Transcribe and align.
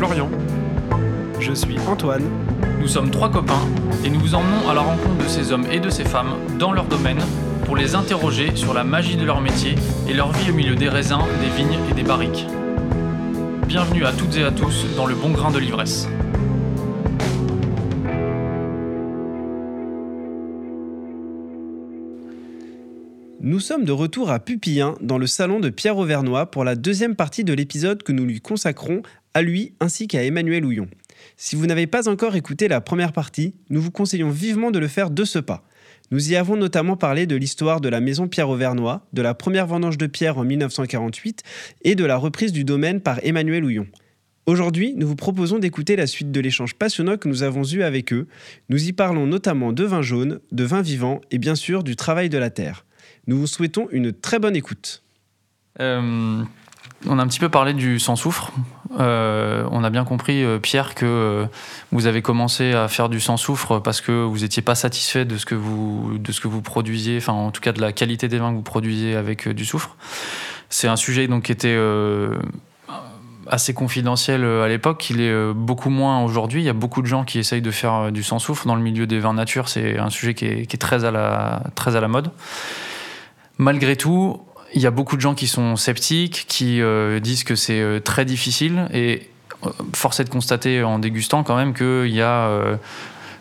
Je 0.00 0.06
suis 0.06 0.14
Florian. 0.14 0.30
Je 1.40 1.52
suis 1.52 1.78
Antoine. 1.86 2.24
Nous 2.80 2.88
sommes 2.88 3.10
trois 3.10 3.30
copains 3.30 3.60
et 4.02 4.08
nous 4.08 4.18
vous 4.18 4.34
emmenons 4.34 4.66
à 4.70 4.72
la 4.72 4.80
rencontre 4.80 5.22
de 5.22 5.28
ces 5.28 5.52
hommes 5.52 5.66
et 5.70 5.78
de 5.78 5.90
ces 5.90 6.04
femmes 6.04 6.36
dans 6.58 6.72
leur 6.72 6.86
domaine 6.86 7.18
pour 7.66 7.76
les 7.76 7.94
interroger 7.94 8.56
sur 8.56 8.72
la 8.72 8.82
magie 8.82 9.16
de 9.16 9.26
leur 9.26 9.42
métier 9.42 9.74
et 10.08 10.14
leur 10.14 10.32
vie 10.32 10.52
au 10.52 10.54
milieu 10.54 10.74
des 10.74 10.88
raisins, 10.88 11.20
des 11.42 11.50
vignes 11.54 11.78
et 11.90 11.94
des 11.94 12.02
barriques. 12.02 12.46
Bienvenue 13.66 14.06
à 14.06 14.12
toutes 14.12 14.38
et 14.38 14.42
à 14.42 14.50
tous 14.50 14.86
dans 14.96 15.04
le 15.04 15.14
bon 15.14 15.32
grain 15.32 15.50
de 15.50 15.58
l'ivresse. 15.58 16.08
Nous 23.42 23.58
sommes 23.58 23.84
de 23.84 23.92
retour 23.92 24.30
à 24.30 24.38
Pupillin, 24.38 24.94
dans 25.00 25.18
le 25.18 25.26
salon 25.26 25.60
de 25.60 25.70
Pierre 25.70 25.96
Auvernois, 25.96 26.50
pour 26.50 26.62
la 26.62 26.76
deuxième 26.76 27.16
partie 27.16 27.42
de 27.42 27.52
l'épisode 27.52 28.02
que 28.02 28.12
nous 28.12 28.24
lui 28.24 28.40
consacrons 28.40 29.02
à 29.34 29.42
lui 29.42 29.74
ainsi 29.80 30.08
qu'à 30.08 30.24
Emmanuel 30.24 30.64
Houillon. 30.64 30.88
Si 31.36 31.56
vous 31.56 31.66
n'avez 31.66 31.86
pas 31.86 32.08
encore 32.08 32.36
écouté 32.36 32.68
la 32.68 32.80
première 32.80 33.12
partie, 33.12 33.54
nous 33.68 33.80
vous 33.80 33.90
conseillons 33.90 34.30
vivement 34.30 34.70
de 34.70 34.78
le 34.78 34.88
faire 34.88 35.10
de 35.10 35.24
ce 35.24 35.38
pas. 35.38 35.64
Nous 36.10 36.32
y 36.32 36.36
avons 36.36 36.56
notamment 36.56 36.96
parlé 36.96 37.26
de 37.26 37.36
l'histoire 37.36 37.80
de 37.80 37.88
la 37.88 38.00
maison 38.00 38.26
Pierre 38.26 38.48
Auvernois, 38.48 39.06
de 39.12 39.22
la 39.22 39.34
première 39.34 39.66
vendange 39.66 39.96
de 39.96 40.06
pierre 40.06 40.38
en 40.38 40.44
1948 40.44 41.42
et 41.82 41.94
de 41.94 42.04
la 42.04 42.16
reprise 42.16 42.52
du 42.52 42.64
domaine 42.64 43.00
par 43.00 43.20
Emmanuel 43.24 43.64
Houillon. 43.64 43.86
Aujourd'hui, 44.46 44.94
nous 44.96 45.06
vous 45.06 45.16
proposons 45.16 45.60
d'écouter 45.60 45.94
la 45.94 46.08
suite 46.08 46.32
de 46.32 46.40
l'échange 46.40 46.74
passionnant 46.74 47.16
que 47.16 47.28
nous 47.28 47.44
avons 47.44 47.62
eu 47.62 47.82
avec 47.82 48.12
eux. 48.12 48.26
Nous 48.68 48.88
y 48.88 48.92
parlons 48.92 49.26
notamment 49.26 49.72
de 49.72 49.84
vin 49.84 50.02
jaune, 50.02 50.40
de 50.50 50.64
vin 50.64 50.82
vivant 50.82 51.20
et 51.30 51.38
bien 51.38 51.54
sûr 51.54 51.84
du 51.84 51.94
travail 51.94 52.28
de 52.28 52.38
la 52.38 52.50
terre. 52.50 52.84
Nous 53.28 53.38
vous 53.38 53.46
souhaitons 53.46 53.86
une 53.92 54.12
très 54.12 54.40
bonne 54.40 54.56
écoute. 54.56 55.04
Euh, 55.78 56.42
on 57.06 57.18
a 57.18 57.22
un 57.22 57.26
petit 57.26 57.38
peu 57.38 57.48
parlé 57.48 57.72
du 57.72 57.98
sans-soufre. 57.98 58.52
Euh, 58.98 59.64
on 59.70 59.84
a 59.84 59.90
bien 59.90 60.04
compris, 60.04 60.44
euh, 60.44 60.58
Pierre, 60.58 60.94
que 60.94 61.06
euh, 61.06 61.46
vous 61.92 62.06
avez 62.06 62.22
commencé 62.22 62.72
à 62.72 62.88
faire 62.88 63.08
du 63.08 63.20
sans-soufre 63.20 63.80
parce 63.80 64.00
que 64.00 64.12
vous 64.12 64.40
n'étiez 64.40 64.62
pas 64.62 64.74
satisfait 64.74 65.24
de 65.24 65.36
ce 65.38 65.46
que 65.46 65.54
vous, 65.54 66.18
de 66.18 66.32
ce 66.32 66.40
que 66.40 66.48
vous 66.48 66.60
produisiez, 66.60 67.16
enfin 67.18 67.32
en 67.32 67.50
tout 67.50 67.60
cas 67.60 67.72
de 67.72 67.80
la 67.80 67.92
qualité 67.92 68.28
des 68.28 68.38
vins 68.38 68.50
que 68.50 68.56
vous 68.56 68.62
produisiez 68.62 69.16
avec 69.16 69.48
du 69.48 69.64
soufre. 69.64 69.96
C'est 70.68 70.88
un 70.88 70.96
sujet 70.96 71.26
donc, 71.26 71.44
qui 71.44 71.52
était 71.52 71.78
assez 73.48 73.74
confidentiel 73.74 74.44
à 74.44 74.68
l'époque, 74.68 75.10
il 75.10 75.20
est 75.20 75.52
beaucoup 75.52 75.90
moins 75.90 76.22
aujourd'hui. 76.22 76.62
Il 76.62 76.64
y 76.64 76.68
a 76.68 76.74
beaucoup 76.74 77.02
de 77.02 77.06
gens 77.06 77.24
qui 77.24 77.40
essayent 77.40 77.62
de 77.62 77.70
faire 77.72 78.12
du 78.12 78.22
sans-soufre 78.22 78.66
dans 78.66 78.76
le 78.76 78.82
milieu 78.82 79.08
des 79.08 79.18
vins 79.18 79.34
nature. 79.34 79.68
C'est 79.68 79.98
un 79.98 80.10
sujet 80.10 80.34
qui 80.34 80.44
est, 80.44 80.66
qui 80.66 80.76
est, 80.76 80.78
très, 80.78 81.04
à 81.04 81.10
la, 81.10 81.62
très 81.74 81.96
à 81.96 82.00
la 82.00 82.06
mode. 82.06 82.30
Malgré 83.58 83.96
tout, 83.96 84.40
il 84.74 84.80
y 84.80 84.86
a 84.86 84.90
beaucoup 84.90 85.16
de 85.16 85.20
gens 85.20 85.34
qui 85.34 85.46
sont 85.46 85.76
sceptiques, 85.76 86.44
qui 86.48 86.80
euh, 86.80 87.20
disent 87.20 87.44
que 87.44 87.54
c'est 87.54 87.80
euh, 87.80 88.00
très 88.00 88.24
difficile 88.24 88.88
et 88.92 89.28
euh, 89.64 89.70
force 89.94 90.20
est 90.20 90.24
de 90.24 90.30
constater 90.30 90.82
en 90.82 90.98
dégustant 90.98 91.42
quand 91.42 91.56
même 91.56 91.74
qu'il 91.74 92.14
y 92.14 92.22
a 92.22 92.48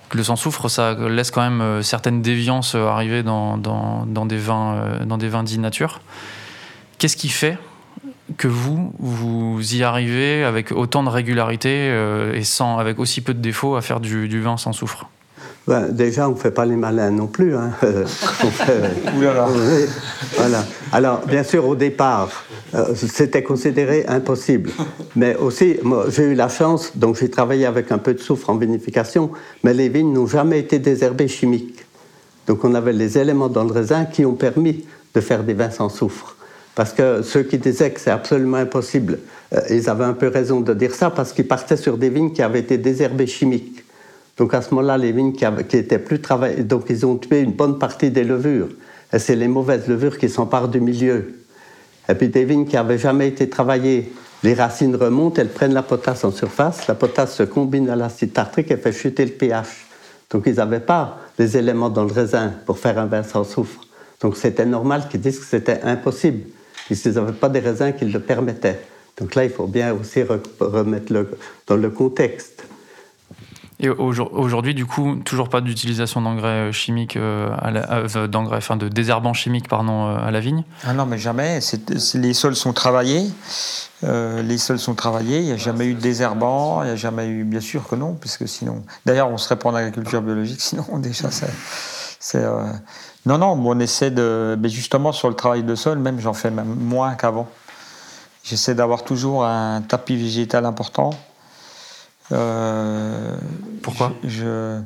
que 0.09 0.17
le 0.17 0.23
sans-soufre, 0.23 0.69
ça 0.69 0.95
laisse 1.07 1.29
quand 1.29 1.47
même 1.47 1.83
certaines 1.83 2.23
déviances 2.23 2.73
arriver 2.73 3.21
dans, 3.21 3.57
des 3.57 4.37
vins, 4.37 5.05
dans 5.05 5.17
des 5.19 5.29
vins 5.29 5.43
dits 5.43 5.59
nature. 5.59 6.01
Qu'est-ce 6.97 7.15
qui 7.15 7.29
fait 7.29 7.59
que 8.37 8.47
vous, 8.47 8.91
vous 8.97 9.75
y 9.75 9.83
arrivez 9.83 10.43
avec 10.43 10.71
autant 10.71 11.03
de 11.03 11.09
régularité 11.09 11.93
et 12.33 12.43
sans, 12.43 12.79
avec 12.79 12.97
aussi 12.97 13.21
peu 13.21 13.35
de 13.35 13.39
défauts 13.39 13.75
à 13.75 13.83
faire 13.83 13.99
du, 13.99 14.27
du 14.27 14.41
vin 14.41 14.57
sans 14.57 14.73
soufre? 14.73 15.07
Ben, 15.69 15.89
déjà, 15.91 16.27
on 16.27 16.31
ne 16.31 16.35
fait 16.35 16.49
pas 16.49 16.65
les 16.65 16.75
malins 16.75 17.11
non 17.11 17.27
plus. 17.27 17.55
Hein. 17.55 17.69
fait... 17.79 18.81
oui, 19.15 19.27
voilà. 20.35 20.65
Alors, 20.91 21.21
bien 21.27 21.43
sûr, 21.43 21.67
au 21.67 21.75
départ, 21.75 22.31
euh, 22.73 22.95
c'était 22.95 23.43
considéré 23.43 24.03
impossible. 24.07 24.71
Mais 25.15 25.35
aussi, 25.35 25.77
j'ai 26.09 26.23
eu 26.23 26.33
la 26.33 26.49
chance, 26.49 26.97
donc 26.97 27.17
j'ai 27.17 27.29
travaillé 27.29 27.67
avec 27.67 27.91
un 27.91 27.99
peu 27.99 28.15
de 28.15 28.19
soufre 28.19 28.49
en 28.49 28.55
vinification, 28.55 29.29
mais 29.63 29.75
les 29.75 29.89
vignes 29.89 30.11
n'ont 30.11 30.25
jamais 30.25 30.57
été 30.57 30.79
désherbées 30.79 31.27
chimiques. 31.27 31.85
Donc, 32.47 32.63
on 32.63 32.73
avait 32.73 32.91
les 32.91 33.19
éléments 33.19 33.47
dans 33.47 33.63
le 33.63 33.71
raisin 33.71 34.05
qui 34.05 34.25
ont 34.25 34.33
permis 34.33 34.85
de 35.13 35.21
faire 35.21 35.43
des 35.43 35.53
vins 35.53 35.69
sans 35.69 35.89
soufre. 35.89 36.35
Parce 36.73 36.93
que 36.93 37.21
ceux 37.21 37.43
qui 37.43 37.59
disaient 37.59 37.91
que 37.91 37.99
c'est 37.99 38.09
absolument 38.09 38.57
impossible, 38.57 39.19
euh, 39.53 39.59
ils 39.69 39.87
avaient 39.87 40.05
un 40.05 40.13
peu 40.13 40.29
raison 40.29 40.61
de 40.61 40.73
dire 40.73 40.95
ça 40.95 41.11
parce 41.11 41.31
qu'ils 41.31 41.47
partaient 41.47 41.77
sur 41.77 41.95
des 41.95 42.09
vignes 42.09 42.31
qui 42.31 42.41
avaient 42.41 42.61
été 42.61 42.79
désherbées 42.79 43.27
chimiques. 43.27 43.83
Donc 44.39 44.53
à 44.53 44.61
ce 44.61 44.73
moment-là, 44.73 44.97
les 44.97 45.11
vignes 45.11 45.33
qui, 45.33 45.43
avaient, 45.43 45.63
étaient 45.63 45.99
plus 45.99 46.21
travaillées, 46.21 46.63
donc 46.63 46.85
ils 46.89 47.05
ont 47.05 47.17
tué 47.17 47.41
une 47.41 47.51
bonne 47.51 47.77
partie 47.77 48.09
des 48.09 48.23
levures. 48.23 48.69
Et 49.11 49.19
c'est 49.19 49.35
les 49.35 49.49
mauvaises 49.49 49.87
levures 49.87 50.17
qui 50.17 50.29
s'emparent 50.29 50.69
du 50.69 50.79
milieu. 50.79 51.33
Et 52.07 52.15
puis 52.15 52.29
des 52.29 52.45
vignes 52.45 52.65
qui 52.65 52.75
n'avaient 52.75 52.97
jamais 52.97 53.27
été 53.27 53.49
travaillées, 53.49 54.13
les 54.41 54.53
racines 54.53 54.95
remontent, 54.95 55.41
elles 55.41 55.49
prennent 55.49 55.73
la 55.73 55.83
potasse 55.83 56.23
en 56.23 56.31
surface, 56.31 56.87
la 56.87 56.95
potasse 56.95 57.35
se 57.35 57.43
combine 57.43 57.89
à 57.89 57.97
l'acide 57.97 58.31
tartrique 58.31 58.71
et 58.71 58.77
fait 58.77 58.93
chuter 58.93 59.25
le 59.25 59.31
pH. 59.31 59.85
Donc 60.29 60.43
ils 60.45 60.55
n'avaient 60.55 60.79
pas 60.79 61.17
les 61.37 61.57
éléments 61.57 61.89
dans 61.89 62.05
le 62.05 62.13
raisin 62.13 62.53
pour 62.65 62.79
faire 62.79 62.97
un 62.97 63.07
vin 63.07 63.23
sans 63.23 63.43
soufre. 63.43 63.81
Donc 64.21 64.37
c'était 64.37 64.65
normal 64.65 65.09
qu'ils 65.09 65.19
disent 65.19 65.39
que 65.39 65.45
c'était 65.45 65.81
impossible, 65.83 66.47
puisqu'ils 66.85 67.13
n'avaient 67.13 67.33
pas 67.33 67.49
des 67.49 67.59
raisins 67.59 67.91
qui 67.91 68.05
le 68.05 68.19
permettaient. 68.21 68.79
Donc 69.17 69.35
là, 69.35 69.43
il 69.43 69.49
faut 69.49 69.67
bien 69.67 69.93
aussi 69.93 70.23
remettre 70.23 71.13
dans 71.67 71.75
le 71.75 71.89
contexte. 71.89 72.58
Et 73.81 73.87
aujourd'hui, 73.87 74.75
du 74.75 74.85
coup, 74.85 75.15
toujours 75.23 75.47
pas 75.47 75.61
d'utilisation 75.61 76.19
d'engrais 76.19 76.73
chimiques, 76.73 77.15
euh, 77.15 77.49
euh, 77.63 78.27
d'engrais, 78.27 78.57
enfin 78.57 78.75
de 78.75 78.89
désherbants 78.89 79.33
chimiques, 79.33 79.69
pardon, 79.69 80.09
euh, 80.09 80.17
à 80.17 80.31
la 80.31 80.41
vigne. 80.41 80.65
Ah 80.85 80.91
non, 80.91 81.05
mais 81.05 81.17
jamais. 81.17 81.61
Les 82.15 82.33
sols 82.33 82.57
sont 82.57 82.73
travaillés. 82.73 83.31
Euh, 84.03 84.41
les 84.41 84.57
sols 84.57 84.79
sont 84.79 84.95
travaillés. 84.95 85.39
Il 85.39 85.45
n'y 85.45 85.53
a 85.53 85.57
jamais 85.57 85.85
eu 85.85 85.93
de 85.93 86.01
désherbant. 86.01 86.83
Il 86.83 86.87
n'y 86.87 86.91
a 86.91 86.97
jamais 86.97 87.27
eu, 87.27 87.45
bien 87.45 87.61
sûr 87.61 87.87
que 87.87 87.95
non, 87.95 88.15
puisque 88.19 88.49
sinon, 88.49 88.83
d'ailleurs, 89.05 89.29
on 89.29 89.37
serait 89.37 89.55
pas 89.55 89.69
en 89.69 89.75
agriculture 89.75 90.21
biologique. 90.21 90.59
Sinon, 90.69 90.83
déjà, 90.97 91.29
c'est, 91.31 92.43
euh... 92.43 92.65
non, 93.25 93.37
non. 93.37 93.57
On 93.65 93.79
essaie 93.79 94.11
de, 94.11 94.57
mais 94.59 94.67
justement 94.67 95.13
sur 95.13 95.29
le 95.29 95.35
travail 95.35 95.63
de 95.63 95.75
sol, 95.75 95.99
même 95.99 96.19
j'en 96.19 96.33
fais 96.33 96.51
moins 96.51 97.15
qu'avant. 97.15 97.47
J'essaie 98.43 98.75
d'avoir 98.75 99.03
toujours 99.03 99.45
un 99.45 99.81
tapis 99.81 100.17
végétal 100.17 100.65
important. 100.65 101.11
Euh, 102.31 103.35
Pourquoi 103.81 104.13
je, 104.23 104.81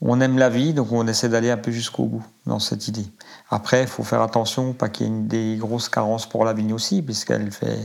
On 0.00 0.20
aime 0.20 0.38
la 0.38 0.48
vie, 0.48 0.74
donc 0.74 0.92
on 0.92 1.06
essaie 1.06 1.28
d'aller 1.28 1.50
un 1.50 1.56
peu 1.56 1.70
jusqu'au 1.70 2.04
bout 2.04 2.24
dans 2.46 2.58
cette 2.58 2.88
idée. 2.88 3.06
Après, 3.50 3.82
il 3.82 3.88
faut 3.88 4.02
faire 4.02 4.22
attention, 4.22 4.72
pas 4.72 4.88
qu'il 4.88 5.06
y 5.06 5.08
ait 5.08 5.12
une, 5.12 5.28
des 5.28 5.56
grosses 5.58 5.88
carences 5.88 6.28
pour 6.28 6.44
la 6.44 6.52
vigne 6.52 6.72
aussi, 6.72 7.02
puisqu'elle 7.02 7.50
fait, 7.50 7.78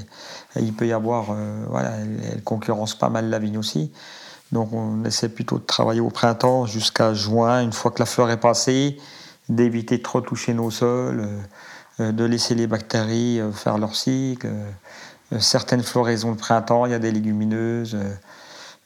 il 0.55 0.73
peut 0.73 0.87
y 0.87 0.93
avoir, 0.93 1.31
euh, 1.31 1.63
voilà, 1.69 1.91
elle, 1.91 2.19
elle, 2.31 2.43
concurrence 2.43 2.95
pas 2.95 3.09
mal 3.09 3.29
la 3.29 3.39
vigne 3.39 3.57
aussi. 3.57 3.91
Donc 4.51 4.73
on 4.73 5.03
essaie 5.05 5.29
plutôt 5.29 5.59
de 5.59 5.63
travailler 5.63 6.01
au 6.01 6.09
printemps 6.09 6.65
jusqu'à 6.65 7.13
juin, 7.13 7.61
une 7.61 7.73
fois 7.73 7.91
que 7.91 7.99
la 7.99 8.07
fleur 8.07 8.31
est 8.31 8.39
passée, 8.39 8.97
d'éviter 9.47 9.97
de 9.97 10.03
trop 10.03 10.21
toucher 10.21 10.53
nos 10.53 10.71
sols, 10.71 11.27
euh, 11.99 12.11
de 12.11 12.23
laisser 12.23 12.55
les 12.55 12.65
bactéries 12.65 13.41
faire 13.53 13.77
leur 13.77 13.95
cycle. 13.95 14.49
Certaines 15.37 15.83
floraisons 15.83 16.31
de 16.31 16.37
printemps, 16.37 16.87
il 16.87 16.91
y 16.91 16.95
a 16.95 16.99
des 16.99 17.11
légumineuses. 17.11 17.95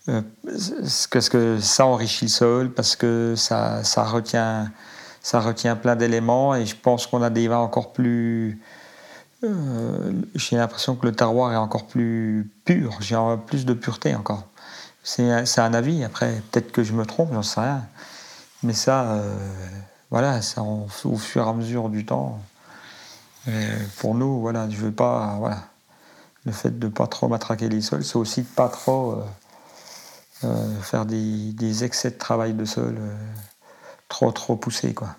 Euh, 0.10 0.22
parce 1.12 1.30
que 1.30 1.60
ça 1.60 1.86
enrichit 1.86 2.26
le 2.26 2.30
sol, 2.30 2.72
parce 2.72 2.96
que 2.96 3.36
ça, 3.38 3.82
retient, 4.04 4.70
ça 5.22 5.40
retient 5.40 5.76
plein 5.78 5.96
d'éléments 5.96 6.56
et 6.56 6.66
je 6.66 6.76
pense 6.76 7.08
qu'on 7.08 7.22
a 7.22 7.30
des 7.30 7.48
vins 7.48 7.60
encore 7.60 7.94
plus. 7.94 8.62
Euh, 9.44 10.12
j'ai 10.36 10.58
l'impression 10.58 10.96
que 10.96 11.06
le 11.06 11.14
terroir 11.14 11.54
est 11.54 11.58
encore 11.58 11.88
plus 11.88 12.52
pur, 12.66 12.98
j'ai 13.00 13.18
plus 13.48 13.66
de 13.66 13.74
pureté 13.74 14.16
encore. 14.16 14.44
C'est 15.04 15.60
un 15.60 15.74
avis, 15.74 16.04
après, 16.04 16.42
peut-être 16.52 16.72
que 16.72 16.84
je 16.84 16.94
me 16.94 17.06
trompe, 17.06 17.34
j'en 17.34 17.44
sais 17.44 17.60
rien. 17.60 17.86
Mais 18.62 18.74
ça, 18.74 19.04
euh, 19.04 19.36
voilà, 20.12 20.42
ça 20.42 20.62
en, 20.62 20.88
au 21.04 21.18
fur 21.18 21.46
et 21.46 21.50
à 21.50 21.54
mesure 21.54 21.90
du 21.90 22.06
temps. 22.06 22.40
Pour 23.98 24.16
nous, 24.16 24.40
voilà, 24.40 24.70
je 24.70 24.78
veux 24.78 24.92
pas. 24.92 25.38
Le 26.46 26.52
fait 26.54 26.78
de 26.78 26.88
ne 26.88 26.92
pas 26.92 27.08
trop 27.08 27.28
matraquer 27.28 27.68
les 27.68 27.82
sols, 27.82 28.06
c'est 28.06 28.16
aussi 28.16 28.42
de 28.42 28.48
pas 28.48 28.70
trop. 28.70 29.24
Euh, 30.46 30.82
faire 30.82 31.06
des, 31.06 31.84
excès 31.84 32.12
de 32.12 32.18
travail 32.18 32.54
de 32.54 32.66
sol 32.66 32.98
euh, 33.00 33.16
trop 34.10 34.32
trop 34.32 34.56
poussés 34.56 34.94
quoi. 34.94 35.16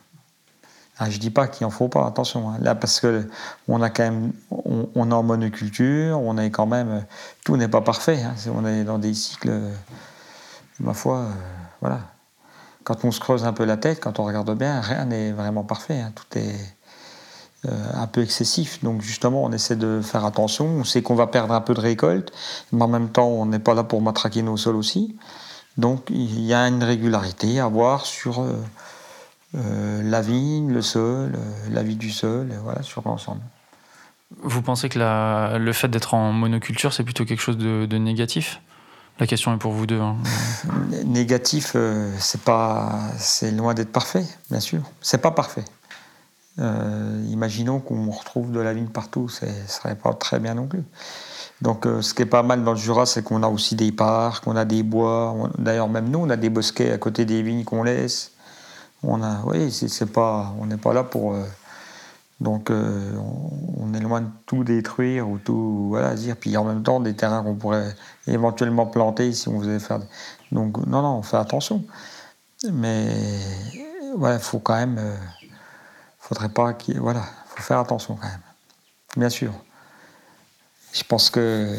Ah, 0.98 1.10
je 1.10 1.18
dis 1.18 1.30
pas 1.30 1.48
qu'il 1.48 1.66
en 1.66 1.70
faut 1.70 1.88
pas, 1.88 2.06
attention. 2.06 2.50
Hein. 2.50 2.58
Là, 2.60 2.76
parce 2.76 3.00
que 3.00 3.28
on 3.66 3.82
a 3.82 3.90
quand 3.90 4.04
même, 4.04 4.32
on, 4.50 5.10
est 5.10 5.14
en 5.14 5.22
monoculture, 5.24 6.20
on 6.20 6.38
est 6.38 6.50
quand 6.50 6.66
même, 6.66 7.04
tout 7.44 7.56
n'est 7.56 7.68
pas 7.68 7.80
parfait. 7.80 8.22
Hein. 8.22 8.34
On 8.54 8.64
est 8.64 8.84
dans 8.84 8.98
des 8.98 9.12
cycles, 9.12 9.60
ma 10.78 10.94
foi, 10.94 11.18
euh, 11.18 11.30
voilà. 11.80 12.00
Quand 12.84 13.04
on 13.04 13.10
se 13.10 13.18
creuse 13.18 13.44
un 13.44 13.52
peu 13.52 13.64
la 13.64 13.76
tête, 13.76 13.98
quand 14.00 14.20
on 14.20 14.24
regarde 14.24 14.56
bien, 14.56 14.80
rien 14.80 15.06
n'est 15.06 15.32
vraiment 15.32 15.64
parfait. 15.64 16.00
Hein. 16.00 16.12
Tout 16.14 16.38
est 16.38 16.54
un 17.94 18.06
peu 18.06 18.22
excessif. 18.22 18.82
Donc 18.82 19.02
justement, 19.02 19.44
on 19.44 19.52
essaie 19.52 19.76
de 19.76 20.00
faire 20.02 20.24
attention. 20.24 20.66
On 20.66 20.84
sait 20.84 21.02
qu'on 21.02 21.14
va 21.14 21.26
perdre 21.26 21.54
un 21.54 21.60
peu 21.60 21.74
de 21.74 21.80
récolte, 21.80 22.32
mais 22.72 22.82
en 22.82 22.88
même 22.88 23.08
temps, 23.08 23.28
on 23.28 23.46
n'est 23.46 23.58
pas 23.58 23.74
là 23.74 23.84
pour 23.84 24.02
matraquer 24.02 24.42
nos 24.42 24.56
sols 24.56 24.76
aussi. 24.76 25.16
Donc 25.76 26.06
il 26.10 26.40
y 26.40 26.54
a 26.54 26.68
une 26.68 26.82
régularité 26.82 27.60
à 27.60 27.68
voir 27.68 28.06
sur 28.06 28.40
euh, 28.40 28.52
euh, 29.56 30.02
la 30.02 30.20
vigne, 30.20 30.72
le 30.72 30.82
sol, 30.82 31.32
euh, 31.34 31.68
la 31.70 31.82
vie 31.82 31.96
du 31.96 32.10
sol, 32.10 32.52
voilà, 32.62 32.82
sur 32.82 33.02
l'ensemble. 33.04 33.40
Vous 34.42 34.62
pensez 34.62 34.88
que 34.88 34.98
le 34.98 35.72
fait 35.72 35.88
d'être 35.88 36.14
en 36.14 36.32
monoculture, 36.32 36.92
c'est 36.92 37.04
plutôt 37.04 37.24
quelque 37.24 37.40
chose 37.40 37.56
de, 37.56 37.98
négatif? 37.98 38.60
La 39.20 39.28
question 39.28 39.54
est 39.54 39.58
pour 39.58 39.70
vous 39.70 39.86
deux. 39.86 40.00
Hein. 40.00 40.16
Négatif, 41.04 41.76
c'est 42.18 42.40
pas, 42.40 42.98
c'est 43.16 43.52
loin 43.52 43.74
d'être 43.74 43.92
parfait, 43.92 44.24
bien 44.50 44.58
sûr. 44.58 44.80
C'est 45.00 45.18
pas 45.18 45.30
parfait. 45.30 45.64
Imaginons 46.58 47.80
qu'on 47.80 48.10
retrouve 48.10 48.52
de 48.52 48.60
la 48.60 48.72
vigne 48.72 48.86
partout, 48.86 49.28
ce 49.28 49.46
serait 49.66 49.96
pas 49.96 50.12
très 50.14 50.38
bien 50.38 50.54
non 50.54 50.66
plus. 50.66 50.84
Donc, 51.62 51.84
ce 51.84 52.14
qui 52.14 52.22
est 52.22 52.26
pas 52.26 52.42
mal 52.42 52.62
dans 52.62 52.72
le 52.72 52.78
Jura, 52.78 53.06
c'est 53.06 53.22
qu'on 53.22 53.42
a 53.42 53.48
aussi 53.48 53.74
des 53.74 53.90
parcs, 53.92 54.46
on 54.46 54.54
a 54.54 54.64
des 54.64 54.82
bois. 54.82 55.34
D'ailleurs, 55.58 55.88
même 55.88 56.08
nous, 56.10 56.20
on 56.20 56.30
a 56.30 56.36
des 56.36 56.50
bosquets 56.50 56.92
à 56.92 56.98
côté 56.98 57.24
des 57.24 57.42
vignes 57.42 57.64
qu'on 57.64 57.82
laisse 57.82 58.34
on 59.06 59.22
a, 59.22 59.42
oui, 59.44 59.70
c'est 59.70 60.10
pas, 60.10 60.54
on 60.60 60.66
n'est 60.66 60.76
pas 60.76 60.92
là 60.92 61.04
pour. 61.04 61.34
Euh, 61.34 61.44
donc, 62.40 62.70
euh, 62.70 63.12
on, 63.78 63.94
est 63.94 64.00
loin 64.00 64.20
de 64.20 64.28
tout 64.46 64.64
détruire 64.64 65.28
ou 65.28 65.38
tout, 65.38 65.86
voilà, 65.88 66.14
dire. 66.14 66.36
Puis 66.36 66.56
en 66.56 66.64
même 66.64 66.82
temps, 66.82 67.00
des 67.00 67.14
terrains 67.14 67.42
qu'on 67.42 67.54
pourrait 67.54 67.94
éventuellement 68.26 68.86
planter 68.86 69.32
si 69.32 69.48
on 69.48 69.60
faisait 69.60 69.78
faire. 69.78 70.00
Donc, 70.52 70.78
non, 70.86 71.02
non, 71.02 71.18
on 71.18 71.22
fait 71.22 71.36
attention. 71.36 71.84
Mais, 72.72 73.08
voilà, 74.16 74.38
faut 74.38 74.58
quand 74.58 74.74
même, 74.74 74.98
euh, 74.98 75.16
faudrait 76.28 76.48
pas 76.48 76.74
qu'il, 76.74 77.00
voilà, 77.00 77.22
faut 77.46 77.62
faire 77.62 77.78
attention 77.78 78.16
quand 78.16 78.28
même. 78.28 78.40
Bien 79.16 79.30
sûr. 79.30 79.52
Je 80.92 81.02
pense 81.02 81.30
que 81.30 81.74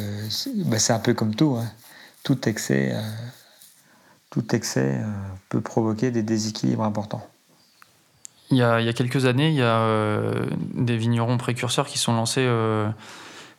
ben, 0.66 0.80
c'est 0.80 0.94
un 0.94 1.00
peu 1.00 1.14
comme 1.14 1.36
tout, 1.36 1.58
hein. 1.60 1.70
tout 2.24 2.48
excès 2.48 2.94
tout 4.36 4.54
excès 4.54 5.00
euh, 5.00 5.08
peut 5.48 5.62
provoquer 5.62 6.12
des 6.12 6.22
déséquilibres 6.22 6.84
importants. 6.84 7.26
Il 8.52 8.58
y 8.58 8.62
a, 8.62 8.94
quelques 8.94 9.26
années, 9.26 9.48
il 9.48 9.56
y 9.56 9.62
a 9.62 9.80
euh, 9.80 10.46
des 10.74 10.98
vignerons 10.98 11.38
précurseurs 11.38 11.88
qui 11.88 11.98
sont 11.98 12.14
lancés, 12.14 12.46
euh, 12.46 12.88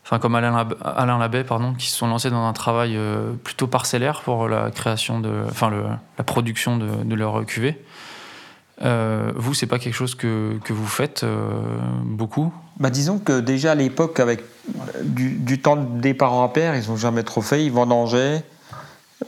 enfin 0.04 0.20
comme 0.20 0.36
Alain, 0.36 0.68
Alain 0.84 1.18
Labbé, 1.18 1.42
pardon, 1.42 1.74
qui 1.74 1.90
se 1.90 1.96
sont 1.96 2.06
lancés 2.06 2.30
dans 2.30 2.46
un 2.46 2.52
travail 2.52 2.96
plutôt 3.42 3.66
parcellaire 3.66 4.20
pour 4.20 4.48
la 4.48 4.70
création 4.70 5.18
de, 5.18 5.32
enfin 5.48 5.72
la 6.18 6.24
production 6.24 6.76
de, 6.76 7.14
leur 7.16 7.44
cuvée. 7.46 7.82
Vous, 8.80 9.54
c'est 9.54 9.66
pas 9.66 9.78
quelque 9.78 9.94
chose 9.94 10.14
que, 10.14 10.58
que 10.64 10.72
vous 10.72 10.86
faites 10.86 11.24
beaucoup? 12.04 12.52
Bah, 12.78 12.90
Disons 12.90 13.18
que 13.18 13.40
déjà 13.40 13.72
à 13.72 13.74
l'époque, 13.74 14.20
avec 14.20 14.42
du, 15.02 15.60
temps 15.60 15.76
des 15.76 16.14
parents 16.14 16.44
à 16.44 16.48
père, 16.48 16.76
ils 16.76 16.88
n'ont 16.88 16.96
jamais 16.96 17.22
trop 17.22 17.40
fait, 17.40 17.64
ils 17.64 17.72
vendangeaient, 17.72 18.44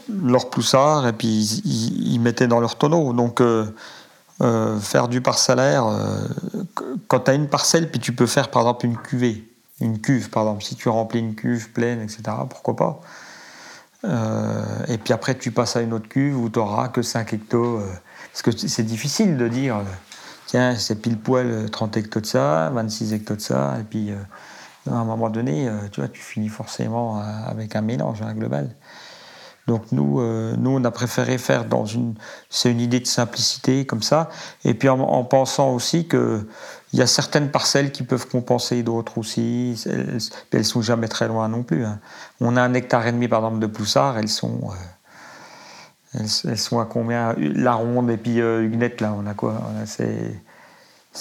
leur 0.09 0.49
poussard 0.49 1.07
et 1.07 1.13
puis 1.13 1.61
ils, 1.65 2.19
mettaient 2.19 2.47
dans 2.47 2.59
leur 2.59 2.77
tonneau. 2.77 3.13
Donc 3.13 3.41
euh, 3.41 3.65
euh, 4.41 4.79
faire 4.79 5.07
du 5.07 5.21
parcellaire, 5.21 5.87
euh, 5.87 6.27
quand 7.07 7.21
tu 7.21 7.31
as 7.31 7.33
une 7.33 7.47
parcelle, 7.47 7.89
puis 7.89 7.99
tu 7.99 8.13
peux 8.13 8.27
faire 8.27 8.49
par 8.49 8.63
exemple 8.63 8.85
une 8.85 8.97
cuvée, 8.97 9.43
une 9.81 9.99
cuve 9.99 10.29
par 10.29 10.43
exemple, 10.43 10.63
si 10.63 10.75
tu 10.75 10.89
remplis 10.89 11.19
une 11.19 11.35
cuve 11.35 11.71
pleine, 11.71 12.01
etc., 12.01 12.21
pourquoi 12.49 12.75
pas. 12.75 13.01
et 14.87 14.97
puis 14.97 15.13
après 15.13 15.35
tu 15.37 15.51
passes 15.51 15.75
à 15.75 15.81
une 15.81 15.93
autre 15.93 16.07
cuve 16.07 16.37
où 16.37 16.49
tu 16.49 16.59
n'auras 16.59 16.89
que 16.89 17.01
5 17.01 17.33
hectos. 17.33 17.81
Parce 18.31 18.41
que 18.41 18.67
c'est 18.67 18.83
difficile 18.83 19.37
de 19.37 19.47
dire, 19.47 19.81
tiens, 20.45 20.75
c'est 20.75 20.95
pile 20.95 21.17
poil 21.17 21.69
30 21.69 21.97
hectos 21.97 22.21
de 22.21 22.25
ça, 22.25 22.69
26 22.69 23.13
hectos 23.13 23.35
de 23.35 23.41
ça, 23.41 23.77
et 23.79 23.83
puis 23.83 24.11
à 24.89 24.93
un 24.93 25.03
moment 25.03 25.29
donné, 25.29 25.69
tu 25.91 26.01
vois, 26.01 26.09
tu 26.09 26.21
finis 26.21 26.49
forcément 26.49 27.19
avec 27.19 27.75
un 27.75 27.81
mélange 27.81 28.21
un 28.21 28.33
global. 28.33 28.75
Donc 29.69 29.91
nous, 29.91 30.19
euh, 30.19 30.55
nous, 30.57 30.71
on 30.71 30.83
a 30.83 30.89
préféré 30.89 31.37
faire 31.37 31.63
dans 31.63 31.85
une, 31.85 32.15
c'est 32.49 32.71
une 32.71 32.81
idée 32.81 32.99
de 32.99 33.05
simplicité 33.05 33.85
comme 33.85 34.01
ça, 34.01 34.29
et 34.65 34.73
puis 34.73 34.89
en, 34.89 35.23
pensant 35.25 35.75
aussi 35.75 36.07
que 36.07 36.47
il 36.91 36.97
y 36.97 37.03
a 37.03 37.07
certaines 37.07 37.51
parcelles 37.51 37.91
qui 37.91 38.01
peuvent 38.01 38.27
compenser 38.27 38.81
d'autres 38.81 39.19
aussi. 39.19 39.79
Elles, 39.85 40.17
elles 40.51 40.65
sont 40.65 40.81
jamais 40.81 41.07
très 41.07 41.27
loin 41.27 41.47
non 41.47 41.61
plus. 41.61 41.85
Hein. 41.85 41.99
On 42.41 42.57
a 42.57 42.63
un 42.63 42.73
hectare 42.73 43.05
et 43.05 43.11
demi 43.11 43.27
par 43.27 43.41
exemple 43.41 43.59
de 43.59 43.67
poussard, 43.67 44.17
elles 44.17 44.27
sont, 44.27 44.59
euh, 44.63 44.75
elles, 46.13 46.57
sont 46.57 46.79
à 46.79 46.85
combien? 46.85 47.35
La 47.37 47.73
ronde 47.73 48.09
et 48.09 48.17
puis 48.17 48.41
euh, 48.41 48.63
Huguenette 48.63 49.01
là, 49.01 49.13
on 49.17 49.25
a 49.27 49.33
quoi? 49.33 49.61
C'est, 49.85 50.41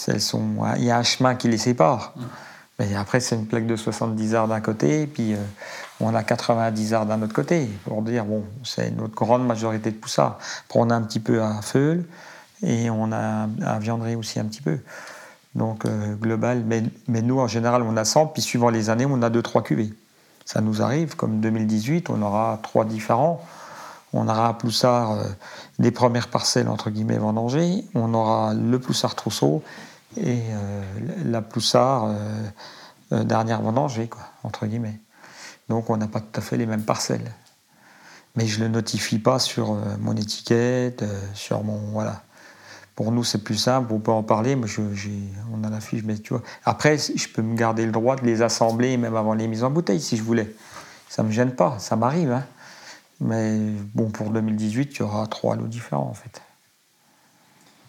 elles 0.08 0.20
sont, 0.20 0.56
il 0.76 0.84
y 0.84 0.90
a 0.90 0.98
un 0.98 1.02
chemin 1.02 1.34
qui 1.34 1.48
les 1.48 1.58
sépare. 1.58 2.14
Mmh. 2.16 2.22
Mais 2.78 2.94
après, 2.94 3.18
c'est 3.18 3.34
une 3.34 3.46
plaque 3.46 3.66
de 3.66 3.74
70 3.74 4.34
arts 4.36 4.48
d'un 4.48 4.60
côté, 4.60 5.02
et 5.02 5.06
puis 5.08 5.34
euh, 5.34 5.38
on 6.00 6.14
a 6.14 6.22
90 6.22 6.94
arts 6.94 7.06
d'un 7.06 7.20
autre 7.22 7.34
côté, 7.34 7.68
pour 7.84 8.02
dire, 8.02 8.24
bon, 8.24 8.44
c'est 8.62 8.92
notre 8.92 9.14
grande 9.14 9.44
majorité 9.44 9.90
de 9.90 9.96
poussards. 9.96 10.38
Après, 10.66 10.78
on 10.78 10.88
a 10.90 10.94
un 10.94 11.02
petit 11.02 11.18
peu 11.18 11.42
à 11.42 11.60
Feul, 11.60 12.04
et 12.62 12.88
on 12.88 13.10
a 13.10 13.48
à 13.66 13.78
Viandré 13.80 14.14
aussi 14.14 14.38
un 14.38 14.44
petit 14.44 14.62
peu. 14.62 14.78
Donc, 15.56 15.86
euh, 15.86 16.14
global, 16.14 16.62
mais, 16.64 16.84
mais, 17.08 17.20
nous, 17.20 17.40
en 17.40 17.48
général, 17.48 17.82
on 17.82 17.96
a 17.96 18.04
100, 18.04 18.28
puis 18.28 18.42
suivant 18.42 18.70
les 18.70 18.90
années, 18.90 19.06
on 19.06 19.22
a 19.22 19.30
2-3 19.30 19.64
cuvées. 19.64 19.92
Ça 20.44 20.60
nous 20.60 20.80
arrive, 20.80 21.16
comme 21.16 21.40
2018, 21.40 22.10
on 22.10 22.22
aura 22.22 22.60
trois 22.62 22.84
différents. 22.84 23.44
On 24.12 24.28
aura 24.28 24.48
à 24.48 24.54
Ploussard 24.54 25.12
euh, 25.12 25.24
des 25.78 25.90
premières 25.90 26.28
parcelles, 26.28 26.68
entre 26.68 26.90
guillemets, 26.90 27.18
vendangées. 27.18 27.84
On 27.94 28.14
aura 28.14 28.54
le 28.54 28.78
Ploussard 28.78 29.14
Trousseau 29.14 29.62
et 30.16 30.40
euh, 30.50 30.82
la 31.24 31.42
Ploussard, 31.42 32.06
euh, 32.06 32.14
euh, 33.12 33.24
dernière 33.24 33.60
vendangée, 33.60 34.08
quoi, 34.08 34.22
entre 34.42 34.66
guillemets. 34.66 34.98
Donc 35.68 35.90
on 35.90 35.96
n'a 35.96 36.08
pas 36.08 36.20
tout 36.20 36.38
à 36.38 36.40
fait 36.40 36.56
les 36.56 36.66
mêmes 36.66 36.84
parcelles. 36.84 37.32
Mais 38.36 38.46
je 38.46 38.60
ne 38.60 38.64
le 38.64 38.70
notifie 38.70 39.18
pas 39.18 39.38
sur 39.38 39.76
mon 39.98 40.14
étiquette, 40.16 41.04
sur 41.34 41.64
mon. 41.64 41.78
Voilà. 41.92 42.22
Pour 42.94 43.10
nous, 43.10 43.24
c'est 43.24 43.42
plus 43.42 43.56
simple, 43.56 43.92
on 43.92 43.98
peut 43.98 44.12
en 44.12 44.22
parler, 44.22 44.54
mais 44.54 44.68
on 45.52 45.64
a 45.64 45.70
la 45.70 45.80
fiche, 45.80 46.02
mais 46.04 46.16
tu 46.18 46.34
vois. 46.34 46.42
Après, 46.64 46.98
je 46.98 47.28
peux 47.28 47.42
me 47.42 47.56
garder 47.56 47.84
le 47.84 47.90
droit 47.90 48.16
de 48.16 48.24
les 48.24 48.42
assembler, 48.42 48.96
même 48.96 49.16
avant 49.16 49.34
les 49.34 49.48
mises 49.48 49.64
en 49.64 49.70
bouteille, 49.70 50.00
si 50.00 50.16
je 50.16 50.22
voulais. 50.22 50.54
Ça 51.08 51.22
ne 51.22 51.28
me 51.28 51.32
gêne 51.32 51.52
pas, 51.52 51.78
ça 51.80 51.96
m'arrive. 51.96 52.30
Hein. 52.30 52.44
Mais 53.20 53.58
bon, 53.94 54.10
pour 54.10 54.30
2018, 54.30 54.94
il 54.94 54.98
y 55.00 55.02
aura 55.02 55.26
trois 55.26 55.56
lots 55.56 55.66
différents, 55.66 56.08
en 56.08 56.14
fait. 56.14 56.42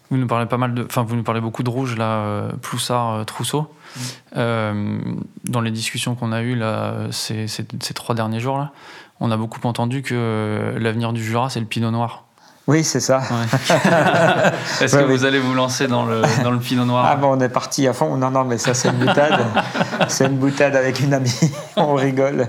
Vous 0.10 0.18
nous 0.18 0.28
parlez 0.28 0.48
pas 0.48 0.58
mal 0.58 0.74
de, 0.74 0.84
enfin 0.84 1.04
vous 1.04 1.16
nous 1.16 1.24
parlez 1.24 1.42
beaucoup 1.42 1.62
de 1.62 1.70
rouge 1.70 1.96
là, 1.96 2.24
euh, 2.24 2.52
Ploussard, 2.62 3.14
euh, 3.14 3.24
Trousseau. 3.26 3.62
Mm. 3.62 4.00
Euh, 4.38 5.02
dans 5.46 5.62
les 5.62 5.72
discussions 5.72 6.16
qu'on 6.16 6.32
a 6.32 6.42
eues 6.42 6.56
là 6.56 7.08
ces, 7.12 7.48
ces, 7.48 7.66
trois 7.94 8.16
derniers 8.16 8.40
jours 8.40 8.58
là, 8.58 8.72
on 9.20 9.30
a 9.32 9.38
beaucoup 9.38 9.60
entendu 9.68 10.02
que 10.02 10.76
l'avenir 10.80 11.14
du 11.14 11.24
Jura 11.24 11.50
c'est 11.50 11.60
le 11.60 11.66
Pinot 11.66 11.92
Noir. 11.92 12.26
Oui, 12.70 12.84
c'est 12.84 13.00
ça. 13.00 13.22
Est-ce 14.80 14.96
que 14.96 15.04
vous 15.04 15.26
allez 15.26 15.40
vous 15.40 15.56
lancer 15.56 15.88
dans 15.88 16.06
le, 16.06 16.22
dans 16.44 16.52
le 16.52 16.60
Pinot 16.60 16.86
Noir 16.86 17.04
Ah 17.10 17.16
bon, 17.16 17.36
on 17.36 17.40
est 17.40 17.50
parti 17.50 17.88
à 17.88 17.94
fond. 17.94 18.16
Non, 18.16 18.30
non, 18.30 18.44
mais 18.44 18.60
ça 18.60 18.76
c'est 18.76 18.90
une 18.90 18.98
boutade. 18.98 19.44
c'est 20.08 20.28
une 20.28 20.38
boutade 20.38 20.76
avec 20.76 21.00
une 21.00 21.16
amie. 21.16 21.34
on 21.78 21.96
rigole. 21.96 22.48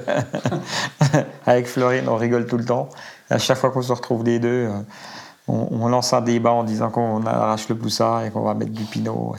avec 1.46 1.66
Florine, 1.66 2.06
on 2.06 2.16
rigole 2.16 2.44
tout 2.44 2.58
le 2.58 2.66
temps. 2.66 2.90
À 3.30 3.38
chaque 3.38 3.56
fois 3.56 3.70
qu'on 3.70 3.80
se 3.80 3.94
retrouve 3.94 4.22
les 4.24 4.38
deux 4.38 4.68
on, 5.48 5.88
lance 5.88 6.12
un 6.12 6.20
débat 6.20 6.52
en 6.52 6.64
disant 6.64 6.90
qu'on 6.90 7.24
arrache 7.24 7.70
le 7.70 7.74
poussard 7.74 8.24
et 8.24 8.30
qu'on 8.30 8.42
va 8.42 8.52
mettre 8.52 8.72
du 8.72 8.84
pinot. 8.84 9.36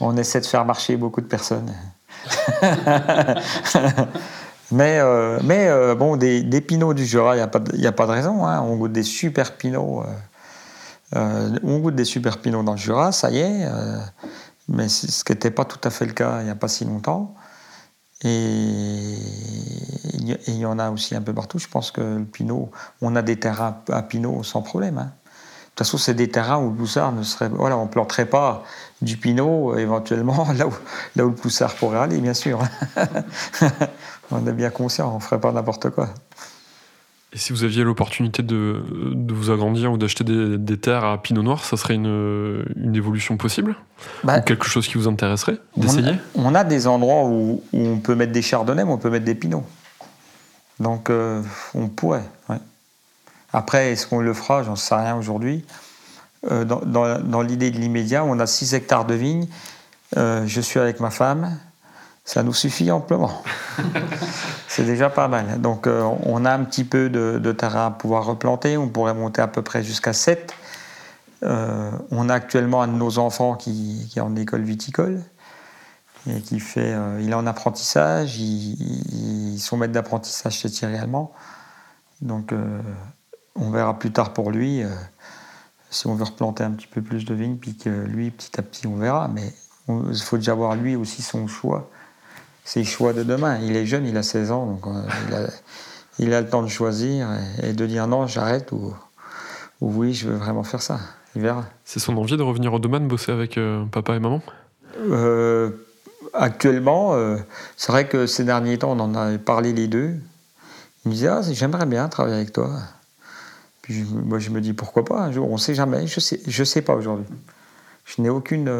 on 0.00 0.16
essaie 0.16 0.40
de 0.40 0.46
faire 0.46 0.64
marcher 0.64 0.96
beaucoup 0.96 1.20
de 1.20 1.26
personnes. 1.26 1.70
Mais 4.70 4.98
euh, 4.98 5.38
mais 5.44 5.68
euh, 5.68 5.94
bon, 5.94 6.16
des, 6.16 6.60
pinots 6.60 6.94
du 6.94 7.06
Jura, 7.06 7.34
il 7.34 7.38
n'y 7.38 7.42
a, 7.42 7.48
pas 7.48 7.58
de, 7.58 7.86
a 7.86 7.92
pas 7.92 8.06
de 8.06 8.12
raison. 8.12 8.46
Hein. 8.46 8.60
On 8.62 8.76
goûte 8.76 8.92
des 8.92 9.02
super 9.02 9.56
pinots. 9.56 10.04
Euh, 11.16 11.58
on 11.62 11.78
goûte 11.78 11.94
des 11.94 12.04
super 12.04 12.38
pinots 12.38 12.62
dans 12.62 12.72
le 12.72 12.78
Jura, 12.78 13.12
ça 13.12 13.30
y 13.30 13.38
est. 13.38 13.66
mais 14.68 14.88
ce 14.88 15.24
qui 15.24 15.32
n'était 15.32 15.50
pas 15.50 15.64
tout 15.64 15.80
à 15.84 15.90
fait 15.90 16.04
le 16.04 16.12
cas 16.12 16.40
il 16.40 16.44
n'y 16.44 16.50
a 16.50 16.54
pas 16.54 16.68
si 16.68 16.84
longtemps. 16.84 17.34
Et 18.24 19.14
il 20.46 20.58
y 20.58 20.66
en 20.66 20.78
a 20.78 20.90
aussi 20.90 21.14
un 21.14 21.22
peu 21.22 21.32
partout. 21.32 21.58
Je 21.58 21.68
pense 21.68 21.90
que 21.90 22.00
le 22.00 22.24
pinot, 22.24 22.70
on 23.00 23.16
a 23.16 23.22
des 23.22 23.38
terrains 23.38 23.78
à 23.90 24.02
pinot 24.02 24.42
sans 24.42 24.62
problème. 24.62 24.98
Hein 24.98 25.12
toute 25.78 25.86
façon, 25.86 25.98
c'est 25.98 26.14
des 26.14 26.28
terrains 26.28 26.58
où 26.58 26.70
le 26.70 26.76
poussard 26.76 27.12
ne 27.12 27.22
serait. 27.22 27.48
Voilà, 27.48 27.78
on 27.78 27.84
ne 27.84 27.88
planterait 27.88 28.26
pas 28.26 28.64
du 29.00 29.16
pinot 29.16 29.78
éventuellement 29.78 30.48
là 30.56 30.66
où, 30.66 30.72
là 31.14 31.24
où 31.24 31.28
le 31.28 31.36
poussard 31.36 31.72
pourrait 31.76 32.00
aller, 32.00 32.18
bien 32.18 32.34
sûr. 32.34 32.60
on 34.30 34.46
est 34.46 34.52
bien 34.52 34.70
conscient, 34.70 35.10
on 35.12 35.16
ne 35.16 35.22
ferait 35.22 35.40
pas 35.40 35.52
n'importe 35.52 35.90
quoi. 35.90 36.08
Et 37.34 37.38
si 37.38 37.52
vous 37.52 37.62
aviez 37.62 37.84
l'opportunité 37.84 38.42
de, 38.42 38.82
vous 39.28 39.50
agrandir 39.50 39.92
ou 39.92 39.98
d'acheter 39.98 40.24
des, 40.24 40.78
terres 40.78 41.04
à 41.04 41.20
Pinot 41.20 41.42
Noir, 41.42 41.62
ça 41.62 41.76
serait 41.76 41.94
une, 41.94 42.92
évolution 42.94 43.36
possible? 43.36 43.76
Bah, 44.24 44.38
Ou 44.38 44.42
quelque 44.42 44.66
chose 44.66 44.88
qui 44.88 44.94
vous 44.94 45.08
intéresserait 45.08 45.58
d'essayer? 45.76 46.14
on, 46.34 46.54
a 46.54 46.64
des 46.64 46.86
endroits 46.86 47.24
où, 47.24 47.62
on 47.74 47.98
peut 47.98 48.14
mettre 48.14 48.32
des 48.32 48.40
chardonnays, 48.40 48.84
mais 48.84 48.92
on 48.92 48.98
peut 48.98 49.10
mettre 49.10 49.26
des 49.26 49.34
pinots. 49.34 49.64
Donc 50.80 51.10
euh, 51.10 51.42
on 51.74 51.88
pourrait. 51.88 52.24
Après, 53.52 53.92
est-ce 53.92 54.06
qu'on 54.06 54.20
le 54.20 54.32
fera? 54.32 54.62
J'en 54.62 54.76
sais 54.76 54.94
rien 54.94 55.16
aujourd'hui. 55.16 55.64
Euh, 56.50 56.64
dans, 56.64 57.42
l'idée 57.42 57.70
de 57.70 57.78
l'immédiat, 57.78 58.24
on 58.24 58.38
a 58.38 58.46
6 58.46 58.74
hectares 58.74 59.04
de 59.04 59.14
vignes. 59.14 59.48
Euh, 60.16 60.46
je 60.46 60.60
suis 60.60 60.80
avec 60.80 61.00
ma 61.00 61.10
femme 61.10 61.58
ça 62.28 62.42
nous 62.42 62.52
suffit 62.52 62.90
amplement. 62.90 63.42
c'est 64.68 64.84
déjà 64.84 65.08
pas 65.08 65.28
mal. 65.28 65.62
Donc 65.62 65.86
euh, 65.86 66.02
on 66.24 66.44
a 66.44 66.52
un 66.52 66.62
petit 66.64 66.84
peu 66.84 67.08
de, 67.08 67.52
terrain 67.52 67.86
à 67.86 67.90
pouvoir 67.90 68.26
replanter, 68.26 68.76
on 68.76 68.86
pourrait 68.86 69.14
monter 69.14 69.40
à 69.40 69.48
peu 69.48 69.62
près 69.62 69.82
jusqu'à 69.82 70.12
7. 70.12 70.52
Euh, 71.42 71.90
on 72.10 72.28
a 72.28 72.34
actuellement 72.34 72.82
un 72.82 72.88
de 72.88 72.92
nos 72.92 73.18
enfants 73.18 73.54
qui, 73.54 74.12
est 74.14 74.20
en 74.20 74.36
école 74.36 74.60
viticole 74.60 75.22
et 76.28 76.42
qui 76.42 76.60
fait, 76.60 76.92
euh, 76.92 77.18
il 77.22 77.30
est 77.30 77.34
en 77.34 77.46
apprentissage, 77.46 78.38
il, 78.38 79.54
il 79.54 79.58
son 79.58 79.78
maître 79.78 79.94
d'apprentissage 79.94 80.52
chez 80.52 80.68
Thierry 80.68 80.98
Allemand. 80.98 81.32
Donc 82.20 82.52
on 83.54 83.70
verra 83.70 83.98
plus 83.98 84.12
tard 84.12 84.34
pour 84.34 84.50
lui 84.50 84.82
si 85.88 86.06
on 86.06 86.14
veut 86.14 86.24
replanter 86.24 86.62
un 86.62 86.72
petit 86.72 86.88
peu 86.88 87.00
plus 87.00 87.24
de 87.24 87.32
vignes, 87.32 87.56
puis 87.56 87.74
que 87.74 87.88
lui 87.88 88.30
petit 88.30 88.60
à 88.60 88.62
petit 88.62 88.86
on 88.86 88.96
verra. 88.96 89.28
Mais 89.28 89.54
il 89.88 90.20
faut 90.20 90.36
déjà 90.36 90.52
voir 90.52 90.74
lui 90.74 90.94
aussi 90.94 91.22
son 91.22 91.46
choix 91.46 91.88
c'est 92.68 92.80
le 92.80 92.86
choix 92.86 93.14
de 93.14 93.22
demain. 93.22 93.58
Il 93.62 93.76
est 93.76 93.86
jeune, 93.86 94.06
il 94.06 94.14
a 94.18 94.22
16 94.22 94.50
ans, 94.50 94.66
donc 94.66 94.86
euh, 94.86 95.46
il, 96.18 96.34
a, 96.34 96.42
le 96.42 96.46
temps 96.46 96.62
de 96.62 96.68
choisir 96.68 97.26
et, 97.62 97.72
de 97.72 97.86
dire 97.86 98.06
non, 98.06 98.26
j'arrête 98.26 98.72
ou, 98.72 98.92
oui, 99.80 100.12
je 100.12 100.28
veux 100.28 100.36
vraiment 100.36 100.64
faire 100.64 100.82
ça. 100.82 101.00
Il 101.34 101.40
verra. 101.40 101.64
C'est 101.86 101.98
son 101.98 102.14
envie 102.18 102.36
de 102.36 102.42
revenir 102.42 102.74
au 102.74 102.78
domaine, 102.78 103.08
bosser 103.08 103.32
avec 103.32 103.56
euh, 103.56 103.86
papa 103.86 104.16
et 104.16 104.18
maman? 104.18 104.42
Euh, 104.98 105.70
Actuellement, 106.34 107.16
c'est 107.78 107.90
vrai 107.90 108.06
que 108.06 108.26
ces 108.26 108.44
derniers 108.44 108.76
temps, 108.76 108.92
on 108.92 109.00
en 109.00 109.14
a 109.14 109.38
parlé 109.38 109.72
les 109.72 109.88
deux. 109.88 110.14
Il 111.04 111.08
me 111.08 111.12
disait 111.14 111.28
ah, 111.28 111.40
j'aimerais 111.50 111.86
bien 111.86 112.06
travailler 112.08 112.36
avec 112.36 112.52
toi. 112.52 112.70
Puis 113.80 114.04
moi, 114.12 114.38
je 114.38 114.50
me 114.50 114.60
dis 114.60 114.74
pourquoi 114.74 115.06
pas 115.06 115.20
un 115.20 115.32
jour, 115.32 115.50
on 115.50 115.54
ne 115.54 115.58
sait 115.58 115.74
jamais. 115.74 116.06
Je 116.06 116.20
sais, 116.20 116.38
je 116.46 116.64
sais 116.64 116.82
pas 116.82 116.94
aujourd'hui. 116.94 117.24
Je 118.04 118.20
n'ai 118.20 118.28
aucune. 118.28 118.70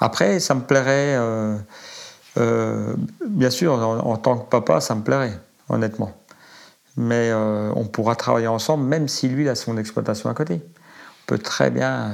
Après, 0.00 0.40
ça 0.40 0.56
me 0.56 0.62
plairait 0.62 1.16
euh, 2.38 2.94
bien 3.26 3.50
sûr, 3.50 3.72
en, 3.72 4.16
tant 4.16 4.38
que 4.38 4.48
papa, 4.48 4.80
ça 4.80 4.94
me 4.94 5.02
plairait, 5.02 5.38
honnêtement. 5.68 6.12
Mais 6.96 7.30
euh, 7.30 7.70
on 7.76 7.84
pourra 7.84 8.16
travailler 8.16 8.46
ensemble, 8.46 8.84
même 8.84 9.08
si 9.08 9.28
lui 9.28 9.48
a 9.48 9.54
son 9.54 9.76
exploitation 9.76 10.30
à 10.30 10.34
côté. 10.34 10.60
On 10.64 11.26
peut 11.26 11.38
très 11.38 11.70
bien 11.70 12.12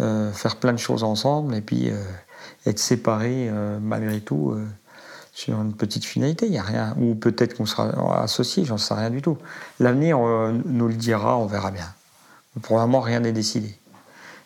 euh, 0.00 0.32
faire 0.32 0.56
plein 0.56 0.72
de 0.72 0.78
choses 0.78 1.04
ensemble 1.04 1.54
et 1.54 1.60
puis 1.60 1.90
être 2.66 2.78
séparés 2.78 3.50
malgré 3.80 4.20
tout 4.20 4.56
sur 5.32 5.60
une 5.60 5.74
petite 5.74 6.04
finalité. 6.04 6.46
Il 6.46 6.52
n'y 6.52 6.58
a 6.58 6.62
rien. 6.62 6.94
Ou 6.98 7.14
peut-être 7.14 7.56
qu'on 7.56 7.66
sera 7.66 8.22
associés, 8.22 8.64
j'en 8.64 8.78
sais 8.78 8.94
rien 8.94 9.10
du 9.10 9.22
tout. 9.22 9.38
L'avenir 9.80 10.18
nous 10.18 10.88
le 10.88 10.94
dira, 10.94 11.36
on 11.36 11.46
verra 11.46 11.70
bien. 11.70 11.88
Pour 12.62 12.76
le 12.76 12.82
moment, 12.82 13.00
rien 13.00 13.20
n'est 13.20 13.32
décidé. 13.32 13.76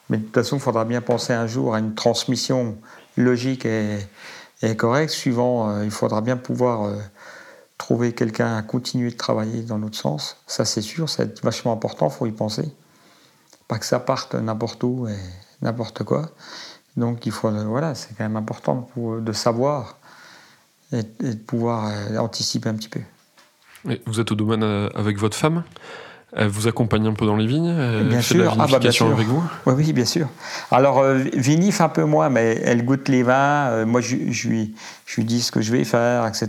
Mais 0.09 0.17
de 0.17 0.23
toute 0.23 0.35
façon, 0.35 0.57
il 0.57 0.63
faudra 0.63 0.85
bien 0.85 1.01
penser 1.01 1.33
un 1.33 1.47
jour 1.47 1.75
à 1.75 1.79
une 1.79 1.95
transmission 1.95 2.77
logique 3.17 3.67
et, 3.67 3.99
est 4.62 4.77
correct. 4.77 5.11
Suivant, 5.11 5.71
euh, 5.71 5.85
il 5.85 5.91
faudra 5.91 6.21
bien 6.21 6.37
pouvoir 6.37 6.85
euh, 6.85 6.97
trouver 7.77 8.12
quelqu'un 8.12 8.57
à 8.57 8.62
continuer 8.62 9.11
de 9.11 9.17
travailler 9.17 9.62
dans 9.62 9.79
notre 9.79 9.97
sens. 9.97 10.37
Ça, 10.47 10.65
c'est 10.65 10.83
sûr, 10.83 11.07
être 11.19 11.43
vachement 11.43 11.73
important, 11.73 12.09
il 12.09 12.12
faut 12.12 12.27
y 12.27 12.33
penser. 12.33 12.69
Pas 13.69 13.79
que 13.79 13.87
ça 13.87 14.00
parte 14.00 14.35
n'importe 14.35 14.83
où 14.83 15.07
et 15.09 15.19
n'importe 15.62 16.03
quoi. 16.05 16.31
Donc, 16.97 17.27
il 17.27 17.33
faut, 17.33 17.50
voilà, 17.50 17.95
c'est 17.95 18.17
quand 18.17 18.25
même 18.25 18.37
important 18.37 18.88
de 18.97 19.33
savoir 19.33 19.99
et, 20.93 21.03
de 21.03 21.35
pouvoir 21.35 21.88
euh, 21.88 22.17
anticiper 22.19 22.69
un 22.69 22.75
petit 22.75 22.88
peu. 22.88 23.00
vous 24.07 24.21
êtes 24.21 24.33
au 24.33 24.35
domaine 24.35 24.62
avec 24.95 25.19
votre 25.19 25.37
femme? 25.37 25.62
Vous 26.37 26.69
accompagne 26.69 27.07
un 27.07 27.15
peu 27.15 27.27
dans 27.27 27.37
les 27.37 27.47
vignes 27.47 27.75
Bien 28.05 28.21
sûr, 28.21 28.55
ah 28.59 28.67
bah 28.71 28.79
bien 28.79 28.91
sûr. 28.91 29.07
Avec 29.07 29.27
vous? 29.27 29.43
Oui, 29.67 29.75
oui, 29.77 29.93
bien 29.93 30.05
sûr. 30.05 30.29
Alors, 30.71 30.99
euh, 30.99 31.15
vinif 31.35 31.81
un 31.81 31.89
peu 31.89 32.05
moins, 32.05 32.29
mais 32.29 32.61
elle 32.65 32.85
goûte 32.85 33.09
les 33.09 33.23
vins. 33.23 33.69
Euh, 33.71 33.87
moi, 33.87 34.01
je, 34.01 34.17
lui, 34.17 34.75
je 35.07 35.17
lui 35.17 35.25
dis 35.25 35.41
ce 35.41 35.51
que 35.51 35.61
je 35.61 35.73
vais 35.73 35.85
faire, 35.85 36.27
etc. 36.27 36.49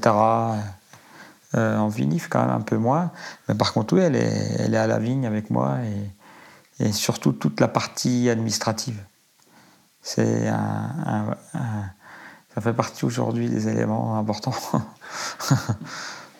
Euh, 1.55 1.77
en 1.77 1.87
vinif, 1.87 2.27
quand 2.29 2.41
même 2.41 2.55
un 2.55 2.61
peu 2.61 2.77
moins. 2.77 3.11
Mais 3.47 3.55
par 3.55 3.73
contre, 3.73 3.95
oui, 3.95 4.01
elle 4.01 4.15
est, 4.15 4.55
elle 4.59 4.73
est 4.73 4.77
à 4.77 4.87
la 4.87 4.99
vigne 4.99 5.25
avec 5.25 5.49
moi 5.49 5.77
et, 6.79 6.85
et 6.85 6.91
surtout 6.91 7.31
toute 7.31 7.59
la 7.59 7.67
partie 7.67 8.29
administrative. 8.29 8.99
C'est 10.01 10.47
un, 10.47 11.35
ça 12.53 12.61
fait 12.61 12.73
partie 12.73 13.05
aujourd'hui 13.05 13.49
des 13.49 13.67
éléments 13.67 14.17
importants. 14.17 14.55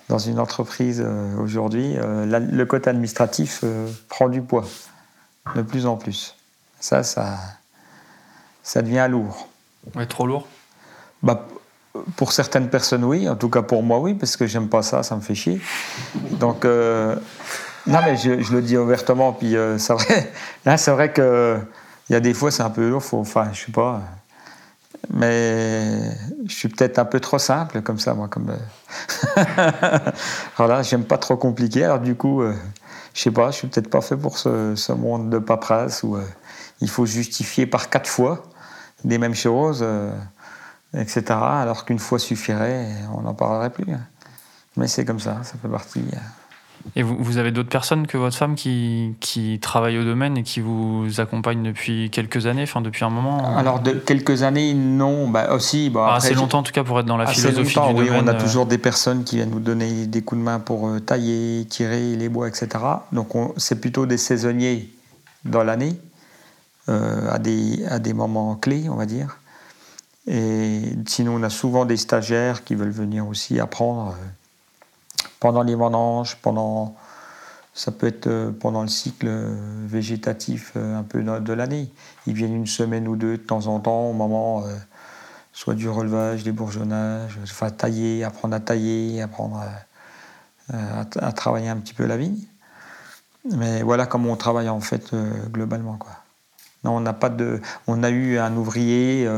dans 0.09 0.17
une 0.17 0.39
entreprise 0.39 1.01
euh, 1.05 1.37
aujourd'hui, 1.37 1.95
euh, 1.97 2.25
le 2.25 2.65
côté 2.65 2.89
administratif 2.89 3.61
euh, 3.63 3.87
prend 4.09 4.27
du 4.27 4.41
poids 4.41 4.65
de 5.55 5.61
plus 5.61 5.85
en 5.85 5.95
plus. 5.97 6.35
Ça, 6.79 7.03
ça, 7.03 7.37
ça 8.63 8.81
devient 8.81 9.07
lourd. 9.09 9.47
Ouais, 9.95 10.07
trop 10.07 10.25
lourd 10.25 10.47
bah, 11.21 11.47
Pour 12.15 12.33
certaines 12.33 12.69
personnes, 12.69 13.03
oui. 13.03 13.29
En 13.29 13.35
tout 13.35 13.49
cas, 13.49 13.61
pour 13.61 13.83
moi, 13.83 13.99
oui, 13.99 14.15
parce 14.15 14.35
que 14.35 14.47
j'aime 14.47 14.67
pas 14.67 14.81
ça, 14.81 15.03
ça 15.03 15.15
me 15.15 15.21
fait 15.21 15.35
chier. 15.35 15.61
Donc, 16.31 16.65
non, 16.65 17.99
mais 18.05 18.17
je, 18.17 18.51
le 18.53 18.61
dis 18.61 18.77
ouvertement. 18.77 19.33
Puis, 19.33 19.55
c'est 19.77 19.93
vrai, 19.93 20.31
là, 20.65 20.77
c'est 20.77 20.91
vrai 20.91 21.13
qu'il 21.13 21.61
y 22.09 22.15
a 22.15 22.19
des 22.19 22.33
fois, 22.33 22.51
c'est 22.51 22.63
un 22.63 22.69
peu 22.69 22.89
lourd. 22.89 23.03
Faut, 23.03 23.19
enfin, 23.19 23.49
je 23.53 23.65
sais 23.65 23.71
pas. 23.71 24.01
Mais 25.11 26.11
je 26.45 26.53
suis 26.53 26.69
peut-être 26.69 26.99
un 26.99 27.05
peu 27.05 27.19
trop 27.19 27.39
simple 27.39 27.81
comme 27.81 27.99
ça, 27.99 28.13
moi. 28.13 28.27
Comme, 28.27 28.51
euh. 28.51 29.71
voilà, 30.57 30.83
j'aime 30.83 31.05
pas 31.05 31.17
trop 31.17 31.35
compliqué. 31.35 31.83
Alors 31.83 31.99
du 31.99 32.15
coup, 32.15 32.41
euh, 32.41 32.55
je 33.13 33.21
sais 33.21 33.31
pas, 33.31 33.51
je 33.51 33.57
suis 33.57 33.67
peut-être 33.67 33.89
pas 33.89 34.01
fait 34.01 34.17
pour 34.17 34.37
ce, 34.37 34.91
monde 34.91 35.29
de 35.29 35.39
paperasse 35.39 36.03
où 36.03 36.15
euh, 36.15 36.23
il 36.81 36.89
faut 36.89 37.05
justifier 37.05 37.65
par 37.65 37.89
quatre 37.89 38.09
fois 38.09 38.43
des 39.03 39.17
mêmes 39.17 39.35
choses, 39.35 39.85
etc. 40.93 41.23
Alors 41.29 41.85
qu'une 41.85 41.99
fois 41.99 42.19
suffirait, 42.19 42.87
on 43.15 43.21
n'en 43.21 43.33
parlerait 43.33 43.69
plus. 43.69 43.91
Hein. 43.91 44.01
Mais 44.77 44.87
c'est 44.87 45.05
comme 45.05 45.19
ça, 45.19 45.37
ça 45.43 45.55
fait 45.61 45.69
partie. 45.69 46.03
Et 46.95 47.03
vous, 47.03 47.38
avez 47.38 47.51
d'autres 47.51 47.69
personnes 47.69 48.07
que 48.07 48.17
votre 48.17 48.36
femme 48.36 48.55
qui, 48.55 49.13
qui 49.19 49.59
travaillent 49.59 49.98
au 49.98 50.03
domaine 50.03 50.38
et 50.38 50.43
qui 50.43 50.59
vous 50.59 51.19
accompagnent 51.19 51.63
depuis 51.63 52.09
quelques 52.09 52.48
années, 52.48 52.63
enfin 52.63 52.81
depuis 52.81 53.03
un 53.03 53.09
moment 53.09 53.57
Alors, 53.57 53.79
de 53.79 53.91
quelques 53.91 54.43
années, 54.43 54.74
non. 54.74 55.29
Bah, 55.29 55.53
aussi, 55.53 55.89
bah, 55.89 56.13
assez 56.15 56.33
longtemps 56.33 56.59
en 56.59 56.63
tout 56.63 56.71
cas 56.71 56.83
pour 56.83 57.00
être 57.00 57.05
dans 57.05 57.17
la 57.17 57.27
philosophie 57.27 57.79
du 57.79 58.00
oui, 58.00 58.07
domaine. 58.07 58.24
On 58.24 58.27
a 58.27 58.33
euh. 58.33 58.39
toujours 58.39 58.65
des 58.65 58.77
personnes 58.77 59.24
qui 59.24 59.36
viennent 59.36 59.51
nous 59.51 59.59
donner 59.59 60.07
des 60.07 60.21
coups 60.21 60.39
de 60.39 60.45
main 60.45 60.59
pour 60.59 60.88
euh, 60.88 61.00
tailler, 61.00 61.65
tirer 61.69 62.15
les 62.15 62.29
bois, 62.29 62.48
etc. 62.48 62.69
Donc, 63.12 63.29
c'est 63.57 63.79
plutôt 63.79 64.05
des 64.05 64.17
saisonniers 64.17 64.89
dans 65.45 65.63
l'année, 65.63 65.95
euh, 66.88 67.29
à, 67.29 67.39
des, 67.39 67.86
à 67.88 68.00
des 68.00 68.13
moments 68.13 68.55
clés, 68.55 68.89
on 68.89 68.95
va 68.95 69.05
dire. 69.05 69.39
Et 70.27 70.81
sinon, 71.07 71.36
on 71.36 71.43
a 71.43 71.50
souvent 71.50 71.86
des 71.86 71.98
stagiaires 71.98 72.63
qui 72.63 72.75
veulent 72.75 72.89
venir 72.89 73.27
aussi 73.27 73.59
apprendre 73.59 74.15
pendant 75.39 75.63
les 75.63 75.75
vendanges, 75.75 76.38
pendant, 76.41 76.95
ça 77.73 77.91
peut 77.91 78.07
être 78.07 78.27
euh, 78.27 78.51
pendant 78.51 78.81
le 78.81 78.88
cycle 78.88 79.27
euh, 79.27 79.55
végétatif 79.85 80.73
euh, 80.75 80.99
un 80.99 81.03
peu 81.03 81.23
de 81.23 81.53
l'année. 81.53 81.89
Ils 82.27 82.33
viennent 82.33 82.55
une 82.55 82.67
semaine 82.67 83.07
ou 83.07 83.15
deux 83.15 83.38
de 83.38 83.43
temps 83.43 83.67
en 83.67 83.79
temps 83.79 84.09
au 84.09 84.13
moment 84.13 84.63
soit 85.53 85.75
du 85.75 85.89
relevage, 85.89 86.43
des 86.43 86.51
bourgeonnages, 86.51 87.38
enfin 87.43 87.69
tailler, 87.69 88.23
apprendre 88.23 88.55
à 88.55 88.59
tailler, 88.59 89.21
apprendre 89.21 89.61
à, 90.71 91.31
travailler 91.33 91.67
un 91.67 91.77
petit 91.77 91.93
peu 91.93 92.05
la 92.05 92.17
vigne. 92.17 92.39
Mais 93.51 93.81
voilà 93.81 94.05
comment 94.05 94.31
on 94.31 94.35
travaille 94.35 94.69
en 94.69 94.79
fait 94.79 95.13
globalement. 95.51 95.97
Quoi. 95.97 96.11
Non, 96.83 96.97
on 96.97 97.13
pas 97.13 97.29
de, 97.29 97.61
on 97.88 98.03
a 98.03 98.09
eu 98.09 98.38
un 98.38 98.55
ouvrier 98.55 99.29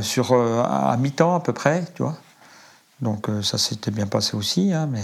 sur 0.00 0.32
à 0.32 0.96
mi-temps 0.96 1.36
à 1.36 1.40
peu 1.40 1.52
près, 1.52 1.84
tu 1.94 2.02
vois. 2.02 2.16
Donc 3.02 3.28
euh, 3.28 3.42
ça 3.42 3.58
s'était 3.58 3.90
bien 3.90 4.06
passé 4.06 4.36
aussi, 4.36 4.72
hein, 4.72 4.88
mais 4.90 5.02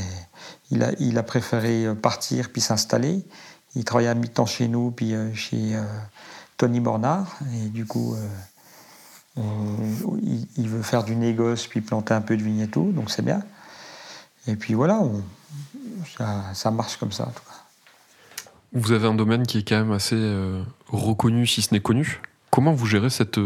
il 0.70 1.18
a, 1.18 1.22
préféré 1.24 1.84
euh, 1.84 1.94
partir 1.94 2.50
puis 2.50 2.60
s'installer. 2.60 3.24
Il 3.74 3.84
travaillait 3.84 4.08
à 4.08 4.14
mi-temps 4.14 4.46
chez 4.46 4.68
nous, 4.68 4.92
puis 4.92 5.14
euh, 5.14 5.34
chez 5.34 5.76
Tony 6.56 6.80
Bornard. 6.80 7.36
Et 7.54 7.68
du 7.68 7.84
coup, 7.84 8.16
il, 9.36 10.68
veut 10.68 10.82
faire 10.82 11.04
du 11.04 11.16
négoce, 11.16 11.66
puis 11.66 11.80
planter 11.80 12.14
un 12.14 12.20
peu 12.20 12.36
de 12.36 12.42
vigne 12.42 12.60
et 12.60 12.68
tout, 12.68 12.92
donc 12.92 13.10
c'est 13.10 13.22
bien. 13.22 13.42
Et 14.46 14.56
puis 14.56 14.74
voilà, 14.74 15.02
ça, 16.54 16.70
marche 16.70 16.96
comme 16.96 17.12
ça. 17.12 17.30
Vous 18.72 18.92
avez 18.92 19.06
un 19.06 19.14
domaine 19.14 19.46
qui 19.46 19.58
est 19.58 19.68
quand 19.68 19.76
même 19.76 19.92
assez 19.92 20.16
reconnu, 20.88 21.46
si 21.46 21.62
ce 21.62 21.74
n'est 21.74 21.80
connu. 21.80 22.20
Comment 22.50 22.72
vous 22.72 22.86
gérez 22.86 23.10
cette 23.10 23.38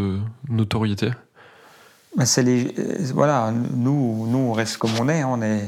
notoriété? 0.48 1.10
C'est 2.24 2.42
les, 2.42 2.74
euh, 2.78 2.98
voilà, 3.14 3.52
nous, 3.52 4.26
nous, 4.26 4.38
on 4.38 4.52
reste 4.52 4.76
comme 4.76 4.92
on 5.00 5.08
est. 5.08 5.24
On 5.24 5.40
est, 5.42 5.64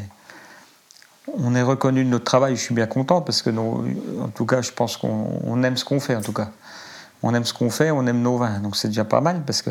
on 1.38 1.54
est 1.54 1.62
reconnu 1.62 2.04
de 2.04 2.10
notre 2.10 2.24
travail. 2.24 2.56
Je 2.56 2.60
suis 2.60 2.74
bien 2.74 2.86
content 2.86 3.22
parce 3.22 3.42
que, 3.42 3.50
en 3.50 4.28
tout 4.28 4.46
cas, 4.46 4.62
je 4.62 4.72
pense 4.72 4.96
qu'on 4.96 5.62
aime 5.62 5.76
ce 5.76 5.84
qu'on 5.84 6.00
fait. 6.00 6.16
En 6.16 6.20
tout 6.20 6.34
cas, 6.34 6.50
on 7.22 7.34
aime 7.34 7.44
ce 7.44 7.54
qu'on 7.54 7.70
fait, 7.70 7.90
on 7.90 8.06
aime 8.06 8.20
nos 8.20 8.36
vins. 8.36 8.60
Donc 8.60 8.76
c'est 8.76 8.88
déjà 8.88 9.04
pas 9.04 9.20
mal 9.20 9.42
parce 9.44 9.62
que 9.62 9.70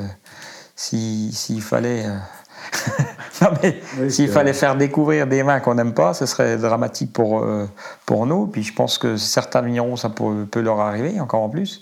s'il 0.75 1.61
fallait 1.61 2.05
euh, 2.05 4.09
s'il 4.09 4.29
fallait 4.29 4.53
faire 4.53 4.75
découvrir 4.75 5.27
des 5.27 5.43
vins 5.43 5.59
qu'on 5.59 5.75
n'aime 5.75 5.93
pas, 5.93 6.13
ce 6.13 6.25
serait 6.25 6.57
dramatique 6.57 7.13
pour, 7.13 7.43
euh, 7.43 7.67
pour 8.05 8.25
nous. 8.25 8.47
Puis 8.47 8.63
je 8.63 8.73
pense 8.73 8.97
que 8.97 9.17
certains 9.17 9.61
vignerons, 9.61 9.95
ça 9.95 10.09
peut, 10.09 10.47
peut, 10.49 10.61
leur 10.61 10.79
arriver, 10.79 11.19
encore 11.19 11.43
en 11.43 11.49
plus. 11.49 11.79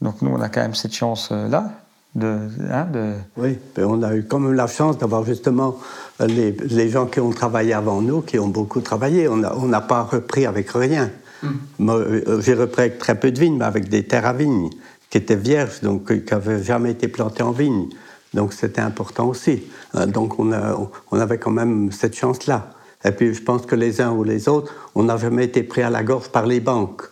Donc 0.00 0.22
nous, 0.22 0.32
on 0.32 0.40
a 0.40 0.48
quand 0.48 0.62
même 0.62 0.74
cette 0.74 0.94
chance-là. 0.94 1.70
De, 2.14 2.48
hein, 2.72 2.86
de... 2.92 3.12
Oui, 3.36 3.58
on 3.78 4.02
a 4.02 4.16
eu 4.16 4.24
quand 4.24 4.40
même 4.40 4.54
la 4.54 4.66
chance 4.66 4.98
d'avoir 4.98 5.24
justement 5.24 5.78
les, 6.18 6.50
les, 6.50 6.88
gens 6.88 7.06
qui 7.06 7.20
ont 7.20 7.30
travaillé 7.30 7.72
avant 7.72 8.02
nous, 8.02 8.20
qui 8.20 8.38
ont 8.38 8.48
beaucoup 8.48 8.80
travaillé. 8.80 9.28
On 9.28 9.36
n'a 9.36 9.80
pas 9.80 10.02
repris 10.02 10.44
avec 10.44 10.70
rien. 10.70 11.10
Mm. 11.42 11.90
Euh, 11.90 12.40
j'ai 12.40 12.54
repris 12.54 12.82
avec 12.82 12.98
très 12.98 13.18
peu 13.18 13.30
de 13.30 13.38
vignes, 13.38 13.58
mais 13.58 13.64
avec 13.64 13.88
des 13.88 14.04
terres 14.04 14.26
à 14.26 14.32
vignes 14.32 14.70
qui 15.08 15.18
étaient 15.18 15.36
vierges, 15.36 15.80
donc 15.82 16.12
qui 16.12 16.34
n'avaient 16.34 16.62
jamais 16.62 16.92
été 16.92 17.08
plantées 17.08 17.42
en 17.42 17.52
vigne. 17.52 17.88
Donc 18.34 18.52
c'était 18.52 18.80
important 18.80 19.28
aussi. 19.28 19.62
Euh, 19.94 20.06
donc 20.06 20.38
on, 20.38 20.50
on 21.10 21.18
avait 21.18 21.38
quand 21.38 21.50
même 21.50 21.90
cette 21.92 22.16
chance-là. 22.16 22.70
Et 23.04 23.12
puis 23.12 23.34
je 23.34 23.42
pense 23.42 23.66
que 23.66 23.74
les 23.74 24.00
uns 24.00 24.12
ou 24.12 24.24
les 24.24 24.48
autres, 24.48 24.72
on 24.94 25.04
n'a 25.04 25.16
jamais 25.16 25.44
été 25.44 25.62
pris 25.62 25.82
à 25.82 25.90
la 25.90 26.02
gorge 26.02 26.28
par 26.28 26.46
les 26.46 26.60
banques. 26.60 27.09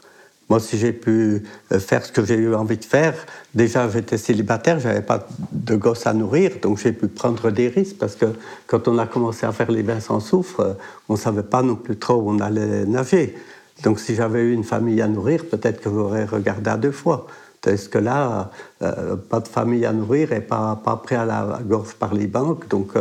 Moi, 0.49 0.61
si 0.61 0.79
j'ai 0.79 0.93
pu 0.93 1.43
euh, 1.73 1.79
faire 1.79 2.05
ce 2.05 2.11
que 2.11 2.25
j'ai 2.25 2.37
eu 2.37 2.55
envie 2.55 2.79
de 2.79 2.85
faire, 2.85 3.15
déjà 3.55 3.89
j'étais 3.91 4.17
célibataire, 4.17 4.81
j'avais 4.81 5.03
pas 5.03 5.27
de 5.53 5.77
gosse 5.77 6.07
à 6.07 6.15
nourrir, 6.15 6.53
donc 6.63 6.79
j'ai 6.79 6.93
pu 6.93 7.09
prendre 7.09 7.51
des 7.51 7.69
risques 7.69 7.99
parce 7.99 8.17
que 8.17 8.27
quand 8.67 8.89
on 8.89 8.97
a 8.97 9.07
commencé 9.07 9.45
à 9.45 9.53
faire 9.53 9.71
les 9.71 9.83
vins 9.83 10.01
sans 10.01 10.21
soufre, 10.21 10.61
euh, 10.61 10.73
on 11.09 11.17
savait 11.17 11.43
pas 11.43 11.63
non 11.63 11.77
plus 11.77 11.97
trop 11.97 12.15
où 12.15 12.31
on 12.31 12.41
allait 12.41 12.87
nager. 12.87 13.37
Donc 13.85 14.01
si 14.01 14.15
j'avais 14.15 14.41
eu 14.41 14.53
une 14.55 14.65
famille 14.65 15.03
à 15.03 15.09
nourrir, 15.09 15.45
peut-être 15.45 15.83
que 15.83 15.91
j'aurais 15.91 16.25
regardé 16.25 16.71
à 16.71 16.77
deux 16.77 16.93
fois. 16.93 17.27
Est-ce 17.67 17.91
que 17.91 17.99
là, 17.99 18.51
euh, 18.81 19.17
pas 19.17 19.41
de 19.41 19.49
famille 19.49 19.85
à 19.85 19.93
nourrir 19.93 20.33
et 20.33 20.41
pas, 20.41 20.81
pas 20.83 20.97
pris 20.97 21.17
à 21.17 21.27
la 21.27 21.61
gorge 21.63 21.93
par 21.93 22.15
les 22.15 22.27
banques, 22.27 22.67
donc 22.69 22.93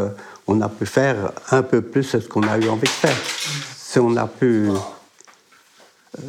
on 0.45 0.59
a 0.59 0.67
pu 0.67 0.85
faire 0.85 1.31
un 1.51 1.61
peu 1.61 1.81
plus 1.81 2.03
ce 2.03 2.17
qu'on 2.17 2.43
a 2.43 2.57
eu 2.57 2.67
envie 2.67 2.81
de 2.81 2.89
faire. 2.89 3.17
Si 3.77 3.97
on 3.99 4.17
a 4.17 4.27
pu, 4.27 4.67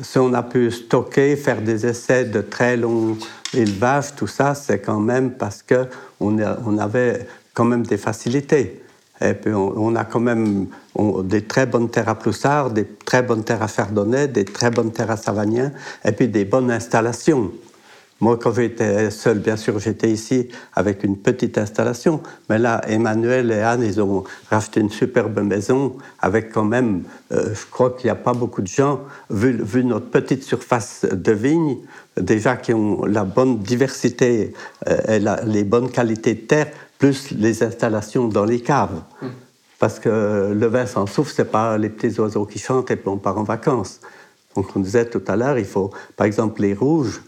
si 0.02 0.18
on 0.18 0.32
a 0.34 0.42
pu 0.42 0.70
stocker, 0.70 1.36
faire 1.36 1.62
des 1.62 1.86
essais 1.86 2.24
de 2.24 2.40
très 2.40 2.76
longs 2.76 3.16
élevages, 3.54 4.14
tout 4.14 4.26
ça, 4.26 4.54
c'est 4.54 4.80
quand 4.80 5.00
même 5.00 5.32
parce 5.32 5.62
qu'on 5.62 6.38
on 6.66 6.78
avait 6.78 7.26
quand 7.54 7.64
même 7.64 7.86
des 7.86 7.96
facilités. 7.96 8.82
Et 9.20 9.34
puis 9.34 9.52
on, 9.52 9.96
a 9.96 10.04
quand 10.04 10.20
même 10.20 10.66
des 11.24 11.42
très 11.42 11.66
bonnes 11.66 11.90
terres 11.90 12.08
à 12.08 12.14
Ploussard, 12.14 12.70
des 12.70 12.84
très 12.84 13.22
bonnes 13.22 13.42
terres 13.42 13.62
à 13.62 13.68
Ferdonnet, 13.68 14.28
des 14.28 14.44
très 14.44 14.70
bonnes 14.70 14.92
terres 14.92 15.10
à 15.10 15.16
Savagnien, 15.16 15.72
et 16.04 16.12
puis 16.12 16.28
des 16.28 16.44
bonnes 16.44 16.70
installations. 16.70 17.50
Moi, 18.20 18.36
quand 18.36 18.52
j'étais 18.52 19.12
seul, 19.12 19.38
bien 19.38 19.56
sûr, 19.56 19.78
j'étais 19.78 20.10
ici 20.10 20.48
avec 20.74 21.04
une 21.04 21.16
petite 21.16 21.56
installation. 21.56 22.20
Mais 22.50 22.58
là, 22.58 22.80
Emmanuel 22.88 23.52
et 23.52 23.60
Anne, 23.60 23.84
ils 23.84 24.00
ont 24.00 24.24
racheté 24.50 24.80
une 24.80 24.90
superbe 24.90 25.38
maison 25.40 25.96
avec 26.18 26.50
quand 26.52 26.64
même, 26.64 27.04
euh, 27.30 27.54
je 27.54 27.66
crois 27.70 27.90
qu'il 27.90 28.06
n'y 28.06 28.10
a 28.10 28.16
pas 28.16 28.32
beaucoup 28.32 28.60
de 28.60 28.66
gens, 28.66 29.02
vu, 29.30 29.84
notre 29.84 30.10
petite 30.10 30.42
surface 30.42 31.06
de 31.10 31.32
vignes, 31.32 31.76
déjà 32.20 32.56
qui 32.56 32.74
ont 32.74 33.04
la 33.04 33.22
bonne 33.22 33.58
diversité 33.58 34.52
euh, 34.88 35.16
et 35.16 35.46
les 35.46 35.62
bonnes 35.62 35.90
qualités 35.90 36.34
de 36.34 36.40
terre, 36.40 36.68
plus 36.98 37.30
les 37.30 37.62
installations 37.62 38.26
dans 38.26 38.44
les 38.44 38.60
caves. 38.60 39.00
Parce 39.78 40.00
que 40.00 40.52
le 40.52 40.66
vin 40.66 40.86
sans 40.86 41.06
souffle, 41.06 41.32
c'est 41.36 41.52
pas 41.52 41.78
les 41.78 41.88
petits 41.88 42.18
oiseaux 42.18 42.46
qui 42.46 42.58
chantent 42.58 42.90
et 42.90 42.96
puis 42.96 43.08
on 43.08 43.18
part 43.18 43.38
en 43.38 43.44
vacances. 43.44 44.00
Donc 44.56 44.74
on 44.74 44.80
disait 44.80 45.04
tout 45.04 45.22
à 45.28 45.36
l'heure, 45.36 45.56
il 45.56 45.64
faut, 45.64 45.92
par 46.16 46.26
exemple, 46.26 46.62
les 46.62 46.74
rouges, 46.74 47.20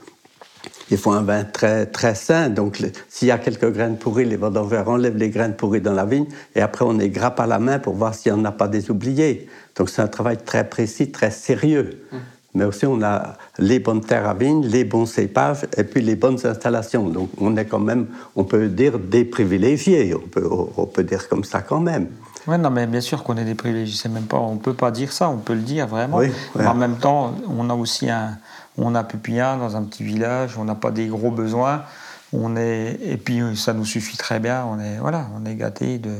il 0.91 0.99
faut 0.99 1.13
un 1.13 1.23
vin 1.23 1.45
très, 1.45 1.87
très 1.87 2.15
sain. 2.15 2.49
Donc, 2.49 2.83
s'il 3.09 3.29
y 3.29 3.31
a 3.31 3.39
quelques 3.39 3.73
graines 3.73 3.97
pourries, 3.97 4.25
les 4.25 4.37
vendangeurs 4.37 4.89
enlèvent 4.89 5.17
les 5.17 5.31
graines 5.31 5.55
pourries 5.55 5.81
dans 5.81 5.93
la 5.93 6.05
vigne 6.05 6.27
et 6.55 6.61
après 6.61 6.85
on 6.85 6.93
les 6.93 7.11
grappe 7.11 7.41
à 7.41 7.47
la 7.47 7.59
main 7.59 7.79
pour 7.79 7.95
voir 7.95 8.15
s'il 8.15 8.33
n'y 8.33 8.41
en 8.41 8.45
a 8.45 8.53
pas 8.53 8.69
des 8.69 8.91
oubliés. 8.91 9.49
Donc, 9.77 9.89
c'est 9.89 10.03
un 10.03 10.09
travail 10.09 10.39
très 10.39 10.69
précis, 10.69 11.11
très 11.11 11.31
sérieux. 11.31 12.03
Mmh. 12.13 12.17
Mais 12.53 12.65
aussi, 12.65 12.85
on 12.85 13.01
a 13.03 13.37
les 13.59 13.79
bonnes 13.79 14.01
terres 14.01 14.29
à 14.29 14.35
vigne, 14.35 14.67
les 14.67 14.85
bons 14.85 15.07
cépages 15.07 15.67
et 15.77 15.85
puis 15.85 16.03
les 16.03 16.17
bonnes 16.17 16.45
installations. 16.45 17.09
Donc, 17.09 17.31
on 17.41 17.57
est 17.57 17.65
quand 17.65 17.79
même, 17.79 18.09
on 18.35 18.43
peut 18.43 18.67
dire, 18.67 18.99
des 18.99 19.25
privilégiés. 19.25 20.15
On 20.15 20.27
peut, 20.27 20.49
on 20.77 20.87
peut 20.87 21.05
dire 21.05 21.29
comme 21.29 21.45
ça 21.45 21.63
quand 21.63 21.79
même. 21.79 22.09
Oui, 22.49 22.59
non, 22.59 22.71
mais 22.71 22.87
bien 22.87 23.01
sûr 23.01 23.23
qu'on 23.23 23.37
est 23.37 23.45
des 23.45 23.55
privilégiés. 23.55 24.11
Même 24.11 24.25
pas, 24.25 24.39
on 24.39 24.55
ne 24.55 24.59
peut 24.59 24.75
pas 24.75 24.91
dire 24.91 25.13
ça, 25.13 25.29
on 25.29 25.37
peut 25.37 25.55
le 25.55 25.61
dire 25.61 25.87
vraiment. 25.87 26.21
Mais 26.57 26.67
en 26.67 26.75
même 26.75 26.97
temps, 26.97 27.35
on 27.49 27.71
a 27.71 27.75
aussi 27.75 28.11
un, 28.11 28.39
on 28.81 28.95
a 28.95 29.05
Pupillin 29.05 29.59
dans 29.59 29.77
un 29.77 29.85
petit 29.85 30.03
village, 30.03 30.57
on 30.59 30.65
n'a 30.65 30.75
pas 30.75 30.91
des 30.91 31.07
gros 31.07 31.31
besoins. 31.31 31.85
On 32.33 32.57
est, 32.57 32.99
et 33.03 33.17
puis 33.17 33.57
ça 33.57 33.73
nous 33.73 33.85
suffit 33.85 34.17
très 34.17 34.41
bien. 34.41 34.65
On 34.65 34.81
est, 34.81 34.99
voilà, 34.99 35.27
on 35.37 35.45
est 35.45 35.55
gâté 35.55 35.99
de, 35.99 36.17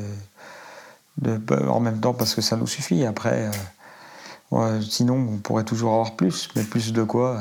en 1.69 1.81
même 1.81 2.01
temps 2.01 2.15
parce 2.15 2.35
que 2.35 2.43
ça 2.43 2.57
nous 2.57 2.67
suffit. 2.67 3.05
Après, 3.07 3.51
euh, 4.53 4.81
sinon 4.83 5.15
on 5.15 5.37
pourrait 5.39 5.65
toujours 5.65 5.93
avoir 5.93 6.17
plus, 6.17 6.49
mais 6.57 6.63
plus 6.63 6.93
de 6.93 7.03
quoi 7.03 7.41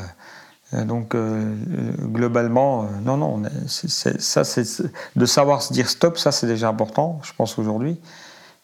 euh, 0.75 0.85
donc 0.85 1.15
euh, 1.15 1.55
globalement, 1.99 2.87
non, 3.03 3.17
non, 3.17 3.41
ça, 3.65 4.43
c'est 4.43 4.83
de 5.15 5.25
savoir 5.25 5.63
se 5.63 5.73
dire 5.73 5.89
stop, 5.89 6.19
ça 6.19 6.31
c'est 6.31 6.45
déjà 6.45 6.69
important, 6.69 7.19
je 7.23 7.31
pense 7.35 7.57
aujourd'hui. 7.57 7.99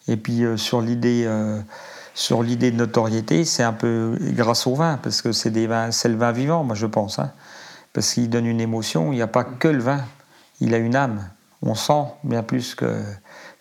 Et 0.06 0.16
puis 0.16 0.44
sur 0.56 0.80
l'idée 0.80 1.28
sur 2.16 2.42
l'idée 2.42 2.70
de 2.70 2.76
notoriété, 2.76 3.44
c'est 3.44 3.62
un 3.62 3.74
peu 3.74 4.16
grâce 4.18 4.66
au 4.66 4.74
vin, 4.74 4.98
parce 5.02 5.20
que 5.20 5.32
c'est 5.32 5.50
le 5.50 6.16
vin 6.16 6.32
vivant, 6.32 6.64
moi 6.64 6.74
je 6.74 6.86
pense. 6.86 7.18
Hein. 7.18 7.30
parce 7.92 8.14
qu'il 8.14 8.30
donne 8.30 8.46
une 8.46 8.60
émotion, 8.60 9.12
il 9.12 9.16
n'y 9.16 9.22
a 9.22 9.26
pas 9.26 9.44
que 9.44 9.68
le 9.68 9.80
vin, 9.80 10.02
il 10.60 10.74
a 10.74 10.78
une 10.78 10.96
âme. 10.96 11.28
On 11.60 11.74
sent 11.74 12.04
bien 12.24 12.42
plus 12.42 12.74
que. 12.74 13.02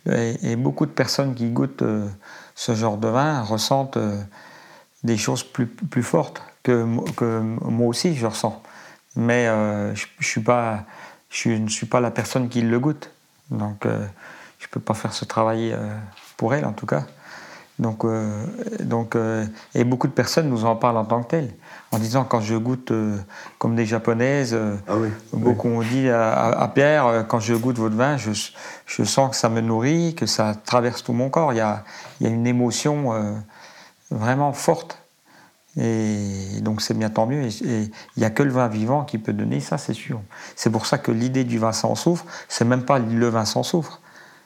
Et, 0.09 0.55
beaucoup 0.55 0.85
de 0.85 0.91
personnes 0.91 1.35
qui 1.35 1.49
goûtent 1.49 1.81
euh, 1.81 2.07
ce 2.55 2.75
genre 2.75 2.97
de 2.97 3.09
vin 3.09 3.41
ressentent 3.41 3.97
euh, 3.97 4.21
des 5.03 5.17
choses 5.17 5.43
plus, 5.43 5.67
plus 5.67 6.03
fortes 6.03 6.41
que, 6.63 6.85
que, 7.17 7.39
moi 7.39 7.87
aussi 7.87 8.15
je 8.15 8.25
ressens. 8.25 8.63
Mais 9.17 9.47
euh, 9.47 9.93
je, 9.95 10.05
je, 10.19 10.27
suis 10.27 10.41
pas, 10.41 10.85
je 11.29 11.49
ne 11.49 11.67
suis 11.67 11.87
pas 11.87 11.99
la 11.99 12.11
personne 12.11 12.47
qui 12.47 12.61
le 12.61 12.79
goûte. 12.79 13.09
Donc 13.51 13.83
je 13.83 13.89
ne 13.89 14.69
peux 14.71 14.79
pas 14.79 14.93
faire 14.93 15.11
ce 15.11 15.25
travail 15.25 15.75
pour 16.37 16.53
elle 16.53 16.65
en 16.65 16.73
tout 16.73 16.85
cas. 16.85 17.05
Donc, 17.77 18.05
euh, 18.05 18.45
donc, 18.81 19.15
euh, 19.15 19.45
et 19.73 19.83
beaucoup 19.83 20.07
de 20.07 20.13
personnes 20.13 20.49
nous 20.49 20.63
en 20.63 20.77
parlent 20.77 20.97
en 20.97 21.03
tant 21.03 21.21
que 21.23 21.29
telles, 21.29 21.53
en 21.91 21.99
disant 21.99 22.23
quand 22.23 22.39
je 22.39 22.55
goûte 22.55 22.91
euh, 22.91 23.17
comme 23.57 23.75
des 23.75 23.85
japonaises, 23.85 24.57
ah 24.87 24.93
beaucoup 25.33 25.67
ont 25.67 25.81
dit 25.81 26.09
à, 26.09 26.71
Pierre, 26.73 27.25
quand 27.27 27.39
je 27.39 27.53
goûte 27.53 27.77
votre 27.77 27.95
vin, 27.95 28.15
je, 28.15 28.31
je, 28.85 29.03
sens 29.03 29.31
que 29.31 29.35
ça 29.35 29.49
me 29.49 29.59
nourrit, 29.59 30.15
que 30.15 30.25
ça 30.25 30.55
traverse 30.55 31.03
tout 31.03 31.11
mon 31.11 31.29
corps. 31.29 31.51
Il 31.51 31.57
y 31.57 31.61
a, 31.61 31.83
il 32.19 32.27
y 32.27 32.29
a 32.29 32.33
une 32.33 32.47
émotion 32.47 33.13
vraiment 34.09 34.53
forte. 34.53 35.01
Et 35.77 36.61
donc 36.61 36.81
c'est 36.81 36.93
bien 36.93 37.09
tant 37.09 37.25
mieux. 37.25 37.43
Et 37.43 37.51
il 37.61 37.91
n'y 38.17 38.23
a 38.23 38.29
que 38.29 38.43
le 38.43 38.51
vin 38.51 38.69
vivant 38.69 39.03
qui 39.03 39.17
peut 39.17 39.33
donner 39.33 39.59
ça, 39.59 39.77
c'est 39.77 39.93
sûr. 39.93 40.21
C'est 40.55 40.69
pour 40.69 40.85
ça 40.85 40.97
que 40.97 41.11
l'idée 41.11 41.43
du 41.43 41.59
vin 41.59 41.73
sans 41.73 41.95
soufre, 41.95 42.25
c'est 42.47 42.63
même 42.63 42.85
pas 42.85 42.99
le 42.99 43.27
vin 43.27 43.43
sans 43.43 43.63
soufre. 43.63 43.99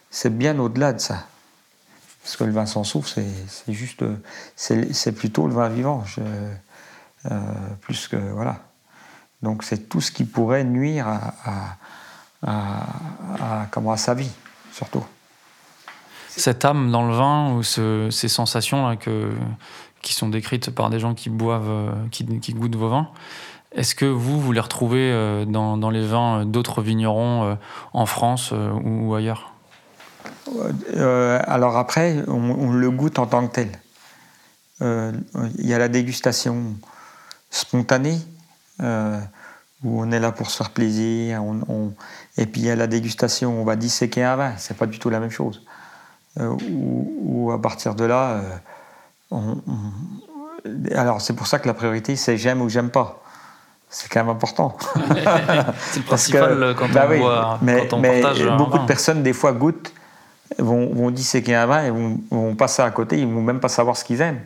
C'est 0.09 0.35
bien 0.35 0.57
au-delà 0.57 0.93
de 0.93 0.99
ça. 0.99 1.27
Parce 2.21 2.35
que 2.35 2.43
le 2.43 2.51
vin 2.51 2.65
sans 2.65 2.83
soufre, 2.83 3.07
c'est 3.07 3.73
juste. 3.73 4.03
C'est 4.55 5.11
plutôt 5.13 5.47
le 5.47 5.53
vin 5.53 5.69
vivant. 5.69 6.03
Euh, 7.25 7.75
plus 7.81 8.07
que. 8.07 8.15
Voilà. 8.15 8.59
Donc 9.41 9.63
c'est 9.63 9.89
tout 9.89 10.01
ce 10.01 10.11
qui 10.11 10.25
pourrait 10.25 10.63
nuire 10.63 11.07
à, 11.07 11.77
sa 13.97 14.13
vie, 14.13 14.31
surtout. 14.71 15.03
Cette 16.29 16.63
âme 16.63 16.91
dans 16.91 17.07
le 17.07 17.13
vin, 17.13 17.53
ou 17.53 17.63
ces 17.63 18.27
sensations 18.27 18.97
qui 20.01 20.13
sont 20.13 20.29
décrites 20.29 20.71
par 20.71 20.89
des 20.89 20.99
gens 20.99 21.13
qui 21.13 21.29
boivent, 21.29 21.69
euh, 21.69 21.91
qui, 22.11 22.53
goûtent 22.53 22.75
vos 22.75 22.89
vins, 22.89 23.09
est-ce 23.73 23.95
que 23.95 24.05
vous, 24.05 24.39
vous 24.39 24.51
les 24.51 24.61
retrouvez 24.61 25.11
euh, 25.11 25.45
dans 25.45 25.89
les 25.89 26.05
vins 26.05 26.45
d'autres 26.45 26.81
vignerons 26.81 27.57
en 27.93 28.05
France 28.05 28.53
ou 28.83 29.13
ailleurs? 29.15 29.53
Euh, 30.95 31.39
alors 31.45 31.77
après, 31.77 32.23
on, 32.27 32.71
le 32.71 32.91
goûte 32.91 33.19
en 33.19 33.25
tant 33.25 33.47
que 33.47 33.53
tel. 33.53 33.69
Euh, 34.81 35.11
il 35.57 35.67
y 35.67 35.73
a 35.73 35.77
la 35.77 35.87
dégustation 35.87 36.75
spontanée, 37.49 38.19
euh, 38.81 39.19
où 39.83 40.01
on 40.01 40.11
est 40.11 40.19
là 40.19 40.31
pour 40.31 40.49
se 40.49 40.57
faire 40.57 40.69
plaisir. 40.71 41.41
Et 42.37 42.45
puis 42.45 42.61
il 42.61 42.67
y 42.67 42.71
a 42.71 42.75
la 42.75 42.87
dégustation, 42.87 43.59
on 43.61 43.63
va 43.63 43.75
disséquer 43.75 44.23
un 44.23 44.35
vin, 44.35 44.53
c'est 44.57 44.77
pas 44.77 44.85
du 44.85 44.99
tout 44.99 45.09
la 45.09 45.19
même 45.19 45.31
chose. 45.31 45.63
Ou 46.39 47.51
à 47.51 47.61
partir 47.61 47.95
de 47.95 48.05
là, 48.05 48.41
alors 50.95 51.21
c'est 51.21 51.33
pour 51.33 51.47
ça 51.47 51.59
que 51.59 51.67
la 51.67 51.73
priorité 51.73 52.15
c'est 52.15 52.37
j'aime 52.37 52.61
ou 52.61 52.69
j'aime 52.69 52.91
pas. 52.91 53.21
C'est 53.89 54.07
quand 54.07 54.23
même 54.23 54.29
important. 54.29 54.77
c'est 54.95 55.99
le 55.99 56.05
principal 56.05 56.75
quand, 56.77 56.89
bah 56.89 57.07
on 57.11 57.17
voit, 57.17 57.59
mais, 57.61 57.89
mais 57.99 58.21
beaucoup 58.55 58.77
de 58.77 58.85
personnes 58.85 59.23
des 59.23 59.33
fois 59.33 59.51
goûtent 59.51 59.91
vont, 60.57 60.93
vont 60.93 61.11
disséquer 61.11 61.55
un 61.55 61.65
vin 61.65 61.85
et 61.85 61.91
vont, 61.91 62.55
passer 62.55 62.81
à 62.81 62.89
côté, 62.91 63.19
ils 63.19 63.27
vont 63.27 63.41
même 63.41 63.59
pas 63.59 63.69
savoir 63.69 63.95
ce 63.97 64.03
qu'ils 64.03 64.21
aiment. 64.21 64.41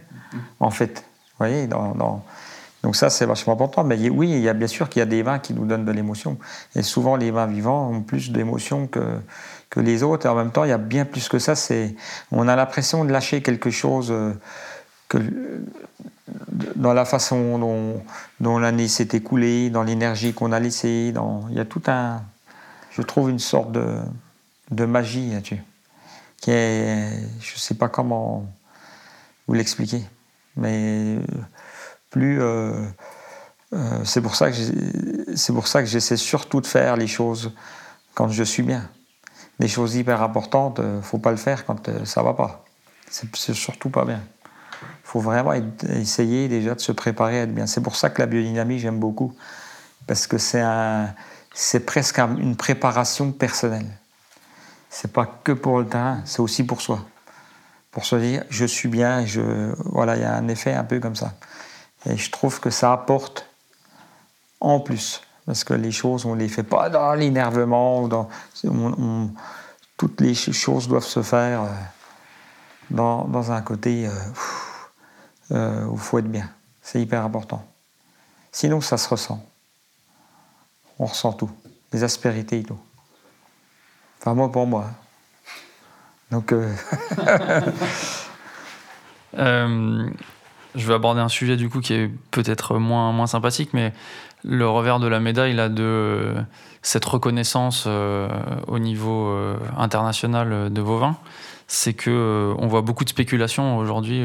En 0.59 0.71
fait. 0.71 1.03
Vous 1.39 1.47
voyez, 1.47 1.67
donc 1.67 2.97
ça, 2.97 3.09
c'est 3.09 3.25
vachement 3.25 3.53
important. 3.53 3.83
Mais 3.83 4.09
oui, 4.09 4.29
il 4.29 4.41
y 4.41 4.49
a 4.49 4.53
bien 4.53 4.67
sûr 4.67 4.89
qu'il 4.89 4.99
y 4.99 5.03
a 5.03 5.05
des 5.05 5.23
vins 5.23 5.39
qui 5.39 5.53
nous 5.53 5.65
donnent 5.65 5.85
de 5.85 5.91
l'émotion. 5.91 6.37
Et 6.75 6.83
souvent, 6.83 7.15
les 7.15 7.31
vins 7.31 7.47
vivants 7.47 7.89
ont 7.89 8.01
plus 8.01 8.31
d'émotion 8.31 8.87
que, 8.87 8.99
que 9.69 9.79
les 9.79 10.03
autres. 10.03 10.25
Et 10.25 10.29
en 10.29 10.35
même 10.35 10.51
temps, 10.51 10.65
il 10.65 10.69
y 10.69 10.73
a 10.73 10.77
bien 10.77 11.05
plus 11.05 11.29
que 11.29 11.39
ça. 11.39 11.55
C'est, 11.55 11.95
on 12.31 12.47
a 12.47 12.55
l'impression 12.55 13.05
de 13.05 13.11
lâcher 13.11 13.41
quelque 13.41 13.71
chose 13.71 14.11
euh, 14.11 14.33
dans 16.75 16.93
la 16.93 17.05
façon 17.05 17.57
dont, 17.57 18.03
dont 18.41 18.59
l'année 18.59 18.89
s'est 18.89 19.09
écoulée, 19.13 19.69
dans 19.69 19.83
l'énergie 19.83 20.33
qu'on 20.33 20.51
a 20.51 20.59
laissée. 20.59 21.13
Dans, 21.13 21.45
il 21.49 21.55
y 21.55 21.59
a 21.61 21.65
tout 21.65 21.83
un, 21.87 22.21
je 22.91 23.01
trouve, 23.01 23.29
une 23.29 23.39
sorte 23.39 23.71
de, 23.71 23.85
de 24.71 24.85
magie 24.85 25.31
là-dessus. 25.31 25.63
Qui 26.43 26.51
est, 26.51 27.09
je 27.39 27.53
ne 27.53 27.57
sais 27.57 27.75
pas 27.75 27.87
comment 27.87 28.45
vous 29.47 29.53
l'expliquer. 29.53 30.03
Mais 30.57 31.17
plus. 32.09 32.41
Euh, 32.41 32.85
euh, 33.71 34.03
c'est 34.03 34.19
pour 34.19 34.35
ça 34.35 34.51
que 34.51 35.87
j'essaie 35.87 36.17
surtout 36.17 36.59
de 36.59 36.67
faire 36.67 36.97
les 36.97 37.07
choses 37.07 37.53
quand 38.13 38.27
je 38.27 38.43
suis 38.43 38.61
bien. 38.61 38.89
Les 39.59 39.69
choses 39.69 39.95
hyper 39.95 40.21
importantes, 40.21 40.79
ne 40.79 40.83
euh, 40.83 41.01
faut 41.01 41.17
pas 41.17 41.31
le 41.31 41.37
faire 41.37 41.63
quand 41.63 41.89
ça 42.03 42.21
va 42.23 42.33
pas. 42.33 42.65
C'est 43.09 43.53
surtout 43.53 43.89
pas 43.89 44.03
bien. 44.03 44.19
Il 44.81 45.05
faut 45.05 45.21
vraiment 45.21 45.53
essayer 45.87 46.49
déjà 46.49 46.75
de 46.75 46.81
se 46.81 46.91
préparer 46.91 47.39
à 47.39 47.43
être 47.43 47.55
bien. 47.55 47.67
C'est 47.67 47.81
pour 47.81 47.95
ça 47.95 48.09
que 48.09 48.21
la 48.21 48.25
biodynamie 48.25 48.79
j'aime 48.79 48.99
beaucoup 48.99 49.33
parce 50.07 50.27
que 50.27 50.37
c'est 50.37 51.85
presque 51.85 52.19
une 52.19 52.57
préparation 52.57 53.31
personnelle. 53.31 53.87
C'est 54.95 55.11
pas 55.11 55.25
que 55.25 55.51
pour 55.51 55.79
le 55.79 55.87
terrain, 55.87 56.21
c'est 56.23 56.39
aussi 56.39 56.63
pour 56.63 56.79
soi. 56.79 56.99
Pour 57.89 58.05
se 58.05 58.15
dire, 58.15 58.43
je 58.51 58.63
suis 58.63 58.87
bien, 58.87 59.25
je, 59.25 59.73
voilà, 59.85 60.15
il 60.15 60.21
y 60.21 60.23
a 60.23 60.35
un 60.35 60.47
effet 60.49 60.71
un 60.71 60.83
peu 60.83 60.99
comme 60.99 61.15
ça. 61.15 61.33
Et 62.05 62.15
je 62.15 62.29
trouve 62.29 62.59
que 62.59 62.69
ça 62.69 62.93
apporte 62.93 63.47
en 64.59 64.79
plus. 64.79 65.23
Parce 65.47 65.63
que 65.63 65.73
les 65.73 65.91
choses, 65.91 66.27
on 66.27 66.35
ne 66.35 66.39
les 66.39 66.47
fait 66.47 66.61
pas 66.61 66.91
dans 66.91 67.15
l'énervement. 67.15 68.07
Dans, 68.07 68.29
toutes 69.97 70.21
les 70.21 70.35
choses 70.35 70.87
doivent 70.87 71.03
se 71.03 71.23
faire 71.23 71.63
euh, 71.63 71.69
dans, 72.91 73.25
dans 73.25 73.51
un 73.51 73.63
côté 73.63 74.07
euh, 74.07 74.11
euh, 75.53 75.85
où 75.85 75.95
il 75.95 75.99
faut 75.99 76.19
être 76.19 76.29
bien. 76.29 76.51
C'est 76.83 77.01
hyper 77.01 77.23
important. 77.25 77.65
Sinon, 78.51 78.79
ça 78.79 78.97
se 78.97 79.09
ressent. 79.09 79.43
On 80.99 81.07
ressent 81.07 81.33
tout. 81.33 81.49
Les 81.91 82.03
aspérités 82.03 82.59
et 82.59 82.63
tout. 82.63 82.79
Enfin, 84.23 84.33
moi, 84.33 84.51
pour 84.51 84.65
moi. 84.65 84.85
Donc. 86.31 86.53
Je 90.75 90.87
vais 90.87 90.93
aborder 90.95 91.21
un 91.21 91.29
sujet 91.29 91.55
du 91.55 91.69
coup 91.69 91.81
qui 91.81 91.93
est 91.93 92.09
peut-être 92.31 92.79
moins, 92.79 93.27
sympathique, 93.27 93.69
mais 93.73 93.93
le 94.43 94.67
revers 94.67 94.99
de 94.99 95.07
la 95.07 95.19
médaille 95.19 95.53
là, 95.53 95.69
de 95.69 96.33
cette 96.81 97.05
reconnaissance 97.05 97.85
euh, 97.87 98.27
au 98.67 98.79
niveau 98.79 99.27
euh, 99.27 99.57
international 99.77 100.73
de 100.73 100.81
vos 100.81 100.97
vins, 100.97 101.17
c'est 101.67 101.93
que 101.93 102.09
euh, 102.09 102.55
on 102.57 102.67
voit 102.67 102.81
beaucoup 102.81 103.03
de 103.03 103.09
spéculation 103.09 103.77
aujourd'hui 103.77 104.23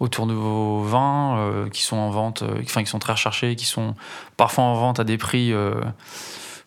autour 0.00 0.26
de 0.26 0.34
vos 0.34 0.82
vins 0.82 1.68
qui 1.72 1.82
sont 1.82 1.96
en 1.96 2.10
vente, 2.10 2.42
enfin 2.62 2.82
qui 2.82 2.90
sont 2.90 2.98
très 2.98 3.12
recherchés, 3.12 3.54
qui 3.54 3.66
sont 3.66 3.94
parfois 4.36 4.64
en 4.64 4.74
vente 4.74 4.98
à 4.98 5.04
des 5.04 5.16
prix 5.16 5.54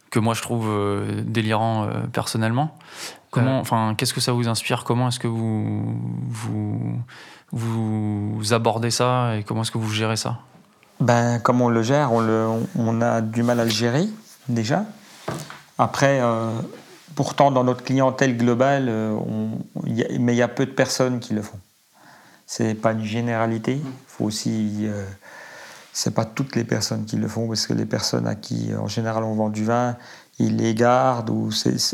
que 0.10 0.20
moi 0.20 0.34
je 0.34 0.42
trouve 0.42 0.68
délirants 1.24 1.88
personnellement. 2.12 2.78
Comment, 3.32 3.60
enfin, 3.60 3.94
qu'est-ce 3.96 4.14
que 4.14 4.22
ça 4.22 4.32
vous 4.32 4.48
inspire? 4.48 4.84
Comment 4.84 5.10
est-ce 5.10 5.20
que 5.20 5.28
vous, 5.28 5.96
vous 6.28 7.00
vous 7.52 8.54
abordez 8.54 8.92
ça 8.92 9.36
et 9.38 9.44
comment 9.44 9.62
est-ce 9.62 9.72
que 9.72 9.78
vous 9.78 9.92
gérez 9.92 10.18
ça? 10.18 10.40
Ben, 11.00 11.40
Comme 11.40 11.62
on 11.62 11.70
le 11.70 11.82
gère, 11.82 12.12
on, 12.12 12.20
le, 12.20 12.48
on, 12.78 13.02
a 13.02 13.22
du 13.22 13.44
mal 13.44 13.60
à 13.60 13.64
le 13.64 13.70
gérer 13.70 14.08
déjà. 14.48 14.86
Après, 15.78 16.20
euh, 16.22 16.50
pourtant, 17.16 17.52
dans 17.52 17.64
notre 17.64 17.84
clientèle 17.84 18.38
globale, 18.38 18.88
euh, 18.90 19.18
mais 20.20 20.34
il 20.34 20.38
y 20.38 20.42
a 20.42 20.48
peu 20.48 20.66
de 20.66 20.72
personnes 20.72 21.20
qui 21.20 21.34
le 21.34 21.42
font. 21.42 21.60
C'est 22.46 22.74
pas 22.74 22.92
une 22.92 23.04
généralité. 23.04 23.76
Il 23.76 23.92
faut 24.08 24.26
aussi. 24.26 24.88
Euh, 25.90 25.94
c'est 25.94 26.14
pas 26.14 26.26
toutes 26.26 26.56
les 26.56 26.64
personnes 26.64 27.06
qui 27.06 27.18
le 27.18 27.28
font 27.28 27.48
parce 27.48 27.68
que 27.68 27.74
les 27.74 27.86
personnes 27.86 28.28
à 28.28 28.36
qui, 28.36 28.72
en 28.76 28.88
général, 28.88 29.24
on 29.24 29.36
vend 29.36 29.50
du 29.50 29.66
vin, 29.66 29.98
ils 30.40 30.58
les 30.58 30.74
gardent 30.74 31.30
ou 31.30 31.50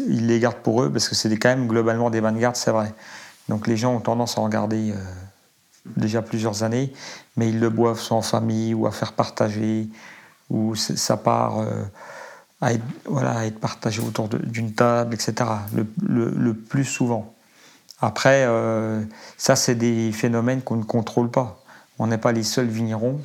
ils 0.07 0.27
les 0.27 0.39
gardent 0.39 0.57
pour 0.57 0.83
eux 0.83 0.91
parce 0.91 1.09
que 1.09 1.15
c'est 1.15 1.35
quand 1.37 1.49
même 1.49 1.67
globalement 1.67 2.09
des 2.09 2.19
vins 2.19 2.31
de 2.31 2.39
garde, 2.39 2.55
c'est 2.55 2.71
vrai. 2.71 2.93
Donc 3.49 3.67
les 3.67 3.77
gens 3.77 3.95
ont 3.95 3.99
tendance 3.99 4.37
à 4.37 4.41
en 4.41 4.49
garder 4.49 4.93
déjà 5.95 6.21
plusieurs 6.21 6.63
années, 6.63 6.93
mais 7.37 7.49
ils 7.49 7.59
le 7.59 7.69
boivent 7.69 7.99
soit 7.99 8.17
en 8.17 8.21
famille 8.21 8.73
ou 8.73 8.87
à 8.87 8.91
faire 8.91 9.13
partager, 9.13 9.87
ou 10.49 10.75
ça 10.75 11.17
part 11.17 11.59
euh, 11.59 11.83
à, 12.61 12.73
être, 12.73 12.83
voilà, 13.05 13.39
à 13.39 13.45
être 13.45 13.59
partagé 13.59 14.01
autour 14.01 14.27
d'une 14.27 14.73
table, 14.73 15.13
etc. 15.13 15.49
Le, 16.07 16.53
plus 16.53 16.85
souvent. 16.85 17.33
Après, 18.01 18.45
euh, 18.45 19.01
ça, 19.37 19.55
c'est 19.55 19.75
des 19.75 20.11
phénomènes 20.11 20.61
qu'on 20.61 20.75
ne 20.75 20.83
contrôle 20.83 21.29
pas. 21.29 21.61
On 21.97 22.07
n'est 22.07 22.17
pas 22.17 22.31
les 22.31 22.43
seuls 22.43 22.67
vignerons 22.67 23.21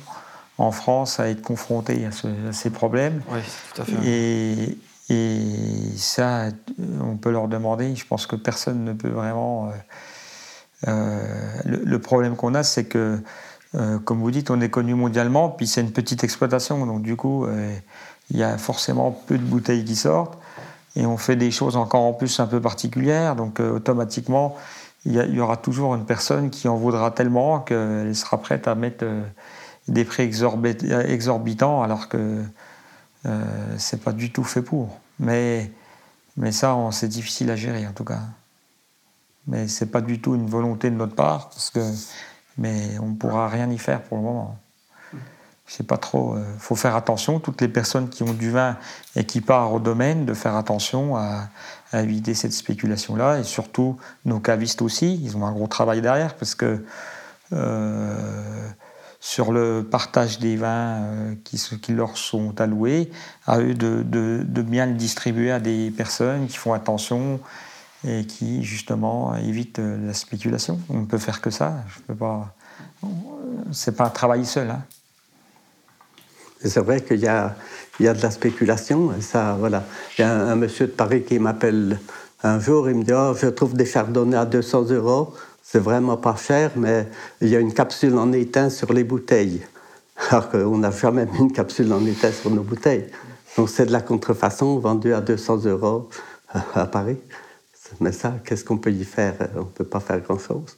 en 0.61 0.71
France 0.71 1.19
à 1.19 1.29
être 1.29 1.41
confrontés 1.41 2.05
à, 2.05 2.51
ces 2.51 2.69
problèmes. 2.69 3.21
Oui, 3.31 3.39
tout 3.73 3.81
à 3.81 3.85
fait. 3.85 4.07
Et, 4.07 4.77
et, 5.09 5.97
ça, 5.97 6.45
on 7.01 7.17
peut 7.17 7.31
leur 7.31 7.47
demander. 7.47 7.95
Je 7.95 8.05
pense 8.05 8.27
que 8.27 8.35
personne 8.35 8.83
ne 8.83 8.93
peut 8.93 9.09
vraiment. 9.09 9.67
Euh, 9.67 9.71
euh, 10.87 11.23
le, 11.65 11.99
problème 11.99 12.35
qu'on 12.35 12.53
a, 12.55 12.63
c'est 12.63 12.85
que, 12.85 13.19
euh, 13.75 13.99
comme 13.99 14.19
vous 14.19 14.31
dites, 14.31 14.49
on 14.49 14.61
est 14.61 14.69
connu 14.69 14.95
mondialement, 14.95 15.49
puis 15.49 15.67
c'est 15.67 15.81
une 15.81 15.91
petite 15.91 16.23
exploitation, 16.23 16.85
donc 16.85 17.03
du 17.03 17.15
coup, 17.15 17.45
il 18.31 18.37
y 18.37 18.41
a 18.41 18.57
forcément 18.57 19.11
peu 19.11 19.37
de 19.37 19.43
bouteilles 19.43 19.85
qui 19.85 19.95
sortent, 19.95 20.39
et 20.95 21.05
on 21.05 21.17
fait 21.17 21.35
des 21.35 21.51
choses 21.51 21.75
encore 21.75 22.01
en 22.01 22.13
plus 22.13 22.39
un 22.39 22.47
peu 22.47 22.59
particulières, 22.59 23.35
donc 23.35 23.59
automatiquement, 23.59 24.57
il 25.05 25.13
y, 25.13 25.39
aura 25.39 25.55
toujours 25.55 25.93
une 25.93 26.05
personne 26.05 26.49
qui 26.49 26.67
en 26.67 26.77
voudra 26.77 27.11
tellement 27.11 27.59
qu'elle 27.59 28.15
sera 28.15 28.41
prête 28.41 28.67
à 28.67 28.73
mettre 28.73 29.05
des 29.87 30.05
prix 30.05 30.23
exorbitants, 30.23 31.81
alors 31.83 32.07
que 32.07 32.43
c'est 33.77 34.03
pas 34.03 34.13
du 34.13 34.31
tout 34.31 34.43
fait 34.43 34.61
pour. 34.61 34.99
Mais, 35.19 35.71
mais 36.37 36.51
ça, 36.51 36.75
c'est 36.91 37.07
difficile 37.07 37.51
à 37.51 37.55
gérer 37.55 37.85
en 37.87 37.93
tout 37.93 38.03
cas 38.03 38.21
mais 39.47 39.67
c'est 39.67 39.87
pas 39.87 40.01
du 40.01 40.21
tout 40.21 40.35
une 40.35 40.47
volonté 40.47 40.89
de 40.89 40.95
notre 40.95 41.15
part, 41.15 41.49
parce 41.49 41.69
que, 41.69 41.79
mais 42.57 42.97
on 42.99 43.09
ne 43.09 43.15
pourra 43.15 43.47
rien 43.47 43.69
y 43.69 43.77
faire 43.77 44.01
pour 44.01 44.17
le 44.17 44.23
moment. 44.23 44.57
Je 45.67 45.77
sais 45.77 45.83
pas 45.83 45.97
trop. 45.97 46.35
Il 46.35 46.41
euh, 46.41 46.57
faut 46.59 46.75
faire 46.75 46.95
attention, 46.95 47.39
toutes 47.39 47.61
les 47.61 47.69
personnes 47.69 48.09
qui 48.09 48.23
ont 48.23 48.33
du 48.33 48.51
vin 48.51 48.77
et 49.15 49.23
qui 49.23 49.39
partent 49.39 49.73
au 49.73 49.79
domaine, 49.79 50.25
de 50.25 50.33
faire 50.33 50.55
attention 50.55 51.15
à, 51.15 51.47
éviter 51.93 52.33
cette 52.33 52.53
spéculation-là. 52.53 53.39
Et 53.39 53.43
surtout, 53.43 53.97
nos 54.23 54.39
cavistes 54.39 54.81
aussi, 54.81 55.21
ils 55.23 55.35
ont 55.35 55.45
un 55.45 55.51
gros 55.51 55.67
travail 55.67 56.01
derrière, 56.01 56.35
parce 56.35 56.55
que 56.55 56.85
euh, 57.53 58.69
sur 59.21 59.51
le 59.51 59.83
partage 59.83 60.39
des 60.39 60.57
vins 60.57 61.03
euh, 61.03 61.35
qui, 61.43 61.93
leur 61.93 62.17
sont 62.17 62.59
alloués, 62.59 63.11
à 63.45 63.59
eux 63.59 63.75
de, 63.75 64.01
de, 64.03 64.43
de, 64.43 64.61
bien 64.63 64.87
le 64.87 64.95
distribuer 64.95 65.51
à 65.51 65.59
des 65.59 65.91
personnes 65.91 66.47
qui 66.47 66.57
font 66.57 66.73
attention 66.73 67.39
et 68.05 68.25
qui 68.25 68.63
justement 68.63 69.35
évite 69.35 69.77
euh, 69.77 70.07
la 70.07 70.15
spéculation. 70.15 70.79
On 70.89 71.01
ne 71.01 71.05
peut 71.05 71.19
faire 71.19 71.39
que 71.39 71.51
ça. 71.51 71.83
Je 71.95 72.01
peux 72.01 72.15
pas. 72.15 72.55
C'est 73.71 73.95
pas 73.95 74.05
un 74.05 74.09
travail 74.09 74.43
seul. 74.43 74.71
Hein. 74.71 74.81
C'est 76.63 76.79
vrai 76.79 77.01
qu'il 77.01 77.19
y 77.19 77.27
a, 77.27 77.55
il 77.99 78.05
y 78.05 78.09
a 78.09 78.15
de 78.15 78.21
la 78.21 78.31
spéculation. 78.31 79.11
ça, 79.21 79.55
voilà. 79.59 79.83
Il 80.17 80.21
y 80.21 80.23
a 80.23 80.31
un, 80.31 80.55
monsieur 80.55 80.87
de 80.87 80.91
Paris 80.91 81.23
qui 81.23 81.37
m'appelle 81.37 81.99
un 82.41 82.59
jour. 82.59 82.89
Il 82.89 82.95
me 82.95 83.03
dit 83.03 83.13
oh, 83.13 83.35
Je 83.39 83.47
trouve 83.47 83.75
des 83.75 83.85
chardonnays 83.85 84.37
à 84.37 84.45
200 84.45 84.89
euros. 84.89 85.35
C'est 85.71 85.79
vraiment 85.79 86.17
pas 86.17 86.35
cher, 86.35 86.71
mais 86.75 87.07
il 87.39 87.47
y 87.47 87.55
a 87.55 87.59
une 87.59 87.73
capsule 87.73 88.17
en 88.17 88.33
étain 88.33 88.69
sur 88.69 88.91
les 88.91 89.05
bouteilles. 89.05 89.61
Alors 90.29 90.49
qu'on 90.49 90.77
n'a 90.77 90.91
jamais 90.91 91.25
mis 91.25 91.39
une 91.39 91.53
capsule 91.53 91.93
en 91.93 92.05
étain 92.05 92.29
sur 92.33 92.51
nos 92.51 92.61
bouteilles. 92.61 93.05
Donc 93.55 93.69
c'est 93.69 93.85
de 93.85 93.93
la 93.93 94.01
contrefaçon 94.01 94.79
vendue 94.79 95.13
à 95.13 95.21
200 95.21 95.63
euros 95.67 96.09
à 96.49 96.85
Paris. 96.87 97.15
Mais 98.01 98.11
ça, 98.11 98.33
qu'est-ce 98.43 98.65
qu'on 98.65 98.79
peut 98.79 98.91
y 98.91 99.05
faire? 99.05 99.35
On 99.55 99.59
ne 99.59 99.63
peut 99.63 99.85
pas 99.85 100.01
faire 100.01 100.19
grand-chose. 100.19 100.75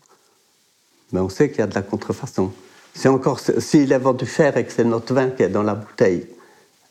Mais 1.12 1.19
on 1.19 1.29
sait 1.29 1.49
qu'il 1.49 1.60
y 1.60 1.63
a 1.63 1.67
de 1.67 1.73
la 1.73 1.82
contrefaçon. 1.82 2.51
C'est 2.93 3.10
encore 3.10 3.39
s'il 3.39 3.91
est 3.91 3.97
vendu 3.97 4.27
cher 4.27 4.56
et 4.58 4.63
que 4.63 4.71
c'est 4.71 4.84
notre 4.84 5.12
vin 5.15 5.32
qui 5.32 5.41
est 5.41 5.49
dans 5.49 5.63
la 5.63 5.73
bouteille. 5.73 6.27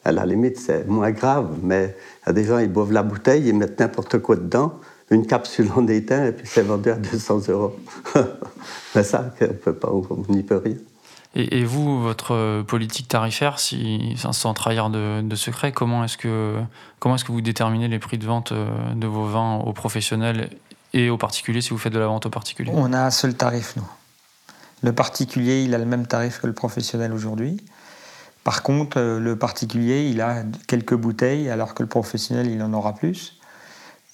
À 0.05 0.11
la 0.11 0.27
limite, 0.27 0.59
c'est 0.59 0.89
moins 0.89 1.13
grave, 1.13 1.51
mais 1.63 1.95
il 2.25 2.27
y 2.27 2.31
a 2.31 2.33
des 2.33 2.43
gens, 2.43 2.59
ils 2.59 2.73
boivent 2.73 2.91
la 2.91 3.05
bouteille, 3.05 3.47
ils 3.47 3.55
mettent 3.55 3.79
n'importe 3.79 4.19
quoi 4.19 4.35
dedans, 4.35 4.81
une 5.11 5.27
capsule 5.27 5.71
en 5.77 5.87
éteint, 5.87 6.27
et 6.27 6.33
puis 6.33 6.47
c'est 6.47 6.63
vendu 6.63 6.91
à 6.91 6.95
200 6.95 7.49
euros. 7.49 7.77
mais 8.95 9.03
ça, 9.03 9.33
on 9.41 9.55
peut 9.55 9.75
pas, 9.75 9.91
on 9.91 10.33
n'y 10.33 10.43
peut 10.43 10.63
rien. 10.65 10.77
Et, 11.35 11.65
vous, 11.65 12.03
votre 12.03 12.63
politique 12.63 13.09
tarifaire, 13.09 13.59
si, 13.59 14.15
sans 14.17 14.53
trahir 14.53 14.91
de, 14.91 15.23
de 15.23 15.35
secret, 15.35 15.73
comment 15.73 16.05
est-ce 16.05 16.19
que, 16.19 16.57
comment 16.99 17.17
est 17.17 17.25
que 17.25 17.33
vous 17.33 17.41
déterminez 17.41 17.89
les 17.89 17.99
prix 17.99 18.19
de 18.19 18.27
vente 18.27 18.53
euh, 18.53 18.69
de 18.95 19.07
vos 19.07 19.25
vins 19.25 19.57
aux 19.57 19.73
professionnels 19.73 20.51
et 20.93 21.09
aux 21.09 21.17
particuliers 21.17 21.63
si 21.63 21.71
vous 21.71 21.79
faites 21.79 21.93
de 21.93 21.99
la 21.99 22.07
vente 22.07 22.27
aux 22.27 22.31
particuliers? 22.31 22.71
On 22.75 22.93
a 22.93 23.01
un 23.01 23.11
seul 23.11 23.35
tarif, 23.35 23.77
nous. 23.77 23.89
Le 24.83 24.93
particulier, 24.93 25.63
il 25.63 25.75
a 25.75 25.79
le 25.79 25.87
même 25.87 26.07
tarif 26.07 26.39
que 26.39 26.47
le 26.47 26.53
professionnel 26.53 27.15
aujourd'hui. 27.15 27.65
Par 28.45 28.63
contre, 28.63 28.99
euh, 28.99 29.19
le 29.19 29.37
particulier, 29.37 30.11
il 30.11 30.21
a 30.21 30.43
quelques 30.67 30.95
bouteilles, 30.95 31.49
alors 31.49 31.73
que 31.73 31.83
le 31.83 31.89
professionnel, 31.89 32.49
il 32.49 32.63
en 32.63 32.75
aura 32.75 32.95
plus. 32.95 33.39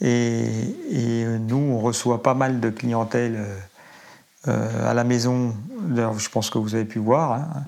Et, 0.00 1.24
nous, 1.40 1.56
on 1.56 1.78
reçoit 1.78 2.22
pas 2.22 2.34
mal 2.34 2.60
de 2.60 2.70
clientèle 2.70 3.44
à 4.46 4.94
la 4.94 5.04
maison. 5.04 5.54
Je 5.96 6.28
pense 6.28 6.50
que 6.50 6.58
vous 6.58 6.74
avez 6.74 6.84
pu 6.84 6.98
voir. 6.98 7.32
Hein. 7.32 7.64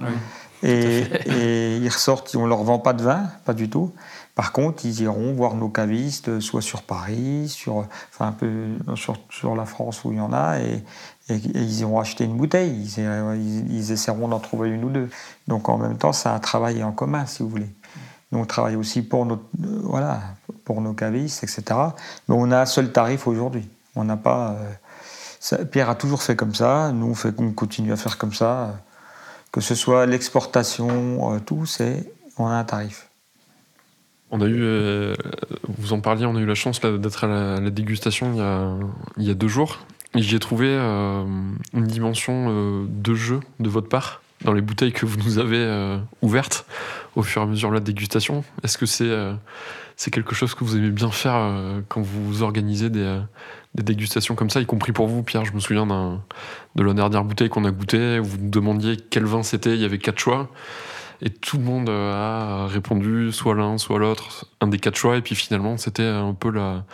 Et, 0.63 1.03
et, 1.27 1.77
ils 1.79 1.89
ressortent, 1.89 2.35
on 2.37 2.47
leur 2.47 2.63
vend 2.63 2.79
pas 2.79 2.93
de 2.93 3.03
vin, 3.03 3.25
pas 3.45 3.55
du 3.55 3.69
tout. 3.69 3.93
Par 4.35 4.53
contre, 4.53 4.87
ils 4.87 5.03
iront 5.03 5.33
voir 5.35 5.55
nos 5.55 5.69
cavistes, 5.69 6.41
soit 6.41 6.63
sur 6.63 6.83
Paris, 6.83 7.49
sur, 7.49 7.87
enfin 8.11 8.29
un 8.29 8.33
peu 8.33 8.69
sur, 8.95 9.55
la 9.55 9.67
France 9.67 10.05
où 10.05 10.13
il 10.13 10.19
y 10.19 10.21
en 10.21 10.33
a, 10.33 10.59
et, 10.61 10.83
ils 11.29 11.81
iront 11.81 12.01
acheter 12.01 12.25
une 12.25 12.37
bouteille. 12.37 12.91
Ils, 12.97 13.67
ils, 13.71 13.93
essaieront 13.93 14.29
d'en 14.29 14.41
trouver 14.41 14.71
une 14.71 14.85
ou 14.85 14.89
deux. 14.89 15.11
Donc 15.47 15.69
en 15.69 15.79
même 15.79 15.99
temps, 15.99 16.13
c'est 16.13 16.29
un 16.29 16.39
travail 16.39 16.83
en 16.83 16.93
commun, 16.93 17.27
si 17.27 17.43
vous 17.43 17.49
voulez. 17.49 17.69
Nous, 18.33 18.39
on 18.39 18.47
travaille 18.47 18.77
aussi 18.77 19.03
pour, 19.03 19.27
notre, 19.27 19.43
voilà, 19.83 20.23
pour 20.71 20.83
nos 20.83 20.93
cavistes, 20.93 21.43
etc. 21.43 21.65
Mais 22.29 22.37
on 22.39 22.53
a 22.53 22.61
un 22.61 22.65
seul 22.65 22.93
tarif 22.93 23.27
aujourd'hui. 23.27 23.69
On 23.97 24.05
n'a 24.05 24.17
pas. 24.17 24.57
Euh, 25.51 25.65
Pierre 25.65 25.91
a 25.91 25.97
toujours 25.97 26.23
fait 26.23 26.37
comme 26.37 26.55
ça. 26.55 26.93
Nous, 26.93 27.09
on, 27.09 27.15
fait, 27.17 27.35
on 27.39 27.51
continue 27.51 27.93
à 27.93 27.97
faire 27.97 28.19
comme 28.19 28.33
ça 28.33 28.81
que 29.51 29.61
ce 29.61 29.75
soit 29.75 30.07
l'exportation, 30.07 31.35
euh, 31.35 31.41
tout, 31.41 31.67
c'est 31.67 32.13
on 32.39 32.47
a 32.47 32.53
un 32.53 32.63
tarif. 32.63 33.09
On 34.31 34.41
a 34.41 34.47
eu, 34.47 34.63
euh, 34.63 35.17
vous 35.67 35.93
en 35.93 36.01
parliez, 36.01 36.25
on 36.25 36.37
a 36.37 36.39
eu 36.39 36.47
la 36.47 36.55
chance 36.55 36.81
d'être 36.81 37.25
à 37.25 37.59
la, 37.59 37.71
dégustation 37.71 38.31
il 38.33 38.39
y, 38.39 38.41
a, 38.41 38.77
il 39.17 39.25
y, 39.25 39.31
a, 39.33 39.35
deux 39.35 39.49
jours. 39.49 39.81
J'y 40.15 40.37
ai 40.37 40.39
trouvé 40.39 40.69
une 40.77 41.57
dimension 41.75 42.87
de 42.89 43.15
jeu 43.15 43.41
de 43.59 43.69
votre 43.69 43.89
part 43.89 44.23
dans 44.43 44.53
les 44.53 44.61
bouteilles 44.61 44.93
que 44.93 45.07
vous 45.07 45.19
nous 45.19 45.39
avez 45.39 45.99
ouvertes 46.23 46.67
au 47.17 47.23
fur 47.23 47.43
et 47.43 47.45
à 47.45 47.49
mesure 47.49 47.71
de 47.71 47.75
la 47.75 47.81
dégustation. 47.81 48.45
Est-ce 48.63 48.79
que 48.79 48.87
c'est 48.87 49.11
c'est 49.97 50.11
quelque 50.11 50.35
chose 50.35 50.55
que 50.55 50.65
vous 50.65 50.77
aimez 50.77 50.91
bien 50.91 51.11
faire 51.11 51.83
quand 51.89 52.01
vous 52.01 52.43
organisez 52.43 52.89
des, 52.89 53.21
des 53.75 53.83
dégustations 53.83 54.35
comme 54.35 54.49
ça, 54.49 54.61
y 54.61 54.67
compris 54.67 54.93
pour 54.93 55.09
vous, 55.09 55.23
Pierre? 55.23 55.45
Je 55.45 55.53
me 55.53 55.61
souviens 55.61 55.87
de 55.87 56.83
la 56.83 56.95
dernière 56.95 57.25
bouteille 57.25 57.51
qu'on 57.51 57.67
a 57.67 57.71
goûtée. 57.71 58.19
Vous 58.19 58.39
nous 58.39 58.51
demandiez 58.51 58.97
quel 58.97 59.25
vin 59.25 59.43
c'était. 59.43 59.75
Il 59.75 59.81
y 59.81 59.85
avait 59.85 59.99
quatre 59.99 60.19
choix. 60.19 60.49
Et 61.23 61.29
tout 61.29 61.59
le 61.59 61.65
monde 61.65 61.91
a 61.91 62.67
répondu 62.67 63.31
soit 63.31 63.55
l'un, 63.55 63.77
soit 63.77 63.99
l'autre, 63.99 64.47
un 64.63 64.69
des 64.69 64.79
quatre 64.79 64.97
choix. 64.97 65.19
Et 65.19 65.21
puis 65.21 65.35
finalement, 65.35 65.77
c'était 65.77 66.03
un 66.03 66.33
peu 66.33 66.51
la, 66.51 66.85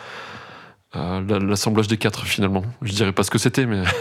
euh, 0.97 1.39
l'assemblage 1.39 1.87
des 1.87 1.97
quatre 1.97 2.25
finalement. 2.25 2.63
Je 2.81 2.93
dirais 2.93 3.11
pas 3.11 3.23
ce 3.23 3.31
que 3.31 3.37
c'était, 3.37 3.65
mais. 3.65 3.83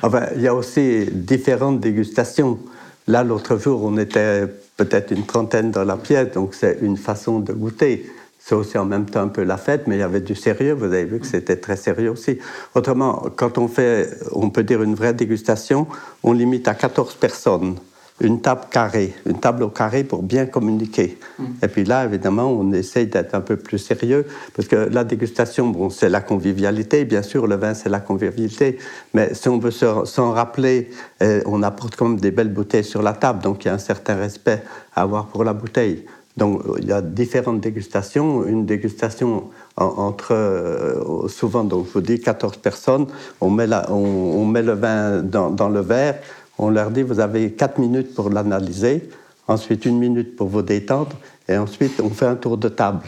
Ah 0.00 0.08
ben, 0.08 0.28
il 0.36 0.42
y 0.42 0.46
a 0.46 0.54
aussi 0.54 1.06
différentes 1.10 1.80
dégustations. 1.80 2.60
Là, 3.08 3.24
l'autre 3.24 3.58
jour, 3.58 3.82
on 3.82 3.98
était 3.98 4.46
peut-être 4.76 5.10
une 5.10 5.26
trentaine 5.26 5.72
dans 5.72 5.82
la 5.82 5.96
pièce, 5.96 6.32
donc 6.34 6.54
c'est 6.54 6.78
une 6.82 6.96
façon 6.96 7.40
de 7.40 7.52
goûter. 7.52 8.08
C'est 8.38 8.54
aussi 8.54 8.78
en 8.78 8.84
même 8.84 9.06
temps 9.06 9.22
un 9.22 9.28
peu 9.28 9.42
la 9.42 9.56
fête, 9.56 9.88
mais 9.88 9.96
il 9.96 9.98
y 9.98 10.02
avait 10.02 10.20
du 10.20 10.36
sérieux. 10.36 10.72
Vous 10.72 10.84
avez 10.84 11.04
vu 11.04 11.18
que 11.18 11.26
c'était 11.26 11.56
très 11.56 11.76
sérieux 11.76 12.10
aussi. 12.10 12.38
Autrement, 12.74 13.26
quand 13.36 13.58
on 13.58 13.66
fait, 13.66 14.08
on 14.32 14.50
peut 14.50 14.62
dire 14.62 14.82
une 14.82 14.94
vraie 14.94 15.14
dégustation, 15.14 15.88
on 16.22 16.32
limite 16.32 16.68
à 16.68 16.74
14 16.74 17.14
personnes. 17.16 17.76
Une 18.20 18.40
table 18.40 18.62
carrée, 18.70 19.14
une 19.26 19.38
table 19.38 19.62
au 19.62 19.68
carré 19.68 20.02
pour 20.02 20.22
bien 20.22 20.46
communiquer. 20.46 21.18
Mm. 21.38 21.44
Et 21.62 21.68
puis 21.68 21.84
là, 21.84 22.04
évidemment, 22.04 22.50
on 22.50 22.72
essaye 22.72 23.06
d'être 23.06 23.34
un 23.34 23.40
peu 23.40 23.56
plus 23.56 23.78
sérieux, 23.78 24.26
parce 24.56 24.66
que 24.66 24.76
la 24.76 25.04
dégustation, 25.04 25.68
bon, 25.68 25.88
c'est 25.88 26.08
la 26.08 26.20
convivialité, 26.20 27.04
bien 27.04 27.22
sûr, 27.22 27.46
le 27.46 27.56
vin, 27.56 27.74
c'est 27.74 27.88
la 27.88 28.00
convivialité, 28.00 28.78
mais 29.14 29.34
si 29.34 29.48
on 29.48 29.58
veut 29.58 29.70
s'en 29.70 30.32
rappeler, 30.32 30.90
eh, 31.20 31.42
on 31.46 31.62
apporte 31.62 31.96
quand 31.96 32.08
même 32.08 32.20
des 32.20 32.32
belles 32.32 32.52
bouteilles 32.52 32.84
sur 32.84 33.02
la 33.02 33.12
table, 33.12 33.42
donc 33.42 33.64
il 33.64 33.68
y 33.68 33.70
a 33.70 33.74
un 33.74 33.78
certain 33.78 34.16
respect 34.16 34.62
à 34.94 35.02
avoir 35.02 35.26
pour 35.26 35.44
la 35.44 35.52
bouteille. 35.52 36.04
Donc 36.38 36.62
il 36.78 36.86
y 36.86 36.92
a 36.92 37.02
différentes 37.02 37.60
dégustations. 37.60 38.46
Une 38.46 38.64
dégustation 38.64 39.50
entre, 39.76 40.32
euh, 40.32 41.28
souvent, 41.28 41.64
donc 41.64 41.86
je 41.86 41.92
vous 41.92 42.00
dis 42.00 42.20
14 42.20 42.56
personnes, 42.56 43.06
on 43.40 43.50
met, 43.50 43.66
on, 43.88 44.44
met 44.44 44.62
le 44.62 44.72
vin 44.72 45.22
dans, 45.22 45.68
le 45.68 45.80
verre, 45.80 46.16
on 46.58 46.70
leur 46.70 46.90
dit 46.90 47.02
vous 47.02 47.20
avez 47.20 47.52
4 47.52 47.78
minutes 47.78 48.14
pour 48.14 48.30
l'analyser, 48.30 49.08
ensuite 49.46 49.86
une 49.86 49.98
minute 49.98 50.36
pour 50.36 50.48
vous 50.48 50.62
détendre, 50.62 51.16
et 51.48 51.56
ensuite 51.56 52.00
on 52.00 52.10
fait 52.10 52.26
un 52.26 52.36
tour 52.36 52.58
de 52.58 52.68
table. 52.68 53.06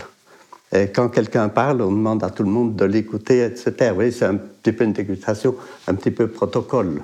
Et 0.72 0.88
quand 0.88 1.08
quelqu'un 1.08 1.48
parle, 1.48 1.82
on 1.82 1.90
demande 1.90 2.22
à 2.22 2.30
tout 2.30 2.44
le 2.44 2.50
monde 2.50 2.76
de 2.76 2.84
l'écouter, 2.84 3.44
etc. 3.44 3.92
Oui, 3.96 4.12
c'est 4.12 4.26
un 4.26 4.36
petit 4.36 4.72
peu 4.72 4.84
une 4.84 4.92
dégustation, 4.92 5.56
un 5.88 5.94
petit 5.94 6.12
peu 6.12 6.28
protocole. 6.28 7.02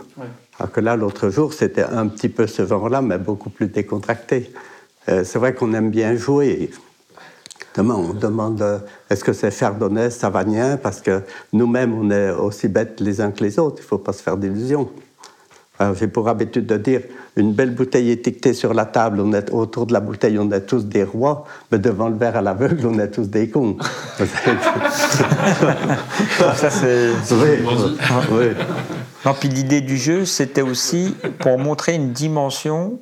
Alors 0.58 0.70
que 0.70 0.80
là, 0.80 0.96
l'autre 0.96 1.30
jour, 1.30 1.52
c'était 1.52 1.82
un 1.82 2.06
petit 2.06 2.28
peu 2.28 2.46
ce 2.46 2.64
genre-là, 2.64 3.02
mais 3.02 3.18
beaucoup 3.18 3.50
plus 3.50 3.66
décontracté. 3.66 4.52
Euh, 5.08 5.24
c'est 5.24 5.38
vrai 5.38 5.52
qu'on 5.52 5.72
aime 5.74 5.90
bien 5.90 6.14
jouer. 6.14 6.70
on 7.76 8.14
demande 8.14 8.62
euh, 8.62 8.78
est-ce 9.10 9.24
que 9.24 9.32
c'est 9.32 9.50
chardonnay, 9.50 10.10
savagnin, 10.10 10.76
parce 10.76 11.00
que 11.00 11.22
nous-mêmes, 11.52 11.92
on 11.92 12.10
est 12.10 12.30
aussi 12.30 12.68
bêtes 12.68 13.00
les 13.00 13.20
uns 13.20 13.32
que 13.32 13.42
les 13.42 13.58
autres, 13.58 13.78
il 13.78 13.82
ne 13.82 13.88
faut 13.88 13.98
pas 13.98 14.12
se 14.12 14.22
faire 14.22 14.36
d'illusions. 14.36 14.88
J'ai 15.94 16.08
pour 16.08 16.28
habitude 16.28 16.66
de 16.66 16.76
dire 16.76 17.02
une 17.36 17.52
belle 17.52 17.74
bouteille 17.74 18.10
étiquetée 18.10 18.54
sur 18.54 18.72
la 18.72 18.86
table, 18.86 19.20
on 19.20 19.34
est 19.34 19.50
autour 19.50 19.86
de 19.86 19.92
la 19.92 20.00
bouteille, 20.00 20.38
on 20.38 20.50
est 20.50 20.62
tous 20.62 20.86
des 20.86 21.04
rois, 21.04 21.44
mais 21.70 21.78
devant 21.78 22.08
le 22.08 22.16
verre 22.16 22.36
à 22.36 22.40
l'aveugle, 22.40 22.86
on 22.86 22.98
est 22.98 23.10
tous 23.10 23.28
des 23.28 23.50
cons. 23.50 23.76
ça, 24.18 24.24
c'est. 26.70 27.10
Oui. 28.30 28.46
Non, 29.26 29.34
puis 29.34 29.50
l'idée 29.50 29.82
du 29.82 29.98
jeu, 29.98 30.24
c'était 30.24 30.62
aussi 30.62 31.14
pour 31.40 31.58
montrer 31.58 31.94
une 31.94 32.12
dimension 32.12 32.98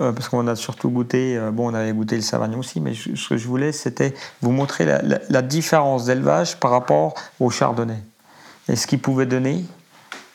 euh, 0.00 0.12
parce 0.12 0.28
qu'on 0.28 0.46
a 0.48 0.56
surtout 0.56 0.90
goûté, 0.90 1.36
euh, 1.36 1.50
bon, 1.50 1.70
on 1.70 1.74
avait 1.74 1.92
goûté 1.92 2.16
le 2.16 2.22
Savagnin 2.22 2.58
aussi, 2.58 2.80
mais 2.80 2.94
ce 2.94 3.28
que 3.28 3.36
je 3.36 3.46
voulais, 3.46 3.72
c'était 3.72 4.14
vous 4.42 4.50
montrer 4.50 4.84
la, 4.84 5.42
différence 5.42 6.06
d'élevage 6.06 6.58
par 6.58 6.70
rapport 6.70 7.14
au 7.38 7.50
Chardonnay. 7.50 8.02
Et 8.68 8.76
ce 8.76 8.86
qu'il 8.86 8.98
pouvait 8.98 9.26
donner 9.26 9.64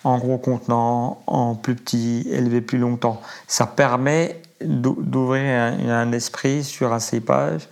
en 0.03 0.17
gros 0.17 0.37
contenant, 0.37 1.21
en 1.27 1.55
plus 1.55 1.75
petit, 1.75 2.27
élevé 2.31 2.61
plus 2.61 2.77
longtemps. 2.77 3.21
Ça 3.47 3.65
permet 3.65 4.41
d'ouvrir 4.61 5.73
un, 5.89 6.11
esprit 6.11 6.63
sur 6.63 6.93
un 6.93 6.99
cépage 6.99 7.67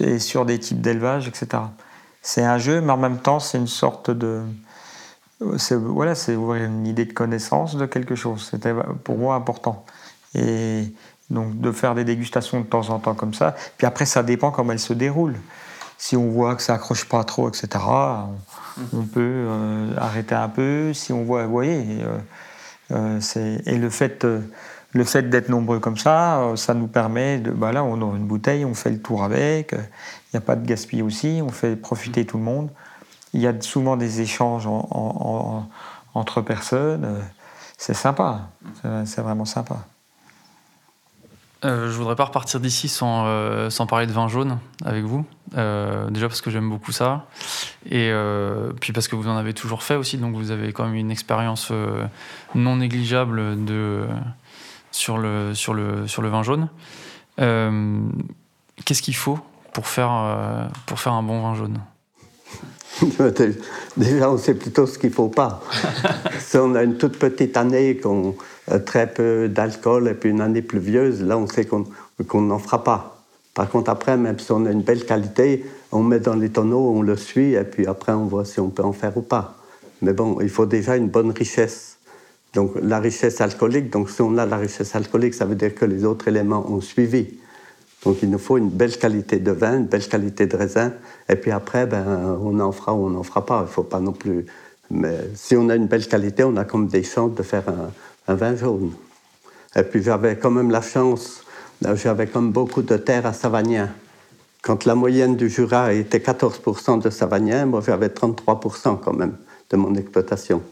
et 0.00 0.18
sur 0.18 0.44
des 0.44 0.58
types 0.58 0.80
d'élevage, 0.80 1.28
etc. 1.28 1.62
C'est 2.22 2.44
un 2.44 2.58
jeu, 2.58 2.80
mais 2.80 2.92
en 2.92 2.96
même 2.96 3.18
temps, 3.18 3.40
c'est 3.40 3.58
une 3.58 3.66
sorte 3.66 4.10
de. 4.10 4.42
Voilà, 5.38 6.14
c'est 6.14 6.34
ouvrir 6.34 6.64
une 6.64 6.86
idée 6.86 7.04
de 7.04 7.12
connaissance 7.12 7.76
de 7.76 7.84
quelque 7.86 8.14
chose. 8.14 8.48
C'était 8.50 8.74
pour 9.04 9.18
moi 9.18 9.34
important. 9.34 9.84
Et, 10.34 10.92
donc 11.30 11.60
de 11.60 11.72
faire 11.72 11.94
des 11.94 12.04
dégustations 12.04 12.60
de 12.60 12.66
temps 12.66 12.88
en 12.90 12.98
temps 12.98 13.14
comme 13.14 13.34
ça. 13.34 13.54
Puis 13.76 13.86
après, 13.86 14.06
ça 14.06 14.22
dépend 14.22 14.50
comment 14.50 14.72
elles 14.72 14.78
se 14.78 14.92
déroulent. 14.92 15.38
Si 15.98 16.16
on 16.16 16.28
voit 16.30 16.54
que 16.56 16.62
ça 16.62 16.74
accroche 16.74 17.06
pas 17.06 17.24
trop, 17.24 17.48
etc., 17.48 17.68
on, 18.92 19.02
peut 19.04 19.20
euh, 19.20 19.94
arrêter 19.96 20.34
un 20.34 20.48
peu. 20.48 20.92
Si 20.92 21.12
on 21.12 21.24
voit, 21.24 21.44
vous 21.44 21.52
voyez, 21.52 22.02
euh, 22.02 22.18
euh, 22.92 23.58
et 23.64 23.78
le 23.78 23.88
fait, 23.88 24.26
le 24.92 25.04
fait 25.04 25.30
d'être 25.30 25.48
nombreux 25.48 25.80
comme 25.80 25.96
ça, 25.96 26.52
ça 26.56 26.74
nous 26.74 26.86
permet 26.86 27.38
de, 27.38 27.50
bah 27.50 27.72
là, 27.72 27.82
on 27.82 27.94
a 27.94 28.16
une 28.16 28.26
bouteille, 28.26 28.64
on 28.64 28.74
fait 28.74 28.90
le 28.90 29.00
tour 29.00 29.24
avec. 29.24 29.72
Il 29.72 30.34
n'y 30.34 30.38
a 30.38 30.42
pas 30.42 30.56
de 30.56 30.66
gaspillage 30.66 31.06
aussi, 31.06 31.40
on 31.42 31.48
fait 31.48 31.76
profiter 31.76 32.26
tout 32.26 32.36
le 32.36 32.44
monde. 32.44 32.70
Il 33.32 33.40
y 33.40 33.46
a 33.46 33.54
souvent 33.60 33.96
des 33.96 34.20
échanges 34.20 34.68
entre 36.14 36.40
personnes. 36.42 37.22
C'est 37.78 37.94
sympa, 37.94 38.48
c'est 39.04 39.20
vraiment 39.20 39.44
sympa. 39.44 39.78
Euh, 41.64 41.90
je 41.90 41.96
voudrais 41.96 42.16
pas 42.16 42.24
repartir 42.24 42.60
d'ici 42.60 42.86
sans, 42.86 43.24
euh, 43.26 43.70
sans 43.70 43.86
parler 43.86 44.06
de 44.06 44.12
vin 44.12 44.28
jaune 44.28 44.58
avec 44.84 45.04
vous. 45.04 45.24
Euh, 45.56 46.10
déjà 46.10 46.28
parce 46.28 46.42
que 46.42 46.50
j'aime 46.50 46.68
beaucoup 46.68 46.92
ça. 46.92 47.26
Et 47.86 48.10
euh, 48.10 48.72
puis 48.78 48.92
parce 48.92 49.08
que 49.08 49.16
vous 49.16 49.26
en 49.26 49.36
avez 49.36 49.54
toujours 49.54 49.82
fait 49.82 49.96
aussi. 49.96 50.18
Donc 50.18 50.34
vous 50.34 50.50
avez 50.50 50.72
quand 50.72 50.84
même 50.84 50.94
une 50.94 51.10
expérience 51.10 51.72
non 52.54 52.76
négligeable 52.76 53.64
de, 53.64 54.04
sur, 54.90 55.16
le, 55.16 55.54
sur, 55.54 55.72
le, 55.72 56.06
sur 56.06 56.20
le 56.20 56.28
vin 56.28 56.42
jaune. 56.42 56.68
Qu'est-ce 58.84 59.02
qu'il 59.02 59.16
faut 59.16 59.38
pour 59.72 59.86
faire, 59.86 60.70
pour 60.84 61.00
faire 61.00 61.14
un 61.14 61.22
bon 61.22 61.40
vin 61.40 61.54
jaune? 61.54 61.80
Déjà, 63.96 64.30
on 64.30 64.38
sait 64.38 64.54
plutôt 64.54 64.86
ce 64.86 64.98
qu'il 64.98 65.10
ne 65.10 65.14
faut 65.14 65.28
pas. 65.28 65.62
si 66.38 66.56
on 66.56 66.74
a 66.74 66.82
une 66.82 66.96
toute 66.96 67.18
petite 67.18 67.56
année, 67.56 67.96
qu'on 67.96 68.34
très 68.84 69.06
peu 69.06 69.48
d'alcool 69.48 70.08
et 70.08 70.14
puis 70.14 70.30
une 70.30 70.40
année 70.40 70.62
pluvieuse, 70.62 71.22
là, 71.22 71.38
on 71.38 71.46
sait 71.46 71.64
qu'on 71.66 72.40
n'en 72.40 72.58
fera 72.58 72.82
pas. 72.84 73.22
Par 73.54 73.70
contre, 73.70 73.90
après, 73.90 74.16
même 74.16 74.38
si 74.38 74.52
on 74.52 74.66
a 74.66 74.70
une 74.70 74.82
belle 74.82 75.04
qualité, 75.06 75.64
on 75.90 76.02
met 76.02 76.20
dans 76.20 76.34
les 76.34 76.50
tonneaux, 76.50 76.90
on 76.90 77.00
le 77.00 77.16
suit, 77.16 77.54
et 77.54 77.64
puis 77.64 77.86
après, 77.86 78.12
on 78.12 78.26
voit 78.26 78.44
si 78.44 78.60
on 78.60 78.68
peut 78.68 78.82
en 78.82 78.92
faire 78.92 79.16
ou 79.16 79.22
pas. 79.22 79.56
Mais 80.02 80.12
bon, 80.12 80.38
il 80.42 80.50
faut 80.50 80.66
déjà 80.66 80.96
une 80.96 81.08
bonne 81.08 81.30
richesse. 81.30 81.96
Donc, 82.52 82.72
la 82.82 83.00
richesse 83.00 83.40
alcoolique, 83.40 83.90
donc 83.90 84.10
si 84.10 84.20
on 84.20 84.36
a 84.36 84.44
la 84.44 84.58
richesse 84.58 84.94
alcoolique, 84.94 85.34
ça 85.34 85.46
veut 85.46 85.54
dire 85.54 85.74
que 85.74 85.84
les 85.84 86.04
autres 86.04 86.28
éléments 86.28 86.70
ont 86.70 86.80
suivi. 86.80 87.28
Donc 88.04 88.18
il 88.22 88.30
nous 88.30 88.38
faut 88.38 88.56
une 88.56 88.70
belle 88.70 88.96
qualité 88.96 89.38
de 89.38 89.50
vin, 89.50 89.78
une 89.78 89.86
belle 89.86 90.06
qualité 90.06 90.46
de 90.46 90.56
raisin. 90.56 90.92
Et 91.28 91.34
puis 91.34 91.50
après, 91.50 91.86
ben, 91.86 92.38
on 92.40 92.60
en 92.60 92.72
fera 92.72 92.94
ou 92.94 93.06
on 93.06 93.10
n'en 93.10 93.22
fera 93.22 93.44
pas. 93.44 93.60
Il 93.60 93.62
ne 93.62 93.68
faut 93.68 93.82
pas 93.82 94.00
non 94.00 94.12
plus. 94.12 94.46
Mais 94.90 95.18
si 95.34 95.56
on 95.56 95.68
a 95.68 95.74
une 95.74 95.86
belle 95.86 96.06
qualité, 96.06 96.44
on 96.44 96.56
a 96.56 96.64
comme 96.64 96.86
des 96.86 97.02
chances 97.02 97.34
de 97.34 97.42
faire 97.42 97.68
un, 97.68 97.90
un 98.28 98.34
vin 98.34 98.56
jaune. 98.56 98.92
Et 99.74 99.82
puis 99.82 100.02
j'avais 100.02 100.36
quand 100.36 100.50
même 100.50 100.70
la 100.70 100.80
chance, 100.80 101.42
j'avais 101.82 102.26
comme 102.26 102.52
beaucoup 102.52 102.82
de 102.82 102.96
terre 102.96 103.26
à 103.26 103.32
Savagnin. 103.32 103.90
Quand 104.62 104.84
la 104.84 104.94
moyenne 104.94 105.36
du 105.36 105.48
Jura 105.48 105.92
était 105.92 106.18
14% 106.18 107.00
de 107.02 107.10
Savagnin, 107.10 107.66
moi 107.66 107.82
j'avais 107.84 108.08
33% 108.08 108.98
quand 109.00 109.12
même 109.12 109.36
de 109.70 109.76
mon 109.76 109.94
exploitation. 109.94 110.62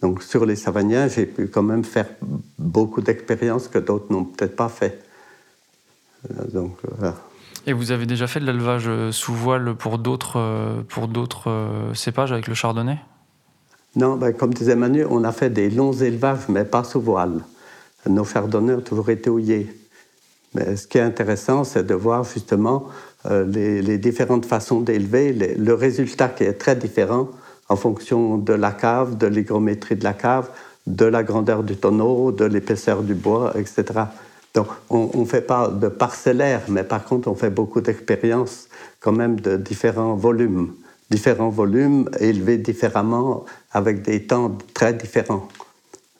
Donc 0.00 0.22
sur 0.22 0.46
les 0.46 0.56
Savagniens, 0.56 1.08
j'ai 1.08 1.26
pu 1.26 1.48
quand 1.48 1.62
même 1.62 1.84
faire 1.84 2.06
beaucoup 2.58 3.00
d'expériences 3.00 3.68
que 3.68 3.78
d'autres 3.78 4.12
n'ont 4.12 4.24
peut-être 4.24 4.54
pas 4.54 4.68
fait. 4.68 5.02
Euh, 6.30 6.44
donc, 6.52 6.76
voilà. 6.98 7.14
Et 7.66 7.72
vous 7.72 7.90
avez 7.90 8.06
déjà 8.06 8.26
fait 8.26 8.40
de 8.40 8.46
l'élevage 8.46 8.84
euh, 8.86 9.12
sous 9.12 9.34
voile 9.34 9.74
pour 9.74 9.98
d'autres, 9.98 10.38
euh, 10.38 10.82
pour 10.88 11.08
d'autres 11.08 11.50
cépages 11.94 12.32
avec 12.32 12.46
le 12.46 12.54
chardonnay? 12.54 12.98
Non, 13.98 14.14
ben, 14.14 14.32
comme 14.32 14.54
disait 14.54 14.76
Manu, 14.76 15.04
on 15.10 15.24
a 15.24 15.32
fait 15.32 15.50
des 15.50 15.70
longs 15.70 15.92
élevages, 15.92 16.48
mais 16.48 16.64
pas 16.64 16.84
sous 16.84 17.00
voile. 17.00 17.40
Nos 18.08 18.24
chardonnays 18.24 18.74
ont 18.74 18.80
toujours 18.80 19.10
été 19.10 19.28
houillés. 19.28 19.74
Mais 20.54 20.76
ce 20.76 20.86
qui 20.86 20.98
est 20.98 21.02
intéressant, 21.02 21.64
c'est 21.64 21.84
de 21.84 21.94
voir 21.94 22.22
justement 22.22 22.86
les, 23.28 23.82
les, 23.82 23.98
différentes 23.98 24.46
façons 24.46 24.80
d'élever, 24.80 25.32
le 25.32 25.74
résultat 25.74 26.28
qui 26.28 26.44
est 26.44 26.52
très 26.52 26.76
différent 26.76 27.28
en 27.68 27.74
fonction 27.74 28.38
de 28.38 28.52
la 28.52 28.70
cave, 28.70 29.18
de 29.18 29.26
l'hygrométrie 29.26 29.96
de 29.96 30.04
la 30.04 30.14
cave, 30.14 30.48
de 30.86 31.04
la 31.04 31.24
grandeur 31.24 31.64
du 31.64 31.76
tonneau, 31.76 32.30
de 32.30 32.44
l'épaisseur 32.44 33.02
du 33.02 33.14
bois, 33.14 33.52
etc. 33.56 33.84
Donc, 34.54 34.68
on 34.90 35.10
ne 35.14 35.24
fait 35.24 35.42
pas 35.42 35.66
de 35.68 35.88
parcellaire, 35.88 36.62
mais 36.68 36.84
par 36.84 37.04
contre, 37.04 37.26
on 37.26 37.34
fait 37.34 37.50
beaucoup 37.50 37.80
d'expériences 37.80 38.68
quand 39.00 39.12
même 39.12 39.40
de 39.40 39.56
différents 39.56 40.14
volumes. 40.14 40.72
Différents 41.10 41.48
volumes 41.48 42.08
élevés 42.20 42.58
différemment 42.58 43.44
avec 43.72 44.02
des 44.02 44.26
temps 44.26 44.56
très 44.74 44.92
différents. 44.92 45.48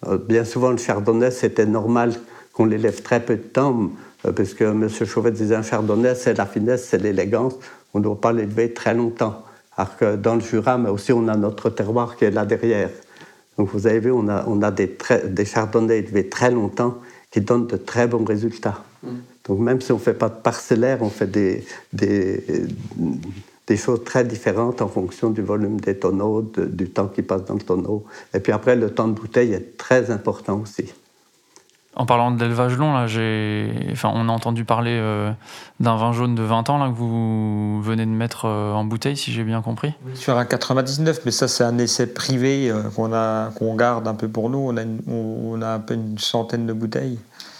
Euh, 0.06 0.18
bien 0.18 0.44
souvent, 0.44 0.70
le 0.70 0.78
chardonnay, 0.78 1.30
c'était 1.30 1.66
normal 1.66 2.14
qu'on 2.52 2.66
l'élève 2.66 3.02
très 3.02 3.20
peu 3.20 3.36
de 3.36 3.42
temps, 3.42 3.90
euh, 4.24 4.32
parce 4.32 4.54
que 4.54 4.64
M. 4.64 4.88
Chauvet 4.88 5.30
disait 5.30 5.56
un 5.56 5.62
chardonnay, 5.62 6.14
c'est 6.14 6.36
la 6.36 6.46
finesse, 6.46 6.86
c'est 6.88 6.98
l'élégance, 6.98 7.54
on 7.94 7.98
ne 7.98 8.04
doit 8.04 8.20
pas 8.20 8.32
l'élever 8.32 8.72
très 8.72 8.94
longtemps. 8.94 9.44
Alors 9.76 9.96
que 9.96 10.16
dans 10.16 10.34
le 10.34 10.40
Jura, 10.40 10.78
mais 10.78 10.90
aussi 10.90 11.12
on 11.12 11.28
a 11.28 11.36
notre 11.36 11.70
terroir 11.70 12.16
qui 12.16 12.24
est 12.24 12.30
là 12.30 12.44
derrière. 12.44 12.90
Donc 13.56 13.68
vous 13.70 13.86
avez 13.86 14.00
vu, 14.00 14.10
on 14.10 14.28
a, 14.28 14.44
on 14.46 14.62
a 14.62 14.70
des, 14.70 14.96
des 15.26 15.44
chardonnays 15.44 15.98
élevés 15.98 16.28
très 16.28 16.50
longtemps 16.50 16.98
qui 17.30 17.40
donnent 17.40 17.66
de 17.66 17.76
très 17.76 18.06
bons 18.06 18.24
résultats. 18.24 18.82
Mm. 19.02 19.08
Donc 19.44 19.58
même 19.60 19.80
si 19.80 19.92
on 19.92 19.96
ne 19.96 20.00
fait 20.00 20.14
pas 20.14 20.28
de 20.28 20.34
parcellaire, 20.34 20.98
on 21.02 21.10
fait 21.10 21.30
des, 21.30 21.64
des, 21.92 22.44
des, 23.68 23.76
choses 23.76 24.02
très 24.04 24.24
différentes 24.24 24.82
en 24.82 24.88
fonction 24.88 25.30
du 25.30 25.42
volume 25.42 25.80
des 25.80 25.98
tonneaux, 25.98 26.42
du 26.42 26.90
temps 26.90 27.08
qui 27.08 27.22
passe 27.22 27.44
dans 27.44 27.54
le 27.54 27.60
tonneau. 27.60 28.04
Et 28.34 28.40
puis 28.40 28.52
après, 28.52 28.76
le 28.76 28.90
temps 28.90 29.08
de 29.08 29.14
bouteille 29.14 29.52
est 29.52 29.76
très 29.76 30.10
important 30.10 30.60
aussi. 30.60 30.92
En 31.98 32.06
parlant 32.06 32.30
d'élevage 32.30 32.76
long, 32.76 32.92
là, 32.92 33.06
enfin, 33.90 34.12
on 34.14 34.28
a 34.28 34.32
entendu 34.32 34.64
parler 34.64 34.92
euh, 34.92 35.32
d'un 35.80 35.96
vin 35.96 36.12
jaune 36.12 36.36
de 36.36 36.44
20 36.44 36.70
ans 36.70 36.78
là, 36.78 36.86
que 36.86 36.94
vous 36.94 37.82
venez 37.82 38.06
de 38.06 38.10
mettre 38.10 38.44
euh, 38.44 38.72
en 38.72 38.84
bouteille, 38.84 39.16
si 39.16 39.32
j'ai 39.32 39.42
bien 39.42 39.62
compris. 39.62 39.94
Sur 40.14 40.38
un 40.38 40.44
99, 40.44 41.22
mais 41.24 41.32
ça 41.32 41.48
c'est 41.48 41.64
un 41.64 41.76
essai 41.78 42.06
privé 42.06 42.70
euh, 42.70 42.82
qu'on 42.94 43.12
a, 43.12 43.50
qu'on 43.58 43.74
garde 43.74 44.06
un 44.06 44.14
peu 44.14 44.28
pour 44.28 44.48
nous. 44.48 44.58
On 44.58 44.76
a, 44.76 44.82
on 45.08 45.60
a 45.60 45.70
un 45.70 45.80
peu 45.80 45.94
une 45.94 46.18
centaine 46.18 46.66
de 46.66 46.72
bouteilles. 46.72 47.18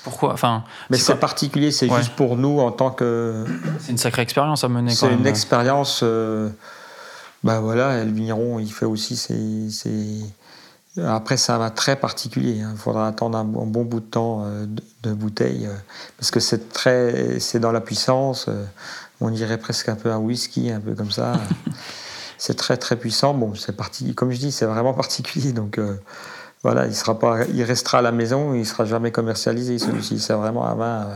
Pourquoi? 0.09 0.33
Enfin, 0.33 0.65
Mais 0.91 0.99
c'est 0.99 1.17
particulier, 1.17 1.71
c'est 1.71 1.89
juste 1.89 2.15
pour 2.17 2.37
nous 2.37 2.61
en 2.61 2.71
tant 2.71 2.91
que. 2.91 3.45
C'est 3.81 3.93
une 3.93 3.99
sacrée 3.99 4.23
expérience 4.23 4.65
à 4.65 4.69
mener. 4.69 4.91
C'est 4.91 5.13
une 5.13 5.27
expérience. 5.27 6.03
bah 7.45 7.61
voilà, 7.61 8.05
le 8.05 8.11
vigneron, 8.13 8.59
il 8.59 8.73
fait 8.73 8.87
aussi 8.87 9.17
ses, 9.17 9.71
ses 9.71 10.23
après, 11.07 11.37
ça 11.37 11.59
va 11.59 11.71
très 11.71 11.97
particulier. 11.97 12.61
Hein. 12.61 12.71
Il 12.73 12.79
faudra 12.79 13.07
attendre 13.07 13.39
un, 13.39 13.45
bon 13.45 13.85
bout 13.85 14.01
de 14.01 14.07
temps 14.07 14.45
euh, 14.45 14.67
de, 15.03 15.13
bouteille 15.13 15.67
euh, 15.67 15.75
parce 16.17 16.31
que 16.31 16.41
c'est 16.41 16.73
très, 16.73 17.41
c'est 17.41 17.61
dans 17.61 17.73
la 17.73 17.81
puissance. 17.81 18.47
Euh, 18.49 18.65
on 19.21 19.31
dirait 19.31 19.59
presque 19.59 19.89
un 19.89 19.97
peu 19.97 20.11
un 20.11 20.19
whisky, 20.19 20.71
un 20.71 20.81
peu 20.81 20.95
comme 20.95 21.11
ça. 21.11 21.35
c'est 22.39 22.57
très 22.57 22.77
très 22.77 22.97
puissant. 22.97 23.35
Bon, 23.35 23.55
c'est 23.55 23.77
parti. 23.77 24.15
Comme 24.15 24.31
je 24.31 24.39
dis, 24.39 24.53
c'est 24.53 24.67
vraiment 24.67 24.95
particulier. 24.95 25.53
Donc 25.53 25.81
voilà, 26.63 26.87
il 26.87 26.95
sera 26.95 27.19
pas, 27.19 27.45
il 27.53 27.63
restera 27.63 27.99
à 27.99 28.03
la 28.03 28.13
maison. 28.13 28.55
Il 28.55 28.67
sera 28.67 28.85
jamais 28.85 29.11
commercialisé. 29.13 29.79
Celui-ci, 29.79 30.19
c'est 30.19 30.35
vraiment 30.35 30.67
un 30.67 30.75
vin. 30.75 31.09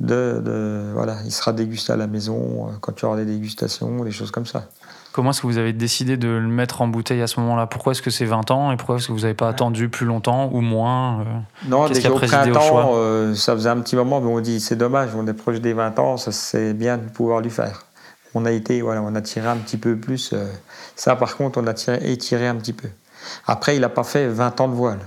De, 0.00 0.42
de, 0.44 0.90
voilà, 0.92 1.18
il 1.24 1.30
sera 1.30 1.52
dégusté 1.52 1.92
à 1.92 1.96
la 1.96 2.08
maison 2.08 2.68
quand 2.80 2.92
tu 2.92 3.04
auras 3.04 3.16
des 3.16 3.24
dégustations, 3.24 4.02
des 4.02 4.10
choses 4.10 4.32
comme 4.32 4.46
ça. 4.46 4.68
Comment 5.14 5.30
est-ce 5.30 5.42
que 5.42 5.46
vous 5.46 5.58
avez 5.58 5.72
décidé 5.72 6.16
de 6.16 6.26
le 6.26 6.48
mettre 6.48 6.82
en 6.82 6.88
bouteille 6.88 7.22
à 7.22 7.28
ce 7.28 7.38
moment-là? 7.38 7.68
Pourquoi 7.68 7.92
est-ce 7.92 8.02
que 8.02 8.10
c'est 8.10 8.24
20 8.24 8.50
ans 8.50 8.72
et 8.72 8.76
pourquoi 8.76 8.96
est-ce 8.96 9.06
que 9.06 9.12
vous 9.12 9.20
n'avez 9.20 9.34
pas 9.34 9.48
attendu 9.48 9.88
plus 9.88 10.06
longtemps 10.06 10.50
ou 10.52 10.60
moins 10.60 11.20
euh, 11.20 11.24
Non, 11.68 11.86
déjà 11.88 12.10
au 12.10 12.16
printemps, 12.16 12.94
euh, 12.96 13.32
ça 13.36 13.54
faisait 13.54 13.68
un 13.68 13.78
petit 13.78 13.94
moment, 13.94 14.20
mais 14.20 14.26
on 14.26 14.40
dit 14.40 14.58
c'est 14.58 14.74
dommage, 14.74 15.10
on 15.14 15.24
est 15.28 15.32
proche 15.32 15.60
des 15.60 15.72
20 15.72 16.00
ans, 16.00 16.16
c'est 16.16 16.74
bien 16.74 16.98
de 16.98 17.08
pouvoir 17.08 17.42
lui 17.42 17.50
faire. 17.50 17.86
On 18.34 18.44
a 18.44 18.50
été, 18.50 18.82
voilà, 18.82 19.02
on 19.02 19.14
a 19.14 19.22
tiré 19.22 19.46
un 19.46 19.56
petit 19.58 19.76
peu 19.76 19.94
plus. 19.94 20.32
Euh, 20.32 20.50
ça, 20.96 21.14
par 21.14 21.36
contre, 21.36 21.60
on 21.62 21.66
a 21.68 21.74
tiré, 21.74 22.00
étiré 22.10 22.48
un 22.48 22.56
petit 22.56 22.72
peu. 22.72 22.88
Après, 23.46 23.76
il 23.76 23.80
n'a 23.80 23.88
pas 23.88 24.04
fait 24.04 24.28
20 24.28 24.60
ans 24.60 24.68
de 24.68 24.74
voile. 24.74 25.00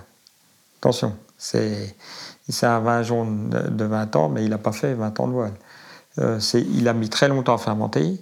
Attention, 0.79 1.15
c'est 1.37 1.95
un 2.63 2.79
vin 2.79 3.03
jaune 3.03 3.49
de 3.49 3.85
20 3.85 4.15
ans, 4.15 4.29
mais 4.29 4.43
il 4.43 4.49
n'a 4.49 4.57
pas 4.57 4.71
fait 4.71 4.93
20 4.93 5.19
ans 5.19 5.27
de 5.27 5.33
voile. 5.33 5.53
il 6.53 6.87
a 6.87 6.93
mis 6.93 7.09
très 7.09 7.27
longtemps 7.27 7.55
à 7.55 7.57
fermenter. 7.57 8.19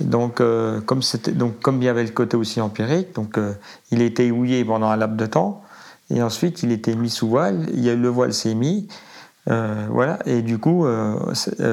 Donc, 0.00 0.40
euh, 0.40 0.80
comme 0.80 1.00
donc, 1.32 1.60
comme 1.60 1.80
il 1.80 1.86
y 1.86 1.88
avait 1.88 2.04
le 2.04 2.10
côté 2.10 2.36
aussi 2.36 2.60
empirique, 2.60 3.14
donc 3.14 3.38
euh, 3.38 3.54
il 3.90 4.02
été 4.02 4.30
houillé 4.30 4.64
pendant 4.64 4.88
un 4.88 4.96
laps 4.96 5.16
de 5.16 5.26
temps, 5.26 5.62
et 6.10 6.22
ensuite 6.22 6.62
il 6.62 6.72
était 6.72 6.94
mis 6.94 7.08
sous 7.08 7.28
voile. 7.28 7.66
Il 7.72 7.80
y 7.80 7.88
a, 7.88 7.94
le 7.94 8.08
voile 8.08 8.34
s'est 8.34 8.54
mis, 8.54 8.88
euh, 9.48 9.86
voilà, 9.90 10.18
et 10.26 10.42
du 10.42 10.58
coup, 10.58 10.86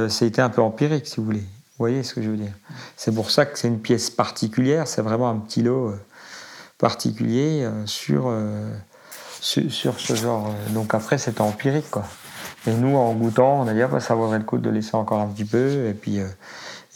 c'était 0.08 0.41
un 0.41 0.49
peu 0.49 0.62
empirique, 0.62 1.08
si 1.08 1.17
vous 1.17 1.25
voulez. 1.25 1.39
Vous 1.39 1.88
voyez 1.88 2.03
ce 2.03 2.13
que 2.13 2.21
je 2.21 2.29
veux 2.29 2.38
dire? 2.38 2.53
C'est 2.95 3.13
pour 3.13 3.32
ça 3.32 3.45
que 3.45 3.58
c'est 3.58 3.67
une 3.67 3.79
pièce 3.79 4.10
particulière. 4.10 4.88
C'est 4.88 5.01
vraiment 5.01 5.29
un 5.29 5.38
petit 5.38 5.63
lot 5.63 5.93
particulier 6.84 7.65
sur, 7.86 8.30
sur, 9.39 10.00
ce 10.00 10.15
genre. 10.15 10.54
Donc 10.69 10.93
après, 10.93 11.17
c'était 11.17 11.41
empirique, 11.41 11.89
quoi. 11.89 12.04
Et 12.67 12.74
nous, 12.74 12.96
en 12.96 13.13
goûtant, 13.13 13.62
on 13.62 13.67
a 13.67 13.74
dit, 13.74 13.82
ah, 13.82 13.88
bah, 13.88 14.00
ça 14.00 14.15
vaudrait 14.15 14.38
le 14.38 14.43
coup 14.43 14.58
de 14.58 14.69
laisser 14.69 14.96
encore 14.96 15.22
un 15.22 15.28
petit 15.28 15.46
peu, 15.46 15.88
et 15.88 15.93
puis 15.93 16.19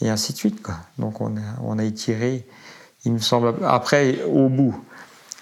et 0.00 0.08
ainsi 0.08 0.32
de 0.32 0.38
suite. 0.38 0.62
Quoi. 0.62 0.74
Donc 0.98 1.20
on 1.20 1.36
a, 1.36 1.40
on 1.62 1.78
a 1.78 1.84
étiré, 1.84 2.46
il 3.04 3.12
me 3.12 3.18
semble. 3.18 3.54
Après, 3.64 4.22
au 4.24 4.48
bout, 4.48 4.78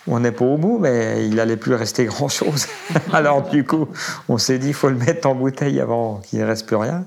on 0.06 0.20
n'est 0.20 0.32
pas 0.32 0.44
au 0.44 0.56
bout, 0.56 0.78
mais 0.78 1.26
il 1.26 1.34
n'allait 1.34 1.56
plus 1.56 1.74
rester 1.74 2.04
grand-chose. 2.06 2.66
Alors 3.12 3.48
du 3.48 3.64
coup, 3.64 3.88
on 4.28 4.38
s'est 4.38 4.58
dit, 4.58 4.68
il 4.68 4.74
faut 4.74 4.88
le 4.88 4.96
mettre 4.96 5.28
en 5.28 5.34
bouteille 5.34 5.80
avant 5.80 6.18
qu'il 6.18 6.40
ne 6.40 6.44
reste 6.44 6.66
plus 6.66 6.76
rien. 6.76 7.04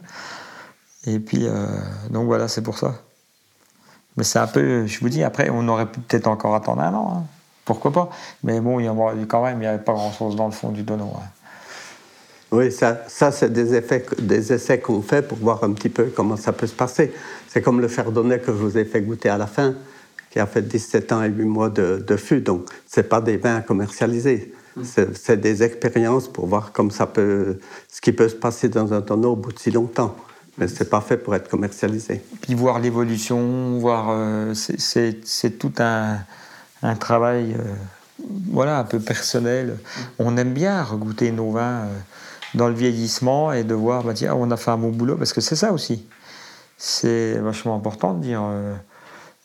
Et 1.06 1.19
puis, 1.19 1.47
euh, 1.47 1.65
donc 2.10 2.25
voilà, 2.25 2.47
c'est 2.47 2.62
pour 2.62 2.78
ça. 2.78 2.95
Mais 4.17 4.24
c'est 4.24 4.39
un 4.39 4.48
peu, 4.48 4.86
je 4.86 5.00
vous 5.00 5.10
dis, 5.10 5.24
après, 5.24 5.50
on 5.50 5.67
aurait 5.67 5.86
pu 5.86 6.00
peut-être 6.00 6.28
encore 6.28 6.56
attendre 6.56 6.82
un 6.82 6.93
an. 6.93 7.13
Hein. 7.15 7.24
Pourquoi 7.65 7.91
pas? 7.91 8.10
Mais 8.43 8.60
bon, 8.60 8.80
il 8.80 8.86
y 8.86 8.88
a, 8.88 8.95
quand 9.28 9.43
même, 9.43 9.58
il 9.58 9.62
n'y 9.62 9.67
avait 9.67 9.84
pas 9.84 9.93
grand-chose 9.93 10.36
dans 10.36 10.48
le 10.48 10.52
fond 10.52 10.69
du 10.69 10.84
tonneau. 10.84 11.12
Hein. 11.15 11.28
Oui, 12.52 12.72
ça, 12.72 13.04
ça 13.08 13.32
c'est 13.32 13.54
des, 13.54 13.76
effets, 13.76 14.04
des 14.17 14.52
essais 14.52 14.80
qu'on 14.80 15.04
fait 15.04 15.22
pour 15.22 15.38
voir 15.38 15.63
un 15.63 15.72
petit 15.74 15.89
peu 15.89 16.06
comment 16.06 16.36
ça 16.36 16.52
peut 16.52 16.65
se 16.65 16.74
passer. 16.74 17.13
C'est 17.48 17.62
comme 17.62 17.80
le 17.80 17.88
chardonnay 17.88 18.39
que 18.39 18.48
je 18.48 18.58
vous 18.58 18.78
ai 18.78 18.86
fait 18.86 19.02
goûter 19.02 19.30
à 19.30 19.38
la 19.38 19.45
fin, 19.45 19.76
qui 20.32 20.39
a 20.39 20.48
fait 20.48 20.63
17 20.63 21.12
ans 21.12 21.24
et 21.24 21.30
8 21.30 21.45
mois 21.45 21.69
de, 21.69 22.04
de 22.06 22.17
fût. 22.17 22.41
Donc, 22.41 22.65
ce 22.88 23.02
pas 23.02 23.22
des 23.22 23.38
vins 23.38 23.62
commercialisés. 23.62 24.52
Mm. 24.76 24.84
C'est 25.13 25.39
des 25.39 25.63
expériences 25.63 26.28
pour 26.28 26.48
voir 26.48 26.72
comme 26.72 26.89
ça 26.91 27.06
peut, 27.06 27.60
ce 27.88 28.02
qui 28.02 28.12
peut 28.13 28.30
se 28.30 28.36
passer 28.36 28.69
dans 28.69 28.93
un 28.93 29.02
tonneau 29.02 29.34
au 29.34 29.36
bout 29.36 29.52
de 29.52 29.60
si 29.60 29.69
longtemps. 29.69 30.15
Mais 30.60 30.67
ce 30.67 30.84
n'est 30.84 30.89
pas 30.89 31.00
fait 31.00 31.17
pour 31.17 31.34
être 31.36 31.50
commercialisé. 31.50 32.22
Puis 32.41 32.54
voir 32.54 32.80
l'évolution, 32.80 33.80
voir. 33.80 34.08
Euh, 34.10 34.54
c'est 34.54 35.58
tout 35.58 35.72
un, 35.80 36.19
travail. 36.95 37.56
Euh, 37.58 37.63
voilà, 38.52 38.80
un 38.80 38.84
peu 38.84 39.00
personnel. 39.00 39.78
On 40.19 40.36
aime 40.36 40.54
bien 40.54 40.84
regoûter 40.84 41.32
nos 41.32 41.52
vins. 41.52 41.86
Euh, 41.86 41.98
dans 42.56 42.67
le 42.67 42.74
vieillissement 42.74 43.54
et 43.54 43.63
de 43.63 43.76
voir, 43.76 44.04
bah, 44.04 44.13
tiens, 44.15 44.34
on 44.34 44.50
a 44.50 44.58
fait 44.58 44.72
un 44.72 44.78
bon 44.80 44.89
boulot, 44.89 45.15
parce 45.17 45.34
que 45.34 45.39
c'est 45.39 45.56
ça 45.56 45.72
aussi. 45.72 46.08
C'est 46.80 47.38
vachement 47.38 47.76
important 47.76 48.15
de 48.15 48.24
dire, 48.24 48.42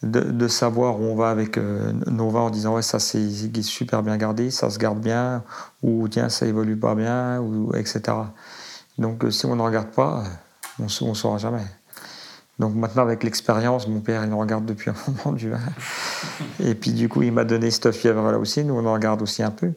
de, 0.02 0.48
savoir 0.48 0.98
où 0.98 1.04
on 1.04 1.14
va 1.14 1.28
avec 1.28 1.58
nos 1.58 2.30
vins 2.30 2.40
en 2.40 2.48
disant, 2.48 2.76
ouais, 2.76 2.80
ça 2.80 2.98
c'est 2.98 3.28
super 3.60 4.02
bien 4.02 4.16
gardé, 4.16 4.50
ça 4.50 4.70
se 4.70 4.78
garde 4.78 5.00
bien, 5.00 5.42
ou 5.82 6.08
tiens, 6.08 6.30
ça 6.30 6.46
évolue 6.46 6.78
pas 6.78 6.94
bien, 6.94 7.40
ou, 7.40 7.76
etc. 7.76 8.00
Donc 8.96 9.26
si 9.28 9.44
on 9.44 9.54
ne 9.54 9.62
regarde 9.62 9.90
pas, 9.90 10.24
on 10.78 10.84
ne 10.84 11.14
saura 11.14 11.38
jamais. 11.38 11.64
Donc 12.58 12.74
maintenant, 12.74 13.02
avec 13.02 13.24
l'expérience, 13.24 13.88
mon 13.88 14.00
père, 14.00 14.22
il 14.22 14.30
nous 14.30 14.38
regarde 14.38 14.64
depuis 14.64 14.90
un 14.90 14.94
moment 15.24 15.36
du 15.36 15.50
vin. 15.50 15.58
Et 16.60 16.74
puis 16.74 16.92
du 16.92 17.08
coup, 17.08 17.22
il 17.22 17.32
m'a 17.32 17.44
donné 17.44 17.70
cette 17.70 17.92
fièvre-là 17.92 18.38
aussi, 18.38 18.64
nous 18.64 18.74
on 18.74 18.86
en 18.86 18.92
regarde 18.92 19.22
aussi 19.22 19.42
un 19.42 19.50
peu. 19.50 19.72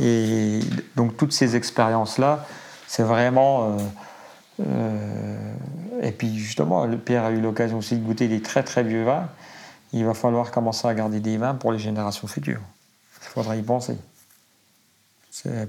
Et 0.00 0.60
donc 0.96 1.16
toutes 1.16 1.32
ces 1.32 1.56
expériences-là, 1.56 2.46
c'est 2.86 3.02
vraiment... 3.02 3.70
Euh, 3.70 3.78
euh, 4.68 5.54
et 6.02 6.12
puis 6.12 6.38
justement, 6.38 6.86
le 6.86 6.98
Pierre 6.98 7.24
a 7.24 7.30
eu 7.30 7.40
l'occasion 7.40 7.78
aussi 7.78 7.96
de 7.96 8.04
goûter 8.04 8.28
des 8.28 8.40
très 8.40 8.62
très 8.62 8.82
vieux 8.82 9.04
vins. 9.04 9.28
Il 9.92 10.04
va 10.04 10.14
falloir 10.14 10.50
commencer 10.50 10.88
à 10.88 10.94
garder 10.94 11.20
des 11.20 11.36
vins 11.36 11.54
pour 11.54 11.72
les 11.72 11.78
générations 11.78 12.26
futures. 12.26 12.60
Il 13.22 13.28
faudra 13.28 13.56
y 13.56 13.62
penser. 13.62 13.96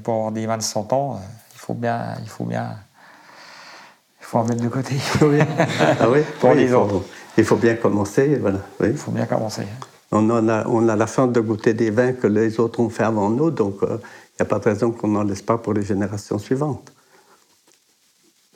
Pour 0.03 0.13
avoir 0.15 0.31
des 0.31 0.45
vins 0.45 0.57
de 0.57 0.63
100 0.63 0.93
ans, 0.93 1.21
il 1.53 1.59
faut 1.59 1.73
bien, 1.73 2.15
il 2.21 2.29
faut 2.29 2.45
bien, 2.45 2.77
faut 4.27 4.39
en 4.39 4.43
mettre 4.43 4.61
de 4.61 4.67
côté. 4.67 4.95
Ah 5.99 6.09
oui, 6.09 6.19
pour 6.41 6.53
les 6.53 6.63
il 6.63 6.69
faut, 6.69 6.75
autres. 6.75 7.05
Il 7.37 7.45
faut 7.45 7.55
bien 7.55 7.75
commencer, 7.75 8.37
voilà. 8.41 8.59
Oui. 8.81 8.87
Il 8.91 8.97
faut 8.97 9.11
bien 9.11 9.25
commencer. 9.25 9.63
On, 10.11 10.29
en 10.29 10.49
a, 10.49 10.67
on 10.67 10.89
a 10.89 10.97
la 10.97 11.07
chance 11.07 11.31
de 11.31 11.39
goûter 11.39 11.73
des 11.73 11.91
vins 11.91 12.11
que 12.11 12.27
les 12.27 12.59
autres 12.59 12.81
ont 12.81 12.89
fait 12.89 13.03
avant 13.03 13.29
nous, 13.29 13.51
donc 13.51 13.77
il 13.81 13.87
n'y 13.87 14.41
a 14.41 14.45
pas 14.45 14.59
de 14.59 14.65
raison 14.65 14.91
qu'on 14.91 15.07
n'en 15.07 15.23
laisse 15.23 15.41
pas 15.41 15.57
pour 15.57 15.73
les 15.73 15.83
générations 15.83 16.39
suivantes. 16.39 16.91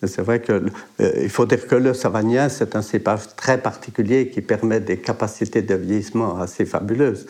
C'est 0.04 0.24
vrai 0.24 0.42
qu'il 0.42 0.72
euh, 1.00 1.30
faut 1.30 1.46
dire 1.46 1.66
que 1.68 1.76
le 1.76 1.94
Savagnin, 1.94 2.50
c'est 2.50 2.76
un 2.76 2.82
cépage 2.82 3.36
très 3.36 3.60
particulier 3.60 4.30
qui 4.30 4.42
permet 4.42 4.80
des 4.80 4.98
capacités 4.98 5.62
de 5.62 5.76
vieillissement 5.76 6.40
assez 6.40 6.66
fabuleuses. 6.66 7.28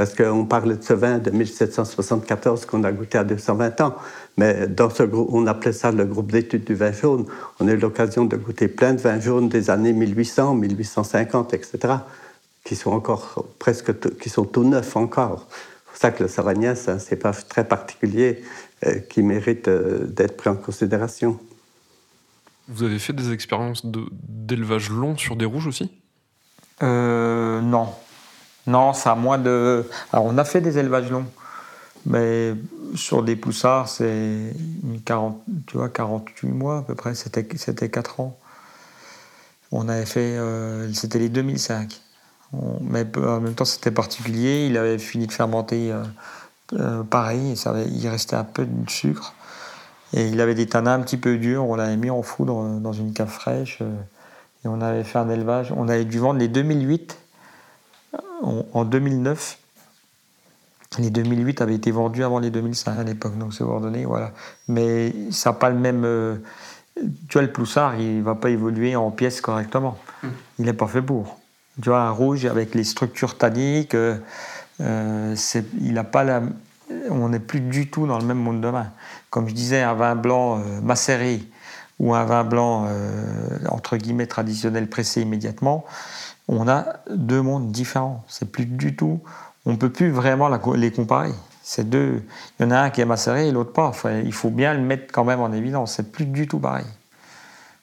Parce 0.00 0.14
qu'on 0.14 0.46
parlait 0.46 0.76
de 0.76 0.82
ce 0.82 0.94
vin 0.94 1.18
de 1.18 1.30
1774 1.30 2.64
qu'on 2.64 2.84
a 2.84 2.90
goûté 2.90 3.18
à 3.18 3.24
220 3.24 3.82
ans, 3.82 3.94
mais 4.38 4.66
dans 4.66 4.88
ce 4.88 5.02
groupe, 5.02 5.28
on 5.30 5.46
appelait 5.46 5.74
ça 5.74 5.92
le 5.92 6.06
groupe 6.06 6.32
d'études 6.32 6.64
du 6.64 6.74
vin 6.74 6.90
jaune. 6.90 7.26
On 7.60 7.68
a 7.68 7.72
eu 7.72 7.76
l'occasion 7.76 8.24
de 8.24 8.34
goûter 8.38 8.68
plein 8.68 8.94
de 8.94 8.98
vins 9.02 9.20
jaunes 9.20 9.50
des 9.50 9.68
années 9.68 9.92
1800, 9.92 10.54
1850, 10.54 11.52
etc., 11.52 11.96
qui 12.64 12.76
sont 12.76 12.92
encore 12.92 13.44
presque, 13.58 14.00
tout- 14.00 14.14
qui 14.14 14.30
sont 14.30 14.46
tout 14.46 14.64
neufs 14.64 14.96
encore. 14.96 15.46
C'est 15.50 15.90
pour 15.90 15.96
ça 15.98 16.10
que 16.12 16.22
le 16.22 16.30
Savagnin, 16.30 16.74
c'est 16.74 16.92
un 16.92 16.98
cépage 16.98 17.46
très 17.46 17.64
particulier 17.68 18.42
euh, 18.86 19.00
qui 19.00 19.22
mérite 19.22 19.68
euh, 19.68 20.06
d'être 20.06 20.34
pris 20.38 20.48
en 20.48 20.56
considération. 20.56 21.38
Vous 22.68 22.84
avez 22.84 22.98
fait 22.98 23.12
des 23.12 23.32
expériences 23.32 23.84
de- 23.84 24.06
d'élevage 24.22 24.88
long 24.88 25.14
sur 25.18 25.36
des 25.36 25.44
rouges 25.44 25.66
aussi? 25.66 25.90
Euh, 26.82 27.60
non. 27.60 27.88
Non, 28.66 28.92
ça 28.92 29.12
a 29.12 29.14
moins 29.14 29.38
de. 29.38 29.88
Alors, 30.12 30.26
on 30.26 30.38
a 30.38 30.44
fait 30.44 30.60
des 30.60 30.78
élevages 30.78 31.10
longs, 31.10 31.26
mais 32.06 32.54
sur 32.94 33.22
des 33.22 33.36
poussards, 33.36 33.88
c'est 33.88 34.52
une 34.84 35.00
40, 35.04 35.40
tu 35.66 35.76
vois, 35.78 35.88
48 35.88 36.48
mois 36.50 36.78
à 36.78 36.82
peu 36.82 36.94
près, 36.94 37.14
c'était, 37.14 37.46
c'était 37.56 37.88
4 37.90 38.20
ans. 38.20 38.38
On 39.72 39.88
avait 39.88 40.06
fait. 40.06 40.36
euh, 40.36 40.92
c'était 40.92 41.18
les 41.18 41.28
2005. 41.28 42.00
On- 42.52 42.78
mais 42.82 43.06
en 43.18 43.40
même 43.40 43.54
temps, 43.54 43.64
c'était 43.64 43.90
particulier. 43.92 44.66
Il 44.66 44.76
avait 44.76 44.98
fini 44.98 45.26
de 45.26 45.32
fermenter 45.32 45.92
euh, 45.92 46.02
euh, 46.74 47.02
pareil, 47.04 47.52
et 47.52 47.56
ça 47.56 47.70
avait- 47.70 47.88
il 47.88 48.08
restait 48.08 48.36
un 48.36 48.44
peu 48.44 48.64
de 48.66 48.90
sucre. 48.90 49.34
Et 50.14 50.26
il 50.28 50.40
avait 50.40 50.54
des 50.56 50.66
tanins 50.68 50.94
un 50.94 51.00
petit 51.02 51.16
peu 51.18 51.38
durs. 51.38 51.64
On 51.68 51.76
l'avait 51.76 51.96
mis 51.96 52.10
en 52.10 52.22
foudre 52.22 52.80
dans 52.80 52.92
une 52.92 53.12
cave 53.12 53.28
fraîche. 53.30 53.80
et 54.64 54.68
on 54.68 54.80
avait 54.82 55.04
fait 55.04 55.18
un 55.18 55.30
élevage. 55.30 55.72
On 55.76 55.88
avait 55.88 56.04
dû 56.04 56.18
vendre 56.18 56.38
les 56.40 56.48
2008 56.48 57.18
en, 58.42 58.64
en 58.72 58.84
2009. 58.84 59.58
Les 60.98 61.10
2008 61.10 61.60
avaient 61.60 61.76
été 61.76 61.92
vendus 61.92 62.24
avant 62.24 62.40
les 62.40 62.50
2005 62.50 62.98
à 62.98 63.04
l'époque, 63.04 63.38
donc 63.38 63.54
c'est 63.54 63.62
ordonné, 63.62 64.04
voilà. 64.04 64.32
Mais 64.66 65.14
ça 65.30 65.50
n'a 65.50 65.54
pas 65.54 65.70
le 65.70 65.78
même. 65.78 66.04
euh, 66.04 66.36
tu 66.96 67.34
vois, 67.34 67.42
le 67.42 67.52
ploussard, 67.52 67.98
il 67.98 68.18
ne 68.18 68.22
va 68.22 68.34
pas 68.34 68.50
évoluer 68.50 68.96
en 68.96 69.10
pièces 69.10 69.40
correctement. 69.40 69.98
Il 70.58 70.66
n'est 70.66 70.72
pas 70.72 70.86
fait 70.86 71.02
pour. 71.02 71.38
Tu 71.82 71.88
vois, 71.88 72.02
un 72.02 72.10
rouge 72.10 72.44
avec 72.44 72.74
les 72.74 72.84
structures 72.84 73.38
tanniques, 73.38 73.94
euh, 73.94 74.18
euh, 74.80 75.34
il 75.80 75.94
n'a 75.94 76.04
pas 76.04 76.24
la. 76.24 76.42
On 77.08 77.28
n'est 77.28 77.38
plus 77.38 77.60
du 77.60 77.88
tout 77.88 78.06
dans 78.06 78.18
le 78.18 78.24
même 78.24 78.38
monde 78.38 78.60
de 78.60 78.68
vin. 78.68 78.88
Comme 79.30 79.48
je 79.48 79.54
disais, 79.54 79.80
un 79.80 79.94
vin 79.94 80.16
blanc 80.16 80.58
euh, 80.58 80.80
macéré 80.82 81.42
ou 82.00 82.14
un 82.14 82.24
vin 82.24 82.44
blanc, 82.44 82.88
entre 83.68 83.98
guillemets, 83.98 84.26
traditionnel 84.26 84.88
pressé 84.88 85.20
immédiatement, 85.20 85.84
on 86.52 86.68
a 86.68 86.84
deux 87.08 87.40
mondes 87.42 87.70
différents. 87.70 88.24
C'est 88.28 88.50
plus 88.50 88.66
du 88.66 88.96
tout. 88.96 89.20
On 89.66 89.76
peut 89.76 89.90
plus 89.90 90.10
vraiment 90.10 90.48
la 90.48 90.60
les 90.74 90.90
comparer. 90.90 91.32
C'est 91.62 91.88
deux. 91.88 92.24
Il 92.58 92.64
y 92.64 92.66
en 92.66 92.72
a 92.72 92.80
un 92.80 92.90
qui 92.90 93.00
est 93.00 93.04
macéré 93.04 93.48
et 93.48 93.52
l'autre 93.52 93.72
pas. 93.72 93.86
Enfin, 93.86 94.18
il 94.18 94.32
faut 94.32 94.50
bien 94.50 94.74
le 94.74 94.80
mettre 94.80 95.12
quand 95.12 95.24
même 95.24 95.40
en 95.40 95.52
évidence. 95.52 95.94
C'est 95.94 96.10
plus 96.10 96.26
du 96.26 96.48
tout 96.48 96.58
pareil. 96.58 96.86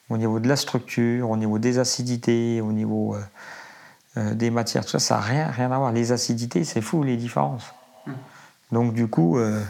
Au 0.10 0.18
niveau 0.18 0.40
de 0.40 0.50
la 0.50 0.58
structure, 0.58 1.30
au 1.30 1.38
niveau 1.38 1.60
des 1.60 1.80
acidités, 1.80 2.60
au 2.60 2.74
niveau 2.74 3.16
euh, 3.16 3.22
euh, 4.18 4.34
des 4.34 4.50
matières, 4.50 4.84
tout 4.84 4.92
ça, 4.92 5.00
ça 5.00 5.16
n'a 5.16 5.22
rien, 5.22 5.48
rien 5.48 5.72
à 5.72 5.78
voir. 5.78 5.94
Les 5.94 6.12
acidités, 6.12 6.66
c'est 6.66 6.82
fou 6.82 7.04
les 7.04 7.16
différences. 7.16 7.74
Donc 8.74 8.94
du 8.94 9.08
coup, 9.08 9.38
euh, 9.38 9.64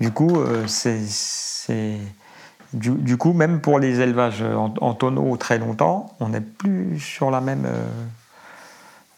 du 0.00 0.12
coup, 0.12 0.36
c'est- 0.68 1.98
du, 2.76 2.90
du 2.90 3.16
coup, 3.16 3.32
même 3.32 3.60
pour 3.60 3.78
les 3.78 4.00
élevages 4.00 4.42
en, 4.42 4.72
en 4.80 4.94
tonneau 4.94 5.36
très 5.36 5.58
longtemps, 5.58 6.14
on 6.20 6.28
n'est 6.28 6.40
plus 6.40 7.00
sur 7.00 7.30
la 7.30 7.40
même, 7.40 7.64
euh, 7.66 7.86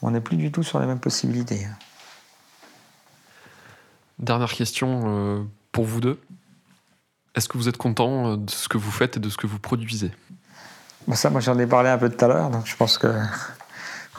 on 0.01 0.11
n'est 0.11 0.21
plus 0.21 0.37
du 0.37 0.51
tout 0.51 0.63
sur 0.63 0.79
les 0.79 0.85
mêmes 0.85 0.99
possibilités. 0.99 1.67
Dernière 4.17 4.51
question 4.53 5.03
euh, 5.05 5.43
pour 5.71 5.85
vous 5.85 6.01
deux. 6.01 6.19
Est-ce 7.35 7.47
que 7.47 7.57
vous 7.57 7.69
êtes 7.69 7.77
content 7.77 8.31
euh, 8.31 8.37
de 8.37 8.49
ce 8.49 8.67
que 8.67 8.77
vous 8.77 8.91
faites 8.91 9.17
et 9.17 9.19
de 9.19 9.29
ce 9.29 9.37
que 9.37 9.47
vous 9.47 9.59
produisez? 9.59 10.11
Bah, 11.07 11.15
ça, 11.15 11.29
moi, 11.29 11.39
j'en 11.41 11.57
ai 11.59 11.67
parlé 11.67 11.89
un 11.89 11.97
peu 11.97 12.09
tout 12.09 12.23
à 12.25 12.27
l'heure, 12.27 12.49
donc 12.49 12.65
je 12.65 12.75
pense 12.75 12.97
que 12.97 13.07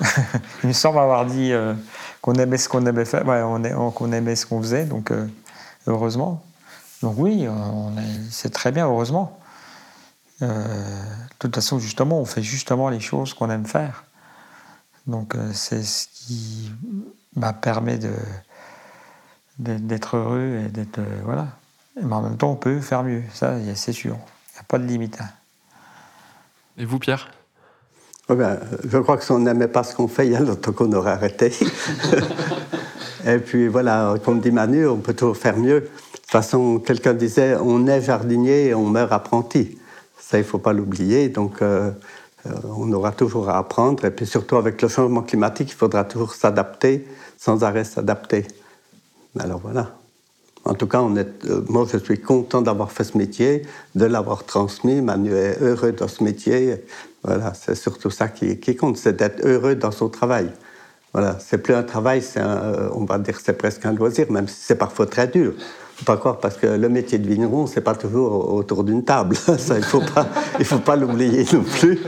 il 0.63 0.69
me 0.69 0.73
semble 0.73 0.99
avoir 0.99 1.27
dit 1.27 1.53
euh, 1.53 1.75
qu'on 2.23 2.35
aimait 2.35 2.57
ce 2.59 2.69
qu'on 2.69 2.87
aimait 2.87 3.05
faire, 3.05 3.27
ouais, 3.27 3.43
on 3.43 3.63
est- 3.65 3.75
qu'on 3.95 4.13
aimait 4.13 4.37
ce 4.37 4.47
qu'on 4.47 4.61
faisait, 4.63 4.85
donc 4.87 5.11
euh, 5.11 5.27
heureusement. 5.87 6.43
Donc 7.03 7.15
oui, 7.17 7.47
on 7.49 7.93
c'est 8.31 8.51
très 8.51 8.73
bien, 8.73 8.87
heureusement. 8.87 9.39
Euh, 10.43 10.65
de 10.65 11.35
toute 11.39 11.55
façon, 11.55 11.79
justement, 11.79 12.21
on 12.21 12.25
fait 12.25 12.43
justement 12.43 12.89
les 12.89 13.01
choses 13.01 13.35
qu'on 13.35 13.51
aime 13.51 13.67
faire. 13.67 14.05
Donc 15.07 15.35
euh, 15.35 15.51
c'est 15.53 15.83
ce 15.83 16.07
qui 16.09 16.71
bah, 17.37 17.53
permet 17.53 17.99
de 17.99 18.13
d'être 19.59 20.17
heureux 20.17 20.63
et 20.65 20.69
d'être 20.69 20.99
euh, 20.99 21.21
voilà. 21.25 21.49
Mais 22.03 22.15
en 22.15 22.23
même 22.23 22.37
temps, 22.37 22.51
on 22.51 22.57
peut 22.57 22.81
faire 22.81 23.03
mieux, 23.03 23.23
ça, 23.35 23.57
c'est 23.75 23.93
sûr. 23.93 24.15
Il 24.15 24.55
n'y 24.55 24.61
a 24.61 24.63
pas 24.67 24.79
de 24.79 24.85
limite. 24.85 25.21
hein. 25.21 25.29
Et 26.79 26.85
vous, 26.87 26.99
Pierre? 26.99 27.31
Ouais, 28.29 28.37
ben, 28.37 28.59
je 28.85 28.97
crois 28.99 29.19
que 29.19 29.25
si 29.25 29.33
on 29.33 29.41
n'aimait 29.41 29.69
pas 29.69 29.83
ce 29.83 29.95
qu'on 29.95 30.09
fait, 30.09 30.27
il 30.27 30.33
y 30.33 30.37
a 30.37 30.41
longtemps 30.41 30.73
qu'on 30.73 30.93
aurait 30.93 31.11
arrêté. 31.11 31.53
Et 33.27 33.39
puis 33.39 33.69
voilà, 33.69 34.15
comme 34.25 34.41
dit 34.41 34.51
Manu, 34.51 34.87
on 34.87 34.99
peut 34.99 35.13
toujours 35.13 35.37
faire 35.37 35.59
mieux. 35.59 35.91
Toute 36.31 36.43
façon, 36.43 36.79
quelqu'un 36.79 37.13
disait, 37.13 37.57
on 37.57 37.89
est 37.89 38.03
jardinier 38.03 38.67
et 38.67 38.75
on 38.75 38.85
meurt 38.85 39.11
apprenti. 39.13 39.77
Ça, 40.17 40.39
il 40.39 40.43
ne 40.43 40.47
faut 40.47 40.59
pas 40.59 40.73
l'oublier. 40.73 41.29
Donc, 41.29 41.61
euh, 41.61 41.91
euh, 42.47 42.51
on 42.77 42.93
aura 42.93 43.11
toujours 43.11 43.49
à 43.49 43.59
apprendre. 43.59 44.05
Et 44.05 44.13
puis 44.13 44.27
surtout, 44.27 44.55
avec 44.55 44.81
le 44.81 44.87
changement 44.87 45.23
climatique, 45.23 45.73
il 45.73 45.75
faudra 45.75 46.05
toujours 46.05 46.35
s'adapter, 46.35 47.05
sans 47.37 47.65
arrêt 47.65 47.83
s'adapter. 47.83 48.47
Alors 49.41 49.59
voilà. 49.59 49.91
En 50.65 50.75
tout 50.75 50.87
cas, 50.87 51.03
euh, 51.03 51.65
moi, 51.69 51.85
je 51.93 51.99
suis 51.99 52.21
content 52.21 52.63
d'avoir 52.63 52.93
fait 52.93 53.03
ce 53.03 53.19
métier, 53.19 53.67
de 53.97 54.05
l'avoir 54.05 54.45
transmis. 54.45 55.01
Manu 55.01 55.33
est 55.35 55.61
heureux 55.61 55.91
dans 55.91 56.07
ce 56.07 56.23
métier. 56.23 56.77
Voilà, 57.25 57.55
c'est 57.55 57.75
surtout 57.75 58.11
ça 58.11 58.29
qui, 58.29 58.77
compte, 58.77 58.99
c'est 58.99 59.17
d'être 59.17 59.45
heureux 59.45 59.75
dans 59.75 59.91
son 59.91 60.09
travail. 60.09 60.53
Voilà, 61.13 61.41
c'est 61.41 61.59
plus 61.59 61.75
un 61.75 61.83
travail, 61.83 62.23
on 62.95 63.05
va 63.05 63.19
dire, 63.19 63.41
c'est 63.43 63.59
presque 63.59 63.85
un 63.85 63.93
loisir, 63.93 64.31
même 64.31 64.47
si 64.47 64.61
c'est 64.61 64.77
parfois 64.77 65.07
très 65.07 65.27
dur. 65.27 65.55
Pas 66.07 66.17
croire 66.17 66.39
parce 66.39 66.57
que 66.57 66.67
le 66.67 66.89
métier 66.89 67.19
de 67.19 67.29
vigneron, 67.29 67.67
c'est 67.67 67.83
pas 67.83 67.95
toujours 67.95 68.55
autour 68.55 68.85
d'une 68.85 69.05
table. 69.05 69.37
ça, 69.59 69.77
il 69.77 69.85
faut 69.85 70.01
pas, 70.01 70.27
il 70.59 70.65
faut 70.65 70.79
pas 70.79 70.97
l'oublier 70.97 71.45
non 71.53 71.63
plus. 71.63 71.99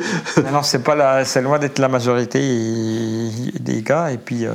Alors, 0.46 0.64
c'est 0.64 0.82
pas 0.82 0.94
la, 0.94 1.24
c'est 1.24 1.42
loin 1.42 1.58
d'être 1.58 1.78
la 1.78 1.88
majorité 1.88 2.40
des 3.60 3.82
cas. 3.82 4.08
Et 4.10 4.18
puis, 4.18 4.46
euh, 4.46 4.52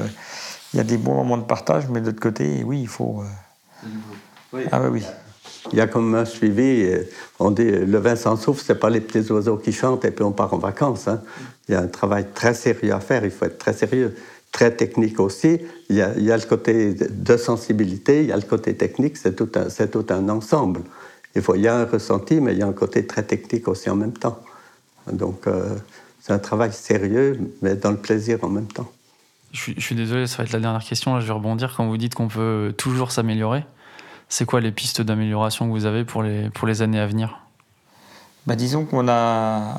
il 0.74 0.78
y 0.78 0.80
a 0.80 0.84
des 0.84 0.98
bons 0.98 1.14
moments 1.16 1.38
de 1.38 1.44
partage, 1.44 1.84
mais 1.90 2.02
de 2.02 2.08
l'autre 2.08 2.20
côté, 2.20 2.64
oui, 2.66 2.82
il 2.82 2.88
faut. 2.88 3.22
euh, 3.22 4.58
Ah 4.72 4.82
oui, 4.82 4.88
oui. 5.02 5.04
Il 5.74 5.78
y 5.78 5.82
a 5.82 5.88
comme 5.88 6.16
un 6.16 6.26
suivi, 6.26 6.84
euh, 6.86 7.04
on 7.40 7.52
dit 7.52 7.70
le 7.70 7.98
vin 8.00 8.16
sans 8.16 8.38
souffle, 8.38 8.64
c'est 8.66 8.80
pas 8.80 8.90
les 8.90 9.02
petits 9.02 9.32
oiseaux 9.32 9.58
qui 9.58 9.74
chantent 9.74 10.06
et 10.06 10.12
puis 10.12 10.24
on 10.24 10.32
part 10.32 10.54
en 10.54 10.58
vacances. 10.58 11.08
hein. 11.10 11.22
Il 11.68 11.74
y 11.74 11.76
a 11.76 11.82
un 11.82 11.88
travail 11.88 12.28
très 12.34 12.54
sérieux 12.54 12.94
à 12.94 13.02
faire, 13.02 13.26
il 13.26 13.32
faut 13.32 13.46
être 13.46 13.58
très 13.58 13.74
sérieux, 13.74 14.16
très 14.52 14.76
technique 14.76 15.20
aussi. 15.20 15.60
Il 15.89 15.95
y 15.95 16.02
a, 16.02 16.14
il 16.18 16.24
y 16.24 16.32
a 16.32 16.38
le 16.38 16.43
côté 16.43 16.93
de 16.93 17.38
sensibilité, 17.38 18.22
il 18.24 18.30
y 18.30 18.32
a 18.32 18.36
le 18.36 18.41
côté 18.41 18.76
technique, 18.76 19.18
c'est 19.18 19.36
tout 19.36 19.52
un, 19.56 19.70
c'est 19.70 19.91
tout 19.91 20.06
un 20.10 20.30
ensemble. 20.30 20.82
Il, 21.36 21.41
faut, 21.41 21.56
il 21.56 21.62
y 21.62 21.68
a 21.68 21.76
un 21.78 21.86
ressenti, 21.86 22.41
mais 22.41 22.54
il 22.54 22.60
y 22.60 22.64
a 22.64 22.68
un 22.68 22.74
côté 22.74 23.06
très 23.06 23.24
technique 23.24 23.68
aussi 23.68 23.89
en 23.89 23.95
même 23.95 24.14
temps. 24.14 24.39
Donc 25.12 25.45
euh, 25.45 25.76
c'est 26.20 26.34
un 26.34 26.39
travail 26.39 26.74
sérieux, 26.74 27.39
mais 27.62 27.76
dans 27.76 27.91
le 27.91 27.98
plaisir 27.98 28.39
en 28.43 28.50
même 28.50 28.68
temps. 28.68 28.89
Je 29.52 29.60
suis, 29.60 29.74
je 29.78 29.82
suis 29.82 29.95
désolé, 29.95 30.28
ça 30.28 30.38
va 30.38 30.43
être 30.45 30.54
la 30.54 30.60
dernière 30.60 30.84
question. 30.84 31.16
Là, 31.16 31.22
je 31.22 31.28
vais 31.28 31.34
rebondir. 31.34 31.74
Quand 31.78 31.88
vous 31.88 31.98
dites 31.98 32.16
qu'on 32.16 32.28
peut 32.28 32.74
toujours 32.78 33.12
s'améliorer, 33.12 33.64
c'est 34.30 34.45
quoi 34.45 34.60
les 34.60 34.72
pistes 34.72 35.02
d'amélioration 35.02 35.68
que 35.68 35.72
vous 35.72 35.86
avez 35.86 36.04
pour 36.04 36.24
les, 36.24 36.50
pour 36.50 36.68
les 36.68 36.82
années 36.82 37.00
à 37.00 37.06
venir? 37.08 37.39
Bah, 38.45 38.56
disons 38.56 38.86
qu'on 38.86 39.08
a. 39.08 39.78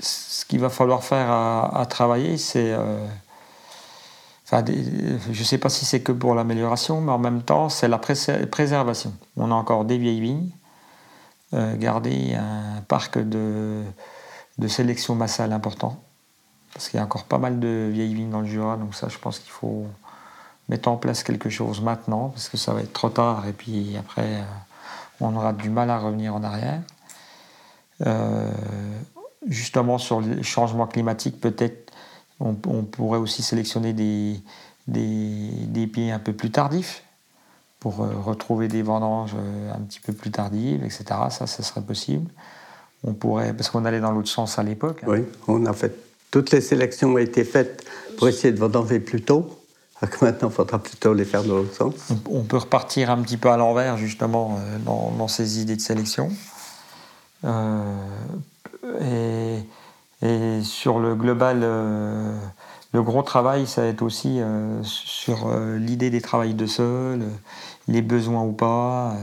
Ce 0.00 0.44
qu'il 0.44 0.60
va 0.60 0.68
falloir 0.68 1.04
faire 1.04 1.30
à, 1.30 1.80
à 1.80 1.86
travailler, 1.86 2.36
c'est. 2.36 2.72
euh, 2.72 3.06
Je 4.62 5.38
ne 5.38 5.44
sais 5.44 5.58
pas 5.58 5.68
si 5.68 5.84
c'est 5.84 6.00
que 6.00 6.12
pour 6.12 6.34
l'amélioration, 6.34 7.00
mais 7.00 7.12
en 7.12 7.18
même 7.18 7.42
temps, 7.42 7.68
c'est 7.68 7.88
la 7.88 7.98
prés- 7.98 8.46
préservation. 8.50 9.12
On 9.36 9.50
a 9.50 9.54
encore 9.54 9.84
des 9.84 9.98
vieilles 9.98 10.20
vignes, 10.20 10.50
euh, 11.54 11.76
garder 11.76 12.34
un 12.34 12.80
parc 12.82 13.18
de, 13.18 13.82
de 14.58 14.68
sélection 14.68 15.14
massale 15.14 15.52
important, 15.52 16.00
parce 16.72 16.88
qu'il 16.88 16.98
y 16.98 17.00
a 17.00 17.04
encore 17.04 17.24
pas 17.24 17.38
mal 17.38 17.58
de 17.58 17.88
vieilles 17.92 18.14
vignes 18.14 18.30
dans 18.30 18.40
le 18.42 18.46
Jura, 18.46 18.76
donc 18.76 18.94
ça, 18.94 19.08
je 19.08 19.18
pense 19.18 19.38
qu'il 19.38 19.50
faut 19.50 19.86
mettons 20.68 20.92
en 20.92 20.96
place 20.96 21.22
quelque 21.22 21.50
chose 21.50 21.82
maintenant, 21.82 22.28
parce 22.28 22.48
que 22.48 22.56
ça 22.56 22.72
va 22.72 22.80
être 22.80 22.92
trop 22.92 23.10
tard, 23.10 23.46
et 23.46 23.52
puis 23.52 23.96
après, 23.98 24.42
on 25.20 25.34
aura 25.36 25.52
du 25.52 25.68
mal 25.68 25.90
à 25.90 25.98
revenir 25.98 26.34
en 26.34 26.42
arrière. 26.42 26.80
justement, 29.46 29.98
sur 29.98 30.20
le 30.20 30.42
changement 30.42 30.86
climatique, 30.86 31.40
peut-être 31.40 31.83
on, 32.40 32.54
pourrait 32.54 33.18
aussi 33.18 33.42
sélectionner 33.42 33.92
des, 33.92 34.40
des, 34.86 35.50
des, 35.66 35.86
pieds 35.86 36.10
un 36.10 36.18
peu 36.18 36.32
plus 36.32 36.50
tardifs 36.50 37.04
pour 37.80 37.96
retrouver 37.96 38.68
des 38.68 38.82
vendanges 38.82 39.34
un 39.74 39.80
petit 39.80 40.00
peu 40.00 40.12
plus 40.12 40.30
tardives, 40.30 40.82
etc. 40.84 41.04
Ça, 41.30 41.46
ça 41.46 41.62
serait 41.62 41.82
possible. 41.82 42.30
On 43.04 43.12
pourrait, 43.12 43.54
parce 43.54 43.68
qu'on 43.70 43.84
allait 43.84 44.00
dans 44.00 44.10
l'autre 44.10 44.28
sens 44.28 44.58
à 44.58 44.62
l'époque. 44.62 45.00
Hein. 45.04 45.08
Oui, 45.10 45.24
on 45.46 45.66
a 45.66 45.72
fait 45.74 45.94
toutes 46.34 46.50
les 46.50 46.60
sélections 46.60 47.12
ont 47.12 47.18
été 47.18 47.44
faites 47.44 47.84
pour 48.18 48.26
essayer 48.26 48.52
de 48.52 48.58
vendanger 48.58 48.98
plus 48.98 49.22
tôt. 49.22 49.56
Maintenant, 50.20 50.48
il 50.48 50.52
faudra 50.52 50.80
plutôt 50.80 51.14
les 51.14 51.24
faire 51.24 51.44
dans 51.44 51.58
l'autre 51.58 51.76
sens. 51.76 51.94
On 52.28 52.42
peut 52.42 52.56
repartir 52.56 53.08
un 53.08 53.22
petit 53.22 53.36
peu 53.36 53.50
à 53.50 53.56
l'envers, 53.56 53.96
justement, 53.98 54.58
euh, 54.58 54.78
dans, 54.80 55.28
ces 55.28 55.60
idées 55.60 55.76
de 55.76 55.80
sélection. 55.80 56.32
Euh, 57.44 57.94
et, 59.00 59.60
sur 60.62 60.98
le 60.98 61.14
global, 61.14 61.60
euh, 61.62 62.38
le 62.92 63.02
gros 63.02 63.22
travail, 63.22 63.66
ça 63.66 63.82
va 63.82 63.88
être 63.88 64.02
aussi 64.02 64.40
sur 64.82 65.50
l'idée 65.76 66.10
des 66.10 66.20
travails 66.20 66.54
de 66.54 66.66
sol, 66.66 67.24
les 67.88 68.02
besoins 68.02 68.42
ou 68.42 68.52
pas. 68.52 69.16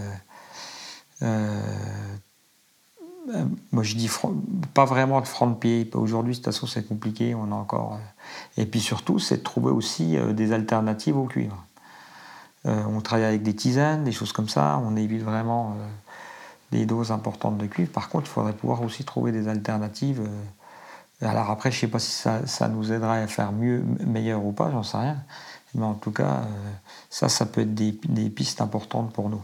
Euh, 3.30 3.46
moi 3.72 3.84
je 3.84 3.96
dis 3.96 4.10
pas 4.74 4.86
vraiment 4.86 5.22
de 5.22 5.28
front 5.28 5.48
de 5.48 5.56
pied. 5.56 5.90
Aujourd'hui, 5.94 6.34
de 6.34 6.38
toute 6.38 6.46
façon, 6.46 6.68
c'est 6.68 6.88
compliqué. 6.88 7.36
On 7.36 7.52
a 7.52 7.56
encore. 7.56 7.94
Euh, 7.94 8.62
et 8.62 8.66
puis 8.66 8.80
surtout, 8.80 9.20
c'est 9.20 9.38
de 9.38 9.44
trouver 9.44 9.72
aussi 9.72 10.18
euh, 10.18 10.34
des 10.34 10.54
alternatives 10.54 11.18
au 11.18 11.26
cuivre. 11.26 11.66
on 12.66 13.02
travaille 13.02 13.26
avec 13.26 13.44
des 13.44 13.56
tisanes, 13.56 14.04
des 14.04 14.12
choses 14.12 14.34
comme 14.34 14.50
ça. 14.50 14.82
On 14.86 14.96
évite 14.96 15.24
vraiment 15.24 15.76
des 16.72 16.86
doses 16.86 17.12
importantes 17.12 17.58
de 17.58 17.66
cuivre. 17.66 17.92
Par 17.92 18.10
contre, 18.10 18.28
il 18.28 18.34
faudrait 18.34 18.54
pouvoir 18.54 18.84
aussi 18.84 19.04
trouver 19.04 19.32
des 19.32 19.48
alternatives. 19.48 20.22
Alors 21.22 21.50
après, 21.52 21.72
je 21.72 21.80
sais 21.80 21.88
pas 21.88 22.00
si 22.00 22.12
ça, 22.12 22.68
nous 22.68 22.92
aiderait 22.92 23.24
à 23.24 23.28
faire 23.28 23.52
mieux, 23.52 23.84
meilleur 24.06 24.44
ou 24.44 24.52
pas, 24.52 24.72
j'en 24.72 24.84
sais 24.84 24.98
rien. 24.98 25.18
Mais 25.76 25.86
en 25.86 25.94
tout 25.94 26.12
cas, 26.12 26.42
ça, 27.10 27.30
ça 27.30 27.46
peut 27.46 27.62
être 27.62 27.74
des, 27.74 28.30
pistes 28.30 28.62
importantes 28.62 29.14
pour 29.14 29.30
nous. 29.30 29.44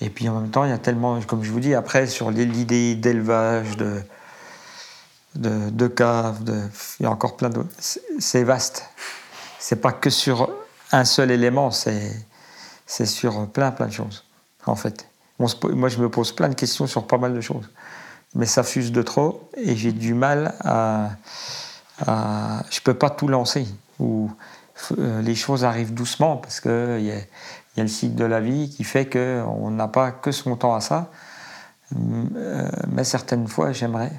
Et 0.00 0.10
puis 0.10 0.28
en 0.28 0.40
même 0.40 0.50
temps, 0.50 0.64
il 0.64 0.70
y 0.70 0.72
a 0.72 0.78
tellement, 0.78 1.20
comme 1.22 1.42
je 1.42 1.50
vous 1.50 1.60
dis, 1.60 1.74
après, 1.74 2.06
sur 2.06 2.30
l'idée 2.30 2.94
d'élevage, 2.94 3.76
de, 3.76 4.02
de, 5.34 5.70
de 5.70 5.86
cave, 5.86 6.44
de, 6.44 6.62
il 7.00 7.04
y 7.04 7.06
a 7.06 7.10
encore 7.10 7.36
plein 7.36 7.50
d'autres. 7.50 7.74
C'est 8.18 8.44
vaste. 8.44 8.88
C'est 9.58 9.80
pas 9.80 9.92
que 9.92 10.10
sur 10.10 10.50
un 10.92 11.04
seul 11.04 11.30
élément, 11.30 11.70
c'est 11.70 12.26
sur 13.06 13.48
plein, 13.48 13.70
plein 13.70 13.86
de 13.86 13.92
choses, 13.92 14.24
en 14.66 14.76
fait. 14.76 15.08
Moi, 15.38 15.88
je 15.88 15.98
me 15.98 16.08
pose 16.08 16.32
plein 16.32 16.48
de 16.48 16.54
questions 16.54 16.86
sur 16.86 17.06
pas 17.06 17.18
mal 17.18 17.34
de 17.34 17.40
choses. 17.40 17.68
Mais 18.34 18.46
ça 18.46 18.62
fuse 18.62 18.92
de 18.92 19.02
trop 19.02 19.48
et 19.56 19.76
j'ai 19.76 19.92
du 19.92 20.14
mal 20.14 20.54
à, 20.60 21.10
à. 22.06 22.62
Je 22.70 22.80
peux 22.80 22.94
pas 22.94 23.10
tout 23.10 23.28
lancer. 23.28 23.66
Ou 24.00 24.30
euh, 24.98 25.22
les 25.22 25.34
choses 25.34 25.64
arrivent 25.64 25.94
doucement 25.94 26.36
parce 26.36 26.60
qu'il 26.60 27.00
y 27.00 27.12
y 27.76 27.80
a 27.80 27.82
le 27.82 27.88
cycle 27.88 28.14
de 28.14 28.24
la 28.24 28.40
vie 28.40 28.70
qui 28.70 28.84
fait 28.84 29.08
qu'on 29.08 29.70
n'a 29.70 29.88
pas 29.88 30.12
que 30.12 30.30
son 30.30 30.56
temps 30.56 30.74
à 30.74 30.80
ça. 30.80 31.10
Euh, 31.94 32.68
mais 32.88 33.04
certaines 33.04 33.46
fois, 33.46 33.72
j'aimerais. 33.72 34.12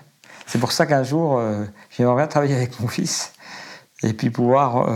C'est 0.46 0.60
pour 0.60 0.72
ça 0.72 0.86
qu'un 0.86 1.04
jour, 1.04 1.38
euh, 1.38 1.66
j'aimerais 1.90 2.16
bien 2.16 2.28
travailler 2.28 2.56
avec 2.56 2.80
mon 2.80 2.88
fils 2.88 3.34
et 4.04 4.14
puis 4.14 4.30
pouvoir 4.30 4.90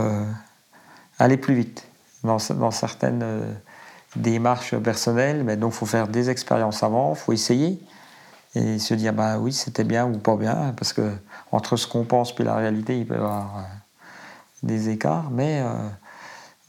aller 1.18 1.36
plus 1.36 1.54
vite 1.54 1.86
dans 2.22 2.38
certaines 2.70 3.24
démarches 4.16 4.76
personnelles. 4.76 5.44
Mais 5.44 5.56
donc, 5.56 5.72
faut 5.72 5.86
faire 5.86 6.08
des 6.08 6.30
expériences 6.30 6.82
avant, 6.82 7.14
faut 7.14 7.32
essayer 7.32 7.80
et 8.56 8.80
se 8.80 8.94
dire 8.94 9.12
bah 9.12 9.38
oui, 9.38 9.52
c'était 9.52 9.84
bien 9.84 10.06
ou 10.06 10.18
pas 10.18 10.34
bien, 10.36 10.74
parce 10.76 10.92
que 10.92 11.12
entre 11.52 11.76
ce 11.76 11.86
qu'on 11.86 12.04
pense 12.04 12.34
et 12.38 12.42
la 12.42 12.56
réalité, 12.56 12.98
il 12.98 13.06
peut 13.06 13.14
y 13.14 13.16
avoir 13.16 13.64
des 14.62 14.88
écarts. 14.88 15.30
Mais 15.30 15.62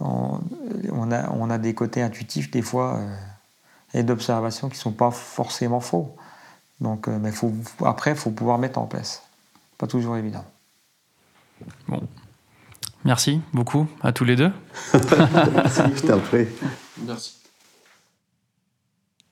on, 0.01 1.11
a, 1.11 1.29
on 1.31 1.49
a 1.49 1.57
des 1.57 1.73
côtés 1.73 2.01
intuitifs 2.01 2.51
des 2.51 2.61
fois 2.61 2.97
euh, 2.97 3.15
et 3.93 4.03
d'observation 4.03 4.69
qui 4.69 4.77
ne 4.77 4.81
sont 4.81 4.91
pas 4.91 5.11
forcément 5.11 5.79
faux. 5.79 6.15
Donc, 6.79 7.07
euh, 7.07 7.17
mais 7.19 7.31
faut, 7.31 7.53
après, 7.85 8.11
il 8.11 8.17
faut 8.17 8.31
pouvoir 8.31 8.57
mettre 8.57 8.79
en 8.79 8.85
place. 8.85 9.23
Pas 9.77 9.87
toujours 9.87 10.17
évident. 10.17 10.45
Merci 13.03 13.41
beaucoup 13.53 13.87
à 14.01 14.11
tous 14.11 14.25
les 14.25 14.35
deux. 14.35 14.51
Merci. 15.53 15.81
Merci. 17.05 17.33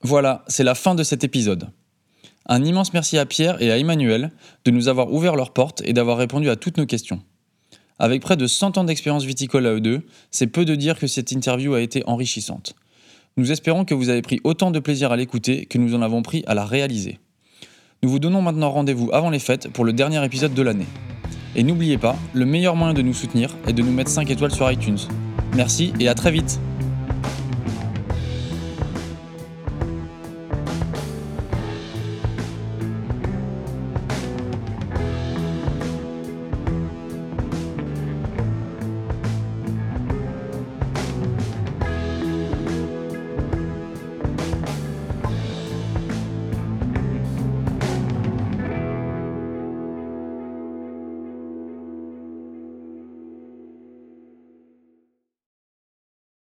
Voilà, 0.02 0.44
c'est 0.48 0.64
la 0.64 0.74
fin 0.74 0.94
de 0.94 1.02
cet 1.02 1.24
épisode. 1.24 1.70
Un 2.46 2.64
immense 2.64 2.92
merci 2.92 3.18
à 3.18 3.26
Pierre 3.26 3.60
et 3.62 3.70
à 3.70 3.78
Emmanuel 3.78 4.32
de 4.64 4.70
nous 4.70 4.88
avoir 4.88 5.12
ouvert 5.12 5.36
leurs 5.36 5.52
portes 5.52 5.82
et 5.84 5.92
d'avoir 5.92 6.16
répondu 6.16 6.48
à 6.50 6.56
toutes 6.56 6.78
nos 6.78 6.86
questions. 6.86 7.22
Avec 7.98 8.22
près 8.22 8.36
de 8.36 8.46
100 8.46 8.78
ans 8.78 8.84
d'expérience 8.84 9.24
viticole 9.24 9.66
à 9.66 9.74
eux 9.74 9.80
deux, 9.80 10.02
c'est 10.30 10.46
peu 10.46 10.64
de 10.64 10.74
dire 10.74 10.98
que 10.98 11.06
cette 11.06 11.32
interview 11.32 11.74
a 11.74 11.82
été 11.82 12.02
enrichissante. 12.06 12.74
Nous 13.36 13.52
espérons 13.52 13.84
que 13.84 13.94
vous 13.94 14.08
avez 14.08 14.22
pris 14.22 14.40
autant 14.42 14.70
de 14.70 14.80
plaisir 14.80 15.12
à 15.12 15.16
l'écouter 15.16 15.66
que 15.66 15.78
nous 15.78 15.94
en 15.94 16.02
avons 16.02 16.22
pris 16.22 16.42
à 16.46 16.54
la 16.54 16.64
réaliser. 16.64 17.20
Nous 18.02 18.08
vous 18.08 18.18
donnons 18.18 18.40
maintenant 18.40 18.70
rendez-vous 18.70 19.10
avant 19.12 19.28
les 19.28 19.38
fêtes 19.38 19.68
pour 19.68 19.84
le 19.84 19.92
dernier 19.92 20.24
épisode 20.24 20.54
de 20.54 20.62
l'année. 20.62 20.86
Et 21.56 21.62
n'oubliez 21.62 21.98
pas, 21.98 22.16
le 22.32 22.46
meilleur 22.46 22.76
moyen 22.76 22.94
de 22.94 23.02
nous 23.02 23.14
soutenir 23.14 23.56
est 23.66 23.72
de 23.72 23.82
nous 23.82 23.92
mettre 23.92 24.10
5 24.10 24.30
étoiles 24.30 24.52
sur 24.52 24.70
iTunes. 24.70 24.98
Merci 25.54 25.92
et 25.98 26.08
à 26.08 26.14
très 26.14 26.30
vite 26.30 26.60